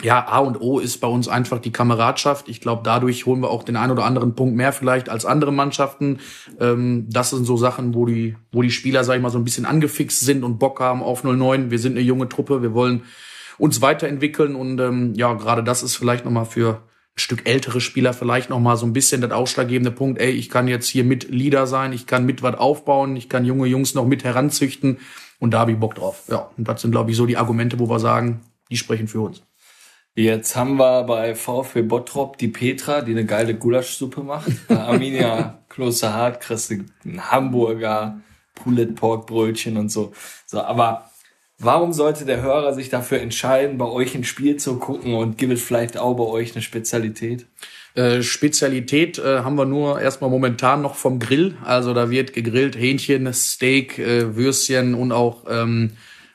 ja, 0.03 0.27
A 0.27 0.39
und 0.39 0.61
O 0.61 0.79
ist 0.79 0.99
bei 0.99 1.09
uns 1.09 1.29
einfach 1.29 1.59
die 1.59 1.73
Kameradschaft. 1.73 2.49
Ich 2.49 2.61
glaube, 2.61 2.83
dadurch 2.85 3.27
holen 3.27 3.41
wir 3.41 3.51
auch 3.51 3.63
den 3.63 3.77
einen 3.77 3.93
oder 3.93 4.05
anderen 4.05 4.35
Punkt 4.35 4.57
mehr 4.57 4.73
vielleicht 4.73 5.09
als 5.09 5.25
andere 5.25 5.53
Mannschaften. 5.53 6.19
Ähm, 6.61 7.07
das 7.09 7.31
sind 7.31 7.45
so 7.45 7.57
Sachen, 7.57 7.95
wo 7.95 8.07
die, 8.07 8.37
wo 8.51 8.63
die 8.63 8.71
Spieler, 8.71 9.05
sag 9.05 9.17
ich 9.17 9.23
mal, 9.23 9.31
so 9.31 9.39
ein 9.39 9.45
bisschen 9.45 9.65
angefixt 9.65 10.21
sind 10.21 10.45
und 10.45 10.59
Bock 10.59 10.81
haben 10.81 11.03
auf 11.03 11.25
09. 11.25 11.71
Wir 11.71 11.79
sind 11.79 11.93
eine 11.93 12.01
junge 12.01 12.29
Truppe, 12.29 12.63
wir 12.63 12.75
wollen 12.75 13.03
uns 13.59 13.81
weiterentwickeln 13.81 14.57
und 14.57 14.81
ähm, 14.81 15.15
ja, 15.15 15.33
gerade 15.35 15.63
das 15.63 15.83
ist 15.83 15.97
vielleicht 15.97 16.25
nochmal 16.25 16.47
für 16.47 16.83
ein 17.15 17.19
Stück 17.19 17.49
ältere 17.49 17.81
Spieler 17.81 18.15
vielleicht 18.15 18.51
nochmal 18.51 18.77
so 18.77 18.87
ein 18.87 18.95
bisschen 18.95 19.21
das 19.21 19.31
ausschlaggebende 19.31 19.91
Punkt, 19.91 20.21
ey, 20.21 20.31
ich 20.31 20.49
kann 20.49 20.67
jetzt 20.67 20.89
hier 20.89 21.05
mit 21.05 21.29
Leader 21.31 21.67
sein, 21.67 21.93
ich 21.93 22.07
kann 22.07 22.25
mit 22.25 22.43
was 22.43 22.57
aufbauen, 22.57 23.17
ich 23.17 23.29
kann 23.29 23.45
junge 23.45 23.67
Jungs 23.67 23.95
noch 23.95 24.07
mit 24.07 24.25
heranzüchten 24.25 24.99
und 25.39 25.53
da 25.53 25.61
habe 25.61 25.73
ich 25.73 25.79
Bock 25.79 25.95
drauf. 25.95 26.25
Ja, 26.29 26.51
und 26.57 26.67
das 26.67 26.81
sind, 26.81 26.91
glaube 26.91 27.11
ich, 27.11 27.17
so 27.17 27.27
die 27.27 27.37
Argumente, 27.37 27.79
wo 27.79 27.89
wir 27.89 27.99
sagen, 27.99 28.41
die 28.71 28.77
sprechen 28.77 29.09
für 29.09 29.21
uns. 29.21 29.43
Jetzt 30.15 30.57
haben 30.57 30.77
wir 30.77 31.05
bei 31.05 31.35
VfB 31.35 31.81
Bottrop 31.83 32.37
die 32.37 32.49
Petra, 32.49 33.01
die 33.01 33.13
eine 33.13 33.25
geile 33.25 33.55
Gulaschsuppe 33.55 34.23
macht. 34.23 34.51
Bei 34.69 34.77
Arminia 34.77 35.61
Kloster 35.71 36.13
Hart 36.13 36.43
kriegst 36.43 36.71
du 36.71 36.85
einen 37.05 37.31
Hamburger 37.31 38.21
Poulet 38.55 38.95
Pork 38.95 39.27
Brötchen 39.27 39.79
und 39.79 39.89
so. 39.89 40.13
So, 40.45 40.61
aber 40.61 41.11
warum 41.59 41.95
sollte 41.95 42.27
der 42.27 42.43
Hörer 42.43 42.75
sich 42.75 42.91
dafür 42.91 43.21
entscheiden, 43.21 43.79
bei 43.79 43.87
euch 43.87 44.15
ein 44.15 44.25
Spiel 44.25 44.57
zu 44.57 44.79
gucken 44.79 45.15
und 45.15 45.39
gibt 45.39 45.55
es 45.55 45.63
vielleicht 45.63 45.97
auch 45.97 46.15
bei 46.15 46.25
euch 46.25 46.53
eine 46.55 46.61
Spezialität? 46.61 47.47
Äh, 47.95 48.23
Spezialität 48.23 49.19
äh, 49.19 49.39
haben 49.39 49.57
wir 49.57 49.65
nur 49.65 49.99
erstmal 49.99 50.29
momentan 50.29 50.83
noch 50.83 50.95
vom 50.95 51.21
Grill. 51.21 51.57
Also 51.65 51.95
da 51.95 52.11
wird 52.11 52.35
gegrillt 52.35 52.77
Hähnchen, 52.77 53.33
Steak, 53.33 53.99
äh, 53.99 54.37
Würstchen 54.37 54.95
und 54.95 55.11
auch 55.11 55.45
ähm, 55.49 55.93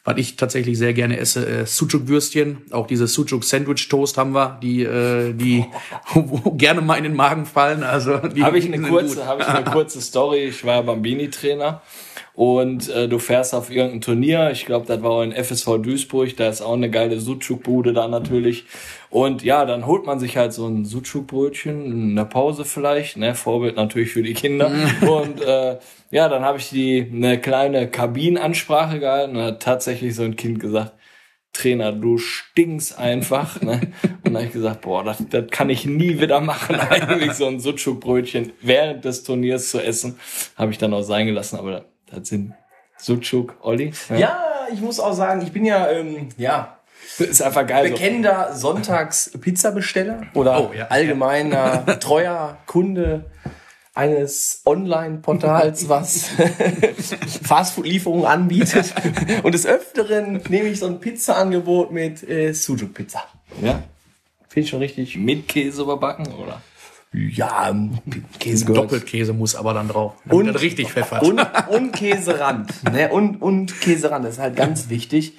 was 0.07 0.17
ich 0.17 0.37
tatsächlich 0.37 0.77
sehr 0.77 0.93
gerne 0.93 1.17
esse, 1.17 1.45
äh, 1.45 1.65
Sucuk-Würstchen. 1.65 2.59
Auch 2.71 2.87
diese 2.87 3.07
Sucuk-Sandwich-Toast 3.07 4.17
haben 4.17 4.31
wir, 4.31 4.57
die, 4.63 4.83
äh, 4.83 5.33
die 5.33 5.65
gerne 6.55 6.79
mal 6.79 6.95
in 6.95 7.03
den 7.03 7.13
Magen 7.13 7.45
fallen. 7.45 7.83
Also 7.83 8.13
Habe 8.13 8.57
ich 8.57 8.65
eine 8.67 8.79
kurze, 8.87 9.25
habe 9.25 9.41
ich 9.41 9.47
eine 9.49 9.69
kurze 9.69 9.99
Story. 9.99 10.45
Ich 10.45 10.63
war 10.63 10.81
Bambini-Trainer 10.83 11.81
und 12.37 12.87
äh, 12.89 13.09
du 13.09 13.17
fährst 13.17 13.55
auf 13.55 13.71
irgendein 13.71 14.01
Turnier. 14.01 14.51
Ich 14.51 14.67
glaube, 14.67 14.85
das 14.85 15.01
war 15.01 15.09
auch 15.09 15.23
in 15.23 15.31
FSV 15.31 15.79
Duisburg. 15.81 16.37
Da 16.37 16.49
ist 16.49 16.61
auch 16.61 16.73
eine 16.73 16.91
geile 16.91 17.19
Sucuk-Bude 17.19 17.93
da 17.93 18.07
natürlich. 18.07 18.65
Und 19.09 19.41
ja, 19.41 19.65
dann 19.65 19.87
holt 19.87 20.05
man 20.05 20.19
sich 20.19 20.37
halt 20.37 20.53
so 20.53 20.67
ein 20.67 20.85
Sucuk-Brötchen 20.85 21.85
in 21.85 22.15
der 22.15 22.25
Pause 22.25 22.63
vielleicht. 22.63 23.17
Ne, 23.17 23.33
Vorbild 23.33 23.75
natürlich 23.75 24.11
für 24.11 24.21
die 24.21 24.35
Kinder. 24.35 24.71
und 25.01 25.41
äh, 25.41 25.79
ja, 26.11 26.29
dann 26.29 26.43
habe 26.43 26.59
ich 26.59 26.69
die 26.69 27.11
eine 27.11 27.41
kleine 27.41 27.89
Kabinenansprache 27.89 28.99
gehalten 28.99 29.35
und 29.35 29.41
hat 29.41 29.63
tatsächlich 29.63 30.13
so 30.13 30.21
ein 30.21 30.35
Kind 30.35 30.59
gesagt, 30.59 30.93
Trainer, 31.53 31.91
du 31.91 32.19
stinkst 32.19 32.99
einfach. 32.99 33.59
Ne? 33.63 33.81
Und 34.03 34.25
dann 34.25 34.35
habe 34.35 34.45
ich 34.45 34.53
gesagt, 34.53 34.81
boah, 34.81 35.03
das, 35.03 35.23
das 35.27 35.49
kann 35.49 35.71
ich 35.71 35.87
nie 35.87 36.19
wieder 36.19 36.39
machen, 36.39 36.75
eigentlich 36.79 37.31
so 37.31 37.47
ein 37.47 37.59
Sucuk-Brötchen 37.59 38.51
während 38.61 39.05
des 39.05 39.23
Turniers 39.23 39.71
zu 39.71 39.81
essen. 39.81 40.19
Habe 40.55 40.69
ich 40.69 40.77
dann 40.77 40.93
auch 40.93 41.01
sein 41.01 41.25
gelassen, 41.25 41.57
aber 41.57 41.85
das 42.11 42.29
sind 42.29 42.53
Sucuk, 42.97 43.55
Olli. 43.61 43.93
Ja, 44.17 44.39
ich 44.73 44.81
muss 44.81 44.99
auch 44.99 45.13
sagen, 45.13 45.41
ich 45.41 45.51
bin 45.51 45.65
ja, 45.65 45.89
ähm, 45.89 46.29
ja, 46.37 46.77
Ist 47.19 47.41
einfach 47.41 47.65
geil. 47.67 47.87
so. 47.87 47.93
bekennender 47.93 48.53
Sonntags-Pizza-Besteller 48.55 50.21
oder 50.33 50.59
Oh, 50.69 50.73
ja. 50.73 50.87
allgemeiner 50.87 51.85
treuer 51.99 52.57
Kunde 52.65 53.25
eines 53.93 54.61
Online-Portals, 54.65 55.89
was 55.89 56.27
Fastfood-Lieferungen 57.43 58.25
anbietet. 58.25 58.93
Und 59.43 59.53
des 59.53 59.65
Öfteren 59.65 60.41
nehme 60.49 60.69
ich 60.69 60.79
so 60.79 60.85
ein 60.87 60.99
Pizza-Angebot 60.99 61.91
mit 61.91 62.27
äh, 62.27 62.51
Sujuk-Pizza. 62.53 63.23
Ja? 63.61 63.81
Finde 64.49 64.63
ich 64.65 64.69
schon 64.69 64.79
richtig. 64.79 65.17
Mit 65.17 65.47
Käse 65.47 65.81
überbacken, 65.81 66.27
oder? 66.33 66.61
Ja, 67.13 67.73
Käse. 68.39 68.65
Doppelkäse 68.65 69.33
muss 69.33 69.55
aber 69.55 69.73
dann 69.73 69.87
drauf. 69.87 70.13
damit 70.25 70.55
das 70.55 70.61
richtig 70.61 70.91
pfeffert. 70.91 71.23
Und, 71.23 71.39
und 71.69 71.91
Käserand. 71.93 72.71
ne? 72.91 73.09
und, 73.09 73.41
und 73.41 73.79
Käserand, 73.79 74.25
das 74.25 74.35
ist 74.35 74.39
halt 74.39 74.55
ganz 74.55 74.89
wichtig. 74.89 75.33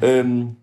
Ähm, 0.00 0.56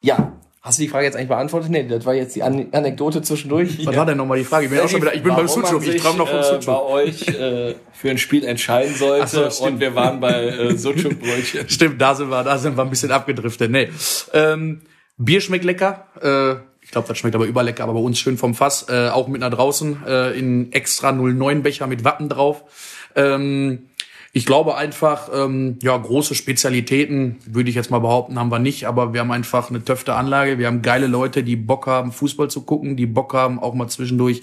ja, 0.00 0.32
hast 0.62 0.78
du 0.78 0.82
die 0.82 0.88
Frage 0.88 1.06
jetzt 1.06 1.16
eigentlich 1.16 1.28
beantwortet? 1.28 1.70
Nee, 1.70 1.86
das 1.86 2.04
war 2.04 2.14
jetzt 2.14 2.34
die 2.34 2.42
An 2.42 2.68
Anekdote 2.72 3.22
zwischendurch. 3.22 3.86
Was 3.86 3.96
war 3.96 4.04
denn 4.04 4.18
nochmal 4.18 4.38
die 4.38 4.44
Frage? 4.44 4.64
Ich 4.66 4.70
bin 4.70 4.80
auch 4.80 4.88
schon 4.88 5.00
wieder, 5.00 5.14
ich 5.14 5.22
bin 5.22 5.34
beim 5.34 5.48
Sucuk, 5.48 5.86
ich 5.86 6.02
träume 6.02 6.18
noch 6.18 6.28
vom 6.28 6.38
äh, 6.38 6.42
bei 6.42 6.60
Sucuk. 6.60 6.90
euch 6.90 7.28
äh, 7.28 7.74
für 7.92 8.10
ein 8.10 8.18
Spiel 8.18 8.44
entscheiden 8.44 8.94
sollte 8.94 9.26
so, 9.28 9.50
stimmt. 9.50 9.72
und 9.72 9.80
wir 9.80 9.94
waren 9.94 10.20
bei 10.20 10.44
äh, 10.44 10.76
Sucuk-Brötchen. 10.76 11.68
Stimmt, 11.68 12.00
da 12.00 12.14
sind 12.14 12.30
wir, 12.30 12.42
da 12.42 12.58
sind 12.58 12.76
wir 12.76 12.82
ein 12.82 12.90
bisschen 12.90 13.12
abgedriftet. 13.12 13.70
Nee. 13.70 13.88
Ähm, 14.32 14.82
Bier 15.16 15.40
schmeckt 15.40 15.64
lecker. 15.64 16.06
Äh, 16.20 16.68
ich 16.88 16.92
glaube, 16.92 17.06
das 17.06 17.18
schmeckt 17.18 17.36
aber 17.36 17.44
überlecker, 17.44 17.82
aber 17.82 17.92
bei 17.92 18.00
uns 18.00 18.18
schön 18.18 18.38
vom 18.38 18.54
Fass. 18.54 18.86
Äh, 18.88 19.10
auch 19.10 19.28
mit 19.28 19.42
nach 19.42 19.50
draußen 19.50 20.04
äh, 20.06 20.38
in 20.38 20.72
extra 20.72 21.12
09 21.12 21.62
Becher 21.62 21.86
mit 21.86 22.02
Wappen 22.02 22.30
drauf. 22.30 22.64
Ähm, 23.14 23.90
ich 24.32 24.46
glaube 24.46 24.74
einfach, 24.74 25.28
ähm, 25.34 25.78
ja, 25.82 25.94
große 25.94 26.34
Spezialitäten, 26.34 27.36
würde 27.44 27.68
ich 27.68 27.76
jetzt 27.76 27.90
mal 27.90 27.98
behaupten, 27.98 28.38
haben 28.38 28.50
wir 28.50 28.58
nicht, 28.58 28.86
aber 28.86 29.12
wir 29.12 29.20
haben 29.20 29.30
einfach 29.32 29.68
eine 29.68 29.84
töfte 29.84 30.14
Anlage. 30.14 30.58
Wir 30.58 30.66
haben 30.66 30.80
geile 30.80 31.08
Leute, 31.08 31.42
die 31.42 31.56
Bock 31.56 31.86
haben, 31.86 32.10
Fußball 32.10 32.48
zu 32.48 32.62
gucken, 32.62 32.96
die 32.96 33.04
Bock 33.04 33.34
haben, 33.34 33.58
auch 33.58 33.74
mal 33.74 33.88
zwischendurch 33.88 34.40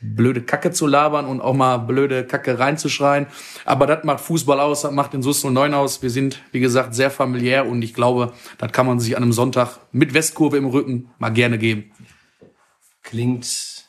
blöde 0.00 0.42
Kacke 0.42 0.70
zu 0.70 0.86
labern 0.86 1.26
und 1.26 1.40
auch 1.40 1.54
mal 1.54 1.78
blöde 1.78 2.24
Kacke 2.24 2.58
reinzuschreien. 2.58 3.26
Aber 3.64 3.86
das 3.86 4.04
macht 4.04 4.20
Fußball 4.20 4.60
aus, 4.60 4.82
das 4.82 4.92
macht 4.92 5.12
den 5.12 5.22
SUS 5.22 5.44
09 5.44 5.74
aus. 5.74 6.02
Wir 6.02 6.10
sind, 6.10 6.42
wie 6.52 6.60
gesagt, 6.60 6.94
sehr 6.94 7.10
familiär 7.10 7.66
und 7.66 7.82
ich 7.82 7.94
glaube, 7.94 8.32
das 8.58 8.72
kann 8.72 8.86
man 8.86 9.00
sich 9.00 9.16
an 9.16 9.22
einem 9.22 9.32
Sonntag 9.32 9.78
mit 9.92 10.14
Westkurve 10.14 10.56
im 10.56 10.66
Rücken 10.66 11.10
mal 11.18 11.30
gerne 11.30 11.58
geben. 11.58 11.92
Klingt, 13.02 13.88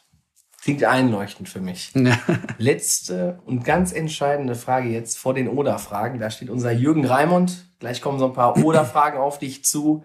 klingt 0.61 0.83
einleuchtend 0.83 1.49
für 1.49 1.61
mich. 1.61 1.93
Letzte 2.57 3.39
und 3.45 3.63
ganz 3.63 3.91
entscheidende 3.91 4.55
Frage 4.55 4.89
jetzt 4.89 5.17
vor 5.17 5.33
den 5.33 5.47
Oder-Fragen. 5.47 6.19
Da 6.19 6.31
steht 6.31 6.49
unser 6.49 6.71
Jürgen 6.71 7.05
Raimond. 7.05 7.69
Gleich 7.79 8.01
kommen 8.01 8.17
so 8.17 8.25
ein 8.25 8.33
paar 8.33 8.57
Oder-Fragen 8.57 9.19
auf 9.19 9.37
dich 9.37 9.63
zu. 9.63 10.03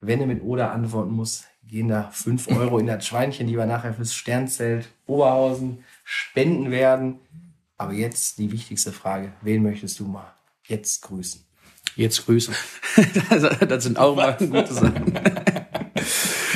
Wenn 0.00 0.20
du 0.20 0.26
mit 0.26 0.42
Oder 0.42 0.70
antworten 0.70 1.10
musst, 1.10 1.48
gehen 1.68 1.88
da 1.88 2.10
5 2.12 2.48
Euro 2.48 2.78
in 2.78 2.86
das 2.86 3.06
Schweinchen, 3.06 3.46
die 3.46 3.56
wir 3.56 3.66
nachher 3.66 3.94
fürs 3.94 4.14
Sternzelt 4.14 4.88
Oberhausen 5.06 5.84
spenden 6.04 6.70
werden. 6.70 7.18
Aber 7.76 7.92
jetzt 7.92 8.38
die 8.38 8.50
wichtigste 8.50 8.92
Frage. 8.92 9.32
Wen 9.42 9.62
möchtest 9.62 10.00
du 10.00 10.06
mal 10.06 10.32
jetzt 10.64 11.02
grüßen? 11.02 11.44
Jetzt 11.94 12.26
grüßen. 12.26 12.54
das 13.68 13.84
sind 13.84 13.98
auch 13.98 14.16
mal 14.16 14.36
gute 14.38 14.72
Sachen. 14.72 15.12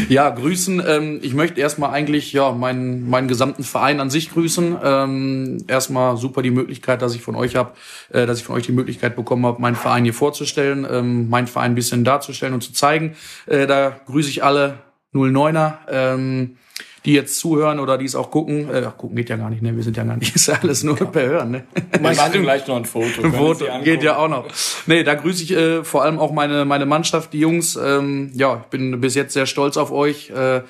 Ja, 0.08 0.30
grüßen. 0.30 0.82
Ähm, 0.86 1.20
ich 1.22 1.34
möchte 1.34 1.60
erstmal 1.60 1.90
eigentlich 1.90 2.32
ja 2.32 2.52
meinen 2.52 3.08
meinen 3.08 3.28
gesamten 3.28 3.62
Verein 3.62 4.00
an 4.00 4.10
sich 4.10 4.30
grüßen. 4.30 4.76
Ähm, 4.82 5.64
erstmal 5.68 6.16
super 6.16 6.42
die 6.42 6.50
Möglichkeit, 6.50 7.02
dass 7.02 7.14
ich 7.14 7.22
von 7.22 7.34
euch 7.34 7.56
habe, 7.56 7.72
äh, 8.10 8.26
dass 8.26 8.38
ich 8.38 8.44
von 8.44 8.56
euch 8.56 8.64
die 8.64 8.72
Möglichkeit 8.72 9.16
bekommen 9.16 9.44
habe, 9.46 9.60
meinen 9.60 9.76
Verein 9.76 10.04
hier 10.04 10.14
vorzustellen, 10.14 10.86
ähm, 10.90 11.28
meinen 11.28 11.46
Verein 11.46 11.72
ein 11.72 11.74
bisschen 11.74 12.04
darzustellen 12.04 12.54
und 12.54 12.62
zu 12.62 12.72
zeigen. 12.72 13.16
Äh, 13.46 13.66
da 13.66 14.00
grüße 14.06 14.30
ich 14.30 14.42
alle 14.42 14.78
09er. 15.14 15.78
Ähm, 15.88 16.56
die 17.04 17.14
jetzt 17.14 17.38
zuhören 17.38 17.80
oder 17.80 17.98
die 17.98 18.04
es 18.04 18.14
auch 18.14 18.30
gucken, 18.30 18.72
äh, 18.72 18.88
gucken 18.96 19.16
geht 19.16 19.28
ja 19.28 19.36
gar 19.36 19.50
nicht, 19.50 19.62
ne? 19.62 19.74
Wir 19.74 19.82
sind 19.82 19.96
ja 19.96 20.04
gar 20.04 20.16
nicht, 20.16 20.34
ist 20.36 20.46
ja 20.46 20.58
alles 20.62 20.84
nur 20.84 20.96
per 20.96 21.26
Hören, 21.26 21.50
ne? 21.50 21.64
Wir 21.90 22.00
machen 22.00 22.42
gleich 22.42 22.66
noch 22.66 22.76
ein 22.76 22.84
Foto. 22.84 23.22
Ein 23.22 23.32
Foto 23.32 23.66
geht 23.82 24.02
ja 24.02 24.16
auch 24.16 24.28
noch. 24.28 24.46
Nee, 24.86 25.02
da 25.02 25.14
grüße 25.14 25.42
ich 25.42 25.52
äh, 25.52 25.84
vor 25.84 26.02
allem 26.02 26.18
auch 26.18 26.32
meine 26.32 26.64
meine 26.64 26.86
Mannschaft, 26.86 27.32
die 27.32 27.40
Jungs. 27.40 27.76
Ähm, 27.76 28.30
ja, 28.34 28.62
ich 28.62 28.70
bin 28.70 29.00
bis 29.00 29.14
jetzt 29.14 29.32
sehr 29.32 29.46
stolz 29.46 29.76
auf 29.76 29.90
euch. 29.90 30.30
Äh, 30.30 30.62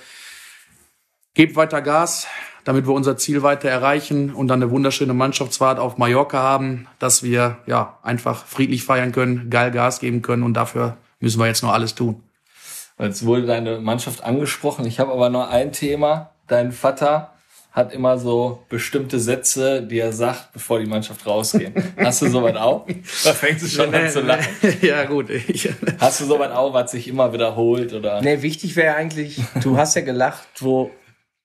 gebt 1.34 1.56
weiter 1.56 1.82
Gas, 1.82 2.26
damit 2.64 2.86
wir 2.86 2.94
unser 2.94 3.16
Ziel 3.16 3.42
weiter 3.42 3.68
erreichen 3.68 4.32
und 4.32 4.48
dann 4.48 4.62
eine 4.62 4.70
wunderschöne 4.70 5.14
Mannschaftsfahrt 5.14 5.78
auf 5.78 5.98
Mallorca 5.98 6.38
haben, 6.38 6.86
dass 6.98 7.22
wir 7.22 7.58
ja 7.66 7.98
einfach 8.02 8.44
friedlich 8.46 8.84
feiern 8.84 9.12
können, 9.12 9.50
geil 9.50 9.70
Gas 9.70 10.00
geben 10.00 10.22
können 10.22 10.42
und 10.42 10.54
dafür 10.54 10.96
müssen 11.20 11.40
wir 11.40 11.46
jetzt 11.46 11.62
noch 11.62 11.72
alles 11.72 11.94
tun. 11.94 12.22
Jetzt 13.02 13.26
wurde 13.26 13.46
deine 13.46 13.78
Mannschaft 13.78 14.22
angesprochen. 14.22 14.86
Ich 14.86 15.00
habe 15.00 15.12
aber 15.12 15.28
noch 15.28 15.50
ein 15.50 15.72
Thema. 15.72 16.30
Dein 16.46 16.70
Vater 16.72 17.32
hat 17.72 17.92
immer 17.92 18.18
so 18.18 18.62
bestimmte 18.68 19.18
Sätze, 19.18 19.82
die 19.82 19.98
er 19.98 20.12
sagt, 20.12 20.52
bevor 20.52 20.78
die 20.78 20.86
Mannschaft 20.86 21.26
rausgeht. 21.26 21.72
Hast 21.96 22.22
du 22.22 22.28
sowas 22.28 22.54
auch? 22.56 22.86
Da 23.24 23.32
fängst 23.32 23.64
du 23.64 23.68
schon 23.68 23.94
an 23.94 24.10
zu 24.10 24.20
lachen. 24.20 24.52
ja 24.82 25.04
gut, 25.04 25.30
ich, 25.30 25.70
Hast 25.98 26.20
du 26.20 26.26
sowas 26.26 26.52
auch, 26.52 26.74
was 26.74 26.90
sich 26.90 27.08
immer 27.08 27.32
wiederholt 27.32 27.94
oder? 27.94 28.20
Nee, 28.20 28.42
wichtig 28.42 28.76
wäre 28.76 28.94
eigentlich, 28.94 29.40
du 29.62 29.78
hast 29.78 29.96
ja 29.96 30.02
gelacht, 30.02 30.46
wo 30.60 30.90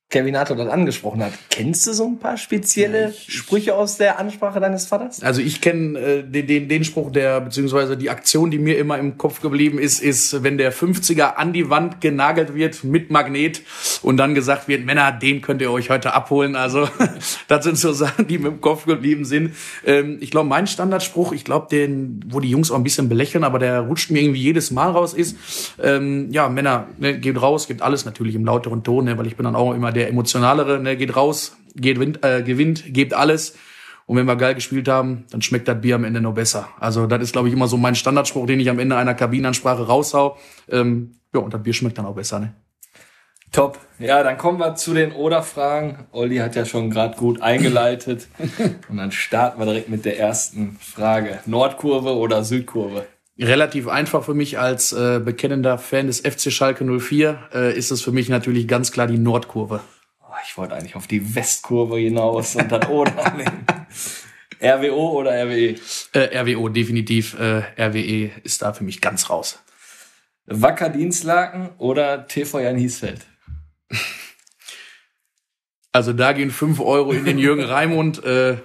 Kevin 0.09 0.37
Hato 0.37 0.55
das 0.55 0.69
angesprochen 0.69 1.21
hat. 1.21 1.33
Kennst 1.49 1.85
du 1.85 1.91
so 1.91 2.05
ein 2.05 2.17
paar 2.17 2.37
spezielle 2.37 3.13
Sprüche 3.27 3.75
aus 3.75 3.97
der 3.97 4.17
Ansprache 4.19 4.61
deines 4.61 4.85
Vaters? 4.85 5.21
Also 5.21 5.41
ich 5.41 5.59
kenne 5.59 5.99
äh, 5.99 6.23
den, 6.23 6.47
den, 6.47 6.69
den 6.69 6.85
Spruch, 6.85 7.11
der 7.11 7.41
beziehungsweise 7.41 7.97
die 7.97 8.09
Aktion, 8.09 8.49
die 8.49 8.57
mir 8.57 8.77
immer 8.77 8.97
im 8.99 9.17
Kopf 9.17 9.41
geblieben 9.41 9.79
ist, 9.79 10.01
ist, 10.01 10.43
wenn 10.43 10.57
der 10.57 10.71
50er 10.71 11.33
an 11.33 11.51
die 11.51 11.69
Wand 11.69 11.99
genagelt 11.99 12.55
wird 12.55 12.85
mit 12.85 13.11
Magnet 13.11 13.63
und 14.01 14.15
dann 14.15 14.33
gesagt 14.33 14.69
wird, 14.69 14.85
Männer, 14.85 15.11
den 15.11 15.41
könnt 15.41 15.61
ihr 15.61 15.69
euch 15.71 15.89
heute 15.89 16.13
abholen. 16.13 16.55
Also 16.55 16.87
das 17.49 17.65
sind 17.65 17.77
so 17.77 17.91
Sachen, 17.91 18.27
die 18.27 18.37
mir 18.37 18.47
im 18.47 18.61
Kopf 18.61 18.85
geblieben 18.85 19.25
sind. 19.25 19.55
Ähm, 19.85 20.19
ich 20.21 20.31
glaube, 20.31 20.47
mein 20.47 20.67
Standardspruch, 20.67 21.33
ich 21.33 21.43
glaube, 21.43 21.67
den, 21.69 22.21
wo 22.29 22.39
die 22.39 22.49
Jungs 22.49 22.71
auch 22.71 22.77
ein 22.77 22.83
bisschen 22.83 23.09
belächeln, 23.09 23.43
aber 23.43 23.59
der 23.59 23.81
rutscht 23.81 24.09
mir 24.11 24.21
irgendwie 24.21 24.41
jedes 24.41 24.71
Mal 24.71 24.89
raus, 24.91 25.13
ist, 25.13 25.35
ähm, 25.83 26.31
ja, 26.31 26.47
Männer, 26.47 26.87
ne, 26.97 27.19
geht 27.19 27.41
raus, 27.41 27.67
gibt 27.67 27.81
alles 27.81 28.05
natürlich 28.05 28.35
im 28.35 28.45
lauteren 28.45 28.83
Ton, 28.83 29.03
ne, 29.03 29.17
weil 29.17 29.27
ich 29.27 29.35
bin 29.35 29.43
dann 29.43 29.57
auch 29.57 29.73
immer 29.73 29.96
der 29.97 30.07
emotionalere, 30.09 30.79
ne, 30.79 30.95
geht 30.95 31.15
raus, 31.15 31.57
geht, 31.75 31.95
gewinnt, 31.95 32.23
äh, 32.23 32.43
gewinnt, 32.43 32.93
gebt 32.93 33.13
alles. 33.13 33.55
Und 34.05 34.15
wenn 34.15 34.25
wir 34.25 34.37
geil 34.37 34.55
gespielt 34.55 34.87
haben, 34.87 35.25
dann 35.31 35.41
schmeckt 35.41 35.67
das 35.67 35.81
Bier 35.81 35.95
am 35.95 36.05
Ende 36.05 36.21
noch 36.21 36.33
besser. 36.33 36.69
Also 36.79 37.07
das 37.07 37.21
ist, 37.21 37.33
glaube 37.33 37.49
ich, 37.49 37.53
immer 37.53 37.67
so 37.67 37.75
mein 37.75 37.95
Standardspruch, 37.95 38.45
den 38.45 38.59
ich 38.61 38.69
am 38.69 38.79
Ende 38.79 38.95
einer 38.95 39.13
Kabinenansprache 39.13 39.85
raushau. 39.85 40.37
Ähm, 40.69 41.19
ja, 41.33 41.41
und 41.41 41.53
das 41.53 41.61
Bier 41.61 41.73
schmeckt 41.73 41.97
dann 41.97 42.05
auch 42.05 42.15
besser, 42.15 42.39
ne? 42.39 42.53
Top. 43.51 43.79
Ja, 43.97 44.23
dann 44.23 44.37
kommen 44.37 44.59
wir 44.59 44.75
zu 44.75 44.93
den 44.93 45.11
Oder-Fragen. 45.11 46.05
Olli 46.11 46.37
hat 46.37 46.55
ja 46.55 46.65
schon 46.65 46.89
gerade 46.89 47.17
gut 47.17 47.41
eingeleitet. 47.41 48.27
Und 48.89 48.97
dann 48.97 49.11
starten 49.11 49.59
wir 49.59 49.65
direkt 49.65 49.89
mit 49.89 50.03
der 50.03 50.19
ersten 50.19 50.77
Frage. 50.79 51.39
Nordkurve 51.45 52.15
oder 52.17 52.43
Südkurve? 52.43 53.05
Relativ 53.39 53.88
einfach 53.88 54.23
für 54.23 54.33
mich 54.33 54.57
als 54.57 54.93
äh, 54.93 55.19
bekennender 55.23 55.77
Fan 55.77 56.07
des 56.07 56.21
FC 56.21 56.51
Schalke 56.51 56.83
04 56.83 57.49
äh, 57.53 57.77
ist 57.77 57.91
es 57.91 58.01
für 58.01 58.11
mich 58.11 58.29
natürlich 58.29 58.67
ganz 58.67 58.91
klar 58.91 59.05
die 59.05 59.19
Nordkurve. 59.19 59.81
Oh, 60.21 60.33
ich 60.43 60.57
wollte 60.57 60.75
eigentlich 60.75 60.95
auf 60.95 61.05
die 61.05 61.35
Westkurve 61.35 61.99
hinaus 61.99 62.55
und 62.55 62.71
dann 62.71 62.83
Oder 62.89 63.33
nehmen. 63.38 63.65
RWO 64.59 65.11
oder 65.11 65.31
RWE? 65.43 65.75
Äh, 66.13 66.39
RWO, 66.39 66.69
definitiv. 66.69 67.39
Äh, 67.39 67.61
RWE 67.79 68.31
ist 68.43 68.63
da 68.63 68.73
für 68.73 68.83
mich 68.83 69.01
ganz 69.01 69.29
raus. 69.29 69.59
Wacker 70.47 70.89
Dienstlaken 70.89 71.69
oder 71.77 72.27
TV 72.27 72.59
Jan 72.59 72.77
Hiesfeld? 72.77 73.25
Also 75.93 76.13
da 76.13 76.31
gehen 76.33 76.51
fünf 76.51 76.79
Euro 76.79 77.11
in 77.11 77.25
den 77.25 77.39
Jürgen 77.39 77.63
Raimund. 77.63 78.23
Äh, 78.23 78.57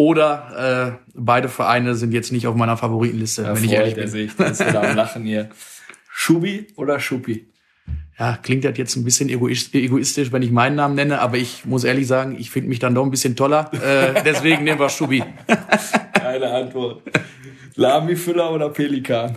oder 0.00 0.96
äh, 0.96 1.10
beide 1.12 1.50
Vereine 1.50 1.94
sind 1.94 2.12
jetzt 2.12 2.32
nicht 2.32 2.46
auf 2.46 2.56
meiner 2.56 2.78
Favoritenliste, 2.78 3.44
wenn 3.54 3.62
ich 3.62 3.72
ehrlich 3.72 3.96
bin. 3.96 4.08
sehe 4.08 4.24
ich, 4.24 4.34
der 4.34 4.46
ist 4.46 4.66
wieder 4.66 4.82
am 4.88 4.96
Lachen 4.96 5.24
hier. 5.24 5.50
Schubi 6.10 6.68
oder 6.76 6.98
Schuppi? 6.98 7.46
Ja, 8.18 8.38
klingt 8.42 8.64
das 8.64 8.78
jetzt 8.78 8.96
ein 8.96 9.04
bisschen 9.04 9.28
egoistisch, 9.28 10.32
wenn 10.32 10.40
ich 10.40 10.52
meinen 10.52 10.76
Namen 10.76 10.94
nenne, 10.94 11.20
aber 11.20 11.36
ich 11.36 11.66
muss 11.66 11.84
ehrlich 11.84 12.06
sagen, 12.06 12.34
ich 12.38 12.50
finde 12.50 12.70
mich 12.70 12.78
dann 12.78 12.94
doch 12.94 13.04
ein 13.04 13.10
bisschen 13.10 13.36
toller. 13.36 13.70
Äh, 13.74 14.22
deswegen 14.24 14.64
nehmen 14.64 14.80
wir 14.80 14.88
Schubi. 14.88 15.22
Keine 16.14 16.50
Antwort. 16.50 17.02
Lami-Füller 17.74 18.52
oder 18.52 18.70
Pelikan? 18.70 19.36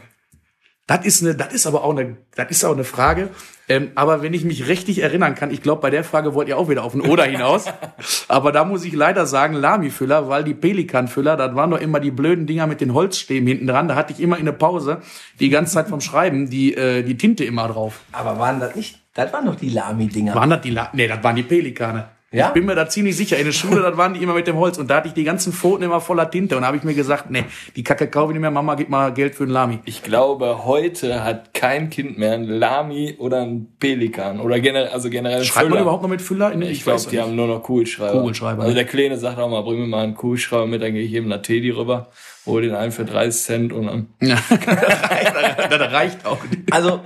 Das 0.86 1.06
ist 1.06 1.24
eine, 1.24 1.34
das 1.34 1.54
ist 1.54 1.66
aber 1.66 1.84
auch 1.86 1.96
eine, 1.96 2.18
das 2.36 2.50
ist 2.50 2.66
auch 2.66 2.74
eine 2.74 2.84
Frage. 2.84 3.30
Ähm, 3.70 3.92
aber 3.96 4.22
wenn 4.22 4.34
ich 4.34 4.44
mich 4.44 4.68
richtig 4.68 5.02
erinnern 5.02 5.34
kann, 5.34 5.50
ich 5.50 5.62
glaube, 5.62 5.82
bei 5.82 5.90
der 5.90 6.04
Frage 6.04 6.34
wollt 6.34 6.50
ihr 6.50 6.58
auch 6.58 6.68
wieder 6.68 6.84
auf 6.84 6.94
ein 6.94 7.00
Oder 7.00 7.24
hinaus. 7.24 7.66
aber 8.28 8.52
da 8.52 8.66
muss 8.66 8.84
ich 8.84 8.92
leider 8.92 9.26
sagen, 9.26 9.56
Lami-Füller, 9.56 10.28
weil 10.28 10.44
die 10.44 10.54
Pelikan-Füller, 10.54 11.38
das 11.38 11.56
waren 11.56 11.72
doch 11.72 11.80
immer 11.80 12.02
die 12.02 12.12
blöden 12.12 12.46
Dinger 12.46 12.68
mit 12.68 12.82
den 12.82 12.94
Holzstäben 12.94 13.48
hinten 13.48 13.68
dran. 13.68 13.88
Da 13.88 13.96
hatte 13.96 14.12
ich 14.12 14.20
immer 14.20 14.38
in 14.38 14.46
der 14.46 14.52
Pause 14.52 15.02
die 15.40 15.50
ganze 15.50 15.74
Zeit 15.74 15.88
vom 15.88 16.02
Schreiben 16.02 16.50
die, 16.50 16.76
äh, 16.76 17.04
die 17.04 17.16
Tinte 17.16 17.46
immer 17.46 17.70
drauf. 17.70 18.02
Aber 18.12 18.38
waren 18.38 18.60
das 18.60 18.76
nicht, 18.76 19.00
das 19.14 19.32
waren 19.32 19.46
doch 19.46 19.56
die 19.56 19.70
Lami-Dinger. 19.70 20.36
Waren 20.36 20.50
das 20.50 20.62
die, 20.62 20.72
La 20.72 20.90
nee, 20.92 21.08
das 21.08 21.24
waren 21.24 21.38
die 21.38 21.44
Pelikane. 21.44 22.10
Ja? 22.34 22.48
Ich 22.48 22.54
bin 22.54 22.66
mir 22.66 22.76
da 22.76 22.90
ziemlich 22.90 23.16
sicher. 23.16 23.38
In 23.38 23.46
der 23.46 23.52
Schule, 23.54 23.82
das 23.84 23.96
waren 23.96 24.14
die 24.16 24.24
immer 24.24 24.34
mit 24.34 24.48
dem 24.48 24.58
Holz. 24.58 24.78
Und 24.78 24.90
da 24.90 24.96
hatte 24.98 25.08
ich 25.08 25.14
die 25.14 25.24
ganzen 25.24 25.54
Pfoten 25.54 25.84
immer 25.84 26.02
voller 26.02 26.30
Tinte. 26.30 26.56
Und 26.56 26.64
da 26.64 26.68
habe 26.68 26.78
ich 26.78 26.84
mir 26.84 26.96
gesagt, 26.96 27.30
nee, 27.30 27.46
die 27.76 27.84
Kacke 27.84 28.08
kaufe 28.08 28.32
ich 28.32 28.34
nicht 28.34 28.42
mehr. 28.42 28.52
Mama, 28.52 28.76
gib 28.76 28.90
mal 28.90 29.14
Geld 29.14 29.36
für 29.36 29.44
einen 29.44 29.52
Lami. 29.54 29.80
Ich 29.86 30.02
glaube, 30.04 30.66
heute 30.66 31.24
hat 31.24 31.54
kein 31.54 31.90
Kind 31.92 32.18
mehr 32.18 32.34
ein 32.34 32.46
Lami 32.46 33.16
oder 33.20 33.42
ein 33.42 33.68
Pelikan 33.80 34.40
oder 34.40 34.60
generell, 34.60 34.88
also 34.90 35.10
generell 35.10 35.38
einen 35.38 35.46
Schreibt 35.46 35.66
man 35.66 35.72
Füller. 35.74 35.82
überhaupt 35.84 36.02
noch 36.04 36.10
mit 36.10 36.22
Füller? 36.22 36.52
In, 36.52 36.62
Ich 36.64 36.84
glaube, 36.84 36.96
weiß 36.96 37.08
die 37.08 37.16
nicht. 37.18 37.26
haben 37.26 37.36
nur 37.36 37.48
noch 37.48 37.62
Kugelschreiber. 37.62 38.20
Kugelschreiber, 38.20 38.64
Also 38.64 38.74
der 38.76 38.86
Kleine 38.86 39.18
sagt 39.18 39.38
auch 39.40 39.50
mal, 39.50 39.62
bring 39.62 39.80
mir 39.80 39.88
mal 39.88 40.04
einen 40.04 40.16
Kugelschreiber 40.16 40.66
mit, 40.66 40.82
dann 40.82 40.94
gehe 40.94 41.04
ich 41.04 41.14
eben 41.14 41.28
nach 41.28 41.42
Teddy 41.44 41.70
rüber, 41.70 42.10
hol 42.48 42.62
den 42.64 42.74
einen 42.74 42.92
für 42.92 43.06
30 43.06 43.42
Cent 43.44 43.74
und 43.74 43.86
dann. 43.86 44.08
Ja, 44.22 44.38
das, 44.50 45.10
reicht, 45.10 45.72
das 45.72 45.92
reicht 45.92 46.26
auch. 46.26 46.40
Also, 46.72 47.00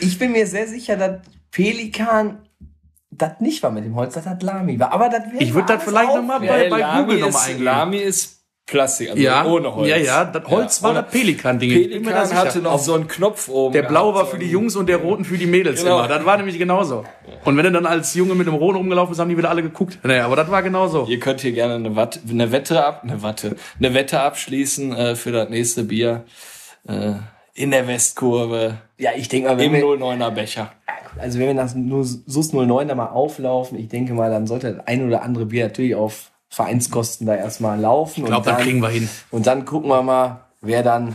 ich 0.00 0.18
bin 0.18 0.32
mir 0.32 0.46
sehr 0.46 0.66
sicher, 0.66 0.96
dass 0.96 1.20
Pelikan 1.50 2.38
das 3.20 3.40
nicht 3.40 3.62
war 3.62 3.70
mit 3.70 3.84
dem 3.84 3.94
Holz, 3.96 4.14
dass 4.14 4.24
das 4.24 4.40
Lami 4.42 4.78
war. 4.80 4.92
Aber 4.92 5.08
das 5.08 5.24
wäre 5.32 5.42
Ich 5.42 5.54
würd 5.54 5.68
das 5.70 5.82
vielleicht 5.82 6.14
noch 6.14 6.22
mal 6.22 6.40
bei- 6.40 6.68
bei 6.68 6.80
Google 7.00 7.18
noch 7.20 7.30
mal 7.32 7.38
ist, 7.38 7.46
eingeben. 7.46 7.64
Lami 7.64 7.96
ist 7.98 8.36
Plastik, 8.66 9.10
also 9.10 9.20
Ja, 9.20 9.44
ohne 9.46 9.74
Holz. 9.74 9.88
ja, 9.88 9.96
ja. 9.96 10.24
Das 10.24 10.44
Holz 10.48 10.80
war 10.82 10.90
ohne- 10.92 11.02
das 11.02 11.10
Pelikan-Ding. 11.10 11.70
Pelikan 11.70 12.24
sicher. 12.26 12.38
hatte 12.38 12.58
noch 12.60 12.78
so 12.78 12.94
einen 12.94 13.08
Knopf 13.08 13.48
oben. 13.48 13.72
Der 13.72 13.82
blaue 13.82 14.14
war 14.14 14.26
für 14.26 14.38
die 14.38 14.48
Jungs 14.48 14.76
und 14.76 14.88
der 14.88 14.98
roten 14.98 15.24
für 15.24 15.36
die 15.36 15.46
Mädels 15.46 15.82
Genau. 15.82 15.98
immer. 15.98 16.06
Das 16.08 16.24
war 16.24 16.36
nämlich 16.36 16.56
genauso. 16.56 17.04
Und 17.44 17.56
wenn 17.56 17.64
du 17.64 17.72
dann 17.72 17.84
als 17.86 18.14
Junge 18.14 18.36
mit 18.36 18.46
dem 18.46 18.54
roten 18.54 18.76
rumgelaufen 18.76 19.10
bist, 19.10 19.20
haben 19.20 19.28
die 19.28 19.36
wieder 19.36 19.50
alle 19.50 19.62
geguckt. 19.64 19.98
Naja, 20.04 20.24
aber 20.24 20.36
das 20.36 20.48
war 20.52 20.62
genauso. 20.62 21.06
Ihr 21.08 21.18
könnt 21.18 21.40
hier 21.40 21.50
gerne 21.50 21.74
eine, 21.74 21.96
Watt, 21.96 22.20
eine 22.30 22.52
Wette 22.52 22.84
ab, 22.84 23.00
eine 23.02 23.22
Watte, 23.24 23.56
eine 23.80 23.92
Wette 23.92 24.20
abschließen 24.20 24.94
äh, 24.94 25.16
für 25.16 25.32
das 25.32 25.48
nächste 25.48 25.82
Bier 25.82 26.24
äh, 26.86 27.14
in 27.54 27.72
der 27.72 27.88
Westkurve 27.88 28.78
Ja, 28.98 29.10
ich 29.16 29.28
denke 29.28 29.48
mal, 29.48 29.58
wenn 29.58 29.74
im 29.74 29.80
wir, 29.80 29.84
09er 29.98 30.30
Becher. 30.30 30.72
Also 31.18 31.38
wenn 31.38 31.46
wir 31.48 31.54
nach 31.54 31.74
nur 31.74 32.04
SUS 32.04 32.52
09 32.52 32.88
da 32.88 32.94
mal 32.94 33.08
auflaufen, 33.08 33.78
ich 33.78 33.88
denke 33.88 34.14
mal, 34.14 34.30
dann 34.30 34.46
sollte 34.46 34.74
das 34.74 34.86
ein 34.86 35.06
oder 35.06 35.22
andere 35.22 35.46
Bier 35.46 35.64
natürlich 35.64 35.94
auf 35.94 36.30
Vereinskosten 36.48 37.26
da 37.26 37.36
erstmal 37.36 37.78
laufen. 37.78 38.20
Ich 38.20 38.26
glaube, 38.26 38.44
das 38.44 38.60
kriegen 38.60 38.80
wir 38.80 38.88
hin. 38.88 39.08
Und 39.30 39.46
dann 39.46 39.64
gucken 39.64 39.88
wir 39.88 40.02
mal, 40.02 40.40
wer 40.60 40.82
dann 40.82 41.14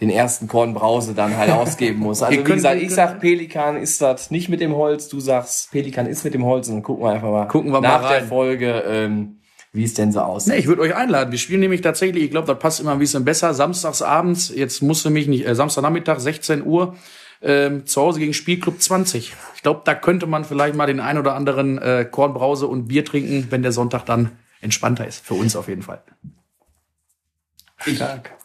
den 0.00 0.10
ersten 0.10 0.48
Korn 0.48 0.74
Brause 0.74 1.14
dann 1.14 1.36
halt 1.36 1.50
ausgeben 1.52 2.00
muss. 2.00 2.22
Also 2.22 2.38
wie 2.38 2.42
gesagt, 2.42 2.82
ich 2.82 2.92
sag 2.92 3.20
Pelikan 3.20 3.76
ist 3.76 4.02
das 4.02 4.30
nicht 4.32 4.48
mit 4.48 4.60
dem 4.60 4.74
Holz, 4.74 5.08
du 5.08 5.20
sagst 5.20 5.70
Pelikan 5.70 6.06
ist 6.06 6.24
mit 6.24 6.34
dem 6.34 6.44
Holz 6.44 6.68
und 6.68 6.74
dann 6.76 6.82
gucken 6.82 7.04
wir 7.04 7.12
einfach 7.12 7.30
mal 7.30 7.46
Gucken 7.46 7.72
wir 7.72 7.80
mal 7.80 7.88
nach 7.88 8.08
der 8.08 8.22
rein. 8.22 8.26
Folge, 8.28 8.82
ähm, 8.86 9.36
wie 9.72 9.84
es 9.84 9.94
denn 9.94 10.12
so 10.12 10.20
aussieht. 10.20 10.52
Nee, 10.52 10.58
ich 10.58 10.66
würde 10.66 10.82
euch 10.82 10.94
einladen. 10.94 11.30
Wir 11.30 11.38
spielen 11.38 11.60
nämlich 11.60 11.80
tatsächlich, 11.80 12.24
ich 12.24 12.30
glaube, 12.30 12.46
das 12.48 12.58
passt 12.58 12.80
immer 12.80 12.92
ein 12.92 12.98
bisschen 12.98 13.24
besser. 13.24 13.54
Samstags 13.54 14.02
abends, 14.02 14.52
jetzt 14.54 14.82
musste 14.82 15.08
mich 15.08 15.28
nicht, 15.28 15.46
äh, 15.46 15.54
Samstagnachmittag, 15.54 16.18
16 16.18 16.66
Uhr, 16.66 16.96
ähm, 17.42 17.86
zu 17.86 18.00
Hause 18.00 18.20
gegen 18.20 18.34
Spielclub 18.34 18.80
20. 18.80 19.34
Ich 19.54 19.62
glaube, 19.62 19.82
da 19.84 19.94
könnte 19.94 20.26
man 20.26 20.44
vielleicht 20.44 20.74
mal 20.74 20.86
den 20.86 21.00
ein 21.00 21.18
oder 21.18 21.34
anderen 21.34 21.78
äh, 21.78 22.06
Kornbrause 22.10 22.66
und 22.66 22.88
Bier 22.88 23.04
trinken, 23.04 23.48
wenn 23.50 23.62
der 23.62 23.72
Sonntag 23.72 24.04
dann 24.04 24.32
entspannter 24.60 25.06
ist. 25.06 25.24
Für 25.24 25.34
uns 25.34 25.56
auf 25.56 25.68
jeden 25.68 25.82
Fall. 25.82 26.02
Ich, 27.84 28.00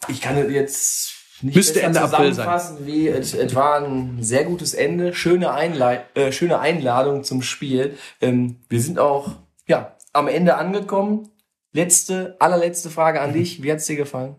ich 0.08 0.22
kann 0.22 0.52
jetzt 0.52 1.14
nicht 1.42 1.56
Müsste 1.56 1.76
besser 1.76 1.88
Ende 1.88 2.02
April 2.02 2.34
sein. 2.34 2.46
zusammenfassen, 2.46 2.88
Wie, 2.88 3.08
es, 3.08 3.34
es 3.36 3.54
war 3.54 3.80
ein 3.80 4.18
sehr 4.22 4.44
gutes 4.46 4.74
Ende, 4.74 5.14
schöne, 5.14 5.52
Einlei 5.52 6.04
äh, 6.16 6.32
schöne 6.32 6.60
Einladung 6.60 7.24
zum 7.24 7.44
Spiel. 7.44 7.96
Ähm, 8.22 8.58
wir 8.70 8.82
sind 8.82 8.98
auch 8.98 9.36
ja 9.68 9.96
am 10.14 10.28
Ende 10.28 10.56
angekommen. 10.56 11.30
Letzte, 11.74 12.36
allerletzte 12.40 12.90
Frage 12.90 13.22
an 13.22 13.34
dich. 13.34 13.62
Wie 13.62 13.72
hat's 13.72 13.86
dir 13.86 13.96
gefallen? 13.96 14.36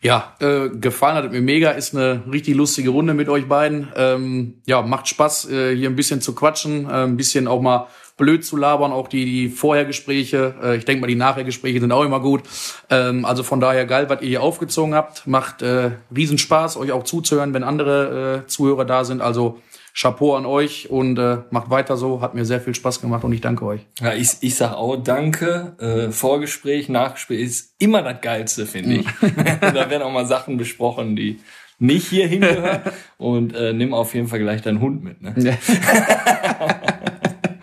Ja, 0.00 0.36
äh, 0.40 0.68
gefallen 0.68 1.16
hat 1.16 1.32
mir 1.32 1.40
mega. 1.40 1.70
Ist 1.72 1.94
eine 1.94 2.22
richtig 2.30 2.54
lustige 2.54 2.90
Runde 2.90 3.14
mit 3.14 3.28
euch 3.28 3.48
beiden. 3.48 3.88
Ähm, 3.96 4.54
ja, 4.66 4.80
macht 4.82 5.08
Spaß, 5.08 5.50
äh, 5.50 5.76
hier 5.76 5.90
ein 5.90 5.96
bisschen 5.96 6.20
zu 6.20 6.34
quatschen, 6.34 6.86
äh, 6.86 7.04
ein 7.04 7.16
bisschen 7.16 7.48
auch 7.48 7.60
mal 7.60 7.88
blöd 8.16 8.44
zu 8.44 8.56
labern, 8.56 8.92
auch 8.92 9.08
die, 9.08 9.24
die 9.24 9.48
Vorhergespräche. 9.48 10.54
Äh, 10.62 10.76
ich 10.76 10.84
denke 10.84 11.00
mal, 11.00 11.06
die 11.06 11.14
Nachhergespräche 11.14 11.80
sind 11.80 11.92
auch 11.92 12.04
immer 12.04 12.20
gut. 12.20 12.42
Ähm, 12.90 13.24
also 13.24 13.42
von 13.42 13.60
daher 13.60 13.86
geil, 13.86 14.08
was 14.08 14.20
ihr 14.20 14.28
hier 14.28 14.42
aufgezogen 14.42 14.94
habt. 14.94 15.26
Macht 15.26 15.62
äh, 15.62 15.92
Riesenspaß, 16.14 16.76
euch 16.76 16.92
auch 16.92 17.04
zuzuhören, 17.04 17.54
wenn 17.54 17.64
andere 17.64 18.44
äh, 18.44 18.46
Zuhörer 18.46 18.84
da 18.84 19.04
sind. 19.04 19.20
Also 19.20 19.60
Chapeau 20.00 20.36
an 20.36 20.46
euch 20.46 20.90
und 20.90 21.18
äh, 21.18 21.38
macht 21.50 21.70
weiter 21.70 21.96
so. 21.96 22.20
Hat 22.20 22.32
mir 22.34 22.44
sehr 22.44 22.60
viel 22.60 22.72
Spaß 22.74 23.00
gemacht 23.00 23.24
und 23.24 23.32
ich 23.32 23.40
danke 23.40 23.64
euch. 23.64 23.80
Ja, 24.00 24.12
ich, 24.12 24.36
ich 24.42 24.54
sag 24.54 24.74
auch 24.74 24.94
danke. 24.96 25.74
Äh, 25.80 26.12
Vorgespräch, 26.12 26.88
Nachgespräch 26.88 27.40
ist 27.40 27.74
immer 27.80 28.02
das 28.02 28.20
Geilste, 28.20 28.66
finde 28.66 28.96
ich. 28.96 29.06
da 29.60 29.90
werden 29.90 30.02
auch 30.02 30.12
mal 30.12 30.26
Sachen 30.26 30.56
besprochen, 30.56 31.16
die 31.16 31.40
nicht 31.80 32.06
hier 32.06 32.28
hingehören. 32.28 32.82
Und 33.18 33.56
äh, 33.56 33.72
nimm 33.72 33.92
auf 33.92 34.14
jeden 34.14 34.28
Fall 34.28 34.38
gleich 34.38 34.62
deinen 34.62 34.80
Hund 34.80 35.02
mit. 35.02 35.20
Ne? 35.20 35.34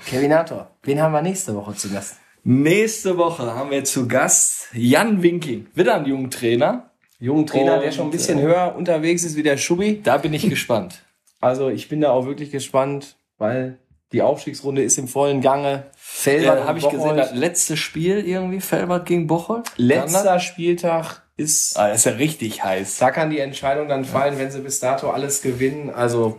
Kevinator, 0.06 0.72
wen 0.84 1.02
haben 1.02 1.14
wir 1.14 1.22
nächste 1.22 1.56
Woche 1.56 1.74
zu 1.76 1.90
Gast? 1.90 2.18
Nächste 2.44 3.18
Woche 3.18 3.56
haben 3.56 3.72
wir 3.72 3.86
zu 3.86 4.10
Gast 4.10 4.68
Jan 4.74 5.24
Winking, 5.24 5.68
wieder 5.74 5.96
ein 5.96 6.06
junger 6.06 6.30
Trainer. 6.30 6.90
Jungen 7.18 7.48
Trainer, 7.48 7.80
der 7.80 7.94
schon 7.94 8.08
ein 8.08 8.12
bisschen 8.12 8.40
äh, 8.40 8.42
höher 8.42 8.76
unterwegs 8.76 9.24
ist 9.24 9.38
wie 9.38 9.44
der 9.44 9.56
Schubi. 9.56 10.02
Da 10.04 10.18
bin 10.18 10.34
ich 10.34 10.50
gespannt. 10.50 11.05
Also 11.42 11.70
ich 11.70 11.90
bin 11.90 12.02
da 12.02 12.12
auch 12.12 12.26
wirklich 12.26 12.52
gespannt, 12.52 13.18
weil 13.38 13.80
die 14.12 14.22
Aufstiegsrunde 14.22 14.82
ist 14.84 14.98
im 14.98 15.08
vollen 15.08 15.42
Gange. 15.42 15.88
Felbert 15.98 16.60
Ja, 16.60 16.66
habe 16.66 16.80
ich 16.80 16.88
gesehen, 16.90 17.18
das 17.18 17.34
letzte 17.34 17.76
Spiel 17.78 18.26
irgendwie, 18.26 18.62
Felbert 18.62 19.06
gegen 19.06 19.28
Bocholt. 19.28 19.70
Letzter 19.78 20.40
Spieltag 20.40 21.24
ist, 21.38 21.78
Ah, 21.78 21.90
das 21.90 21.98
ist 22.00 22.06
ja 22.06 22.12
richtig 22.14 22.64
heiß. 22.64 22.98
da 22.98 23.12
kann 23.12 23.30
die 23.30 23.40
Entscheidung 23.40 23.88
dann 23.90 24.06
fallen, 24.06 24.38
wenn 24.38 24.52
sie 24.52 24.62
bis 24.62 24.80
dato 24.80 25.10
alles 25.10 25.42
gewinnen. 25.42 25.90
Also 25.90 26.38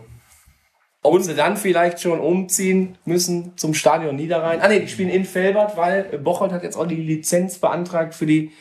ob 1.03 1.21
sie 1.21 1.35
dann 1.35 1.55
vielleicht 1.55 2.01
schon 2.01 2.19
umziehen 2.19 2.97
müssen 3.05 3.55
zum 3.57 3.73
Stadion 3.73 4.15
Niederrhein. 4.15 4.59
Ah 4.61 4.67
nee, 4.67 4.79
die 4.79 4.87
spielen 4.87 5.09
in 5.09 5.23
Felbert, 5.25 5.77
weil 5.77 6.03
Bocholt 6.19 6.51
hat 6.51 6.63
jetzt 6.63 6.75
auch 6.75 6.87
die 6.87 6.95
Lizenz 6.95 7.59
beantragt 7.59 8.13
für 8.15 8.25
die 8.25 8.51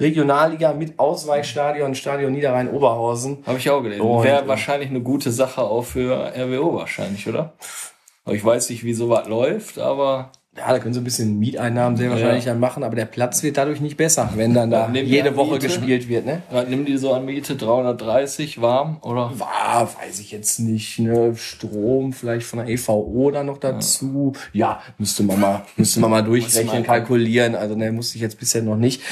Regionalliga 0.00 0.72
mit 0.72 0.98
Ausweichstadion, 0.98 1.94
Stadion 1.94 2.32
Niederrhein 2.32 2.70
Oberhausen. 2.70 3.42
Habe 3.46 3.58
ich 3.58 3.68
auch 3.70 3.82
gelesen. 3.82 4.02
Wäre 4.22 4.46
wahrscheinlich 4.46 4.90
eine 4.90 5.00
gute 5.00 5.32
Sache 5.32 5.62
auch 5.62 5.82
für 5.82 6.32
RWO 6.36 6.74
wahrscheinlich, 6.74 7.28
oder? 7.28 7.54
Ich 8.26 8.44
weiß 8.44 8.70
nicht, 8.70 8.84
wie 8.84 8.94
sowas 8.94 9.26
läuft, 9.26 9.78
aber 9.78 10.30
Ja, 10.58 10.72
da 10.72 10.78
können 10.78 10.92
sie 10.94 11.00
ein 11.00 11.04
bisschen 11.04 11.38
Mieteinnahmen 11.38 11.96
sehr 11.96 12.10
wahrscheinlich 12.10 12.44
dann 12.44 12.58
machen, 12.60 12.82
aber 12.82 12.96
der 12.96 13.04
Platz 13.06 13.42
wird 13.42 13.56
dadurch 13.56 13.80
nicht 13.80 13.96
besser, 13.96 14.30
wenn 14.34 14.54
dann 14.54 14.70
da 14.70 14.86
Dann 14.86 14.94
jede 14.94 15.36
Woche 15.36 15.52
Miete. 15.54 15.66
gespielt 15.66 16.08
wird, 16.08 16.26
ne? 16.26 16.42
was 16.50 16.66
nimm 16.68 16.84
die 16.84 16.96
so 16.98 17.12
an 17.12 17.24
Miete 17.24 17.56
330 17.56 18.60
warm 18.60 18.98
oder? 19.02 19.32
Ah, 19.40 19.82
weiß 19.84 20.18
ich 20.20 20.30
jetzt 20.32 20.58
nicht, 20.60 20.98
ne? 20.98 21.34
Strom 21.36 22.12
vielleicht 22.12 22.46
von 22.46 22.58
der 22.58 22.68
EVO 22.68 23.30
da 23.30 23.42
noch 23.42 23.58
dazu. 23.58 24.32
Ja, 24.52 24.80
müsste 24.98 25.22
man 25.22 25.40
mal, 25.40 25.62
müsste 25.76 26.00
man 26.00 26.10
mal 26.10 26.22
durchrechnen, 26.24 26.82
kalkulieren. 26.82 27.54
Also, 27.54 27.74
ne, 27.74 27.92
musste 27.92 28.16
ich 28.16 28.22
jetzt 28.22 28.38
bisher 28.38 28.62
noch 28.62 28.76
nicht. 28.76 29.02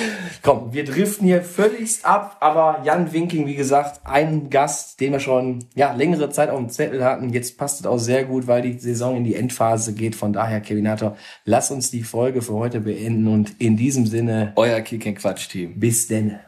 Komm, 0.42 0.72
wir 0.72 0.84
driften 0.84 1.26
hier 1.26 1.42
völligst 1.42 2.05
ab, 2.05 2.36
aber 2.40 2.80
Jan 2.84 3.12
Winking, 3.12 3.47
wie 3.47 3.55
gesagt, 3.55 4.01
ein 4.05 4.51
Gast, 4.51 5.01
den 5.01 5.12
wir 5.12 5.20
schon, 5.20 5.64
ja, 5.74 5.92
längere 5.92 6.30
Zeit 6.30 6.51
auf 6.51 6.59
dem 6.59 6.68
Zettel 6.68 7.05
hatten. 7.05 7.30
Jetzt 7.30 7.59
passt 7.59 7.80
es 7.80 7.86
auch 7.86 7.99
sehr 7.99 8.24
gut, 8.24 8.47
weil 8.47 8.62
die 8.62 8.78
Saison 8.78 9.16
in 9.16 9.24
die 9.24 9.34
Endphase 9.34 9.92
geht. 9.94 10.14
Von 10.14 10.32
daher, 10.32 10.61
Kevinator, 10.61 11.16
lass 11.45 11.70
uns 11.70 11.91
die 11.91 12.03
Folge 12.03 12.43
für 12.43 12.55
heute 12.55 12.80
beenden 12.80 13.28
und 13.28 13.61
in 13.61 13.76
diesem 13.76 14.07
Sinne, 14.07 14.53
Euer 14.57 14.80
Kick 14.80 15.18
Quatsch 15.18 15.49
Team. 15.49 15.78
bis 15.78 16.07
denn. 16.07 16.39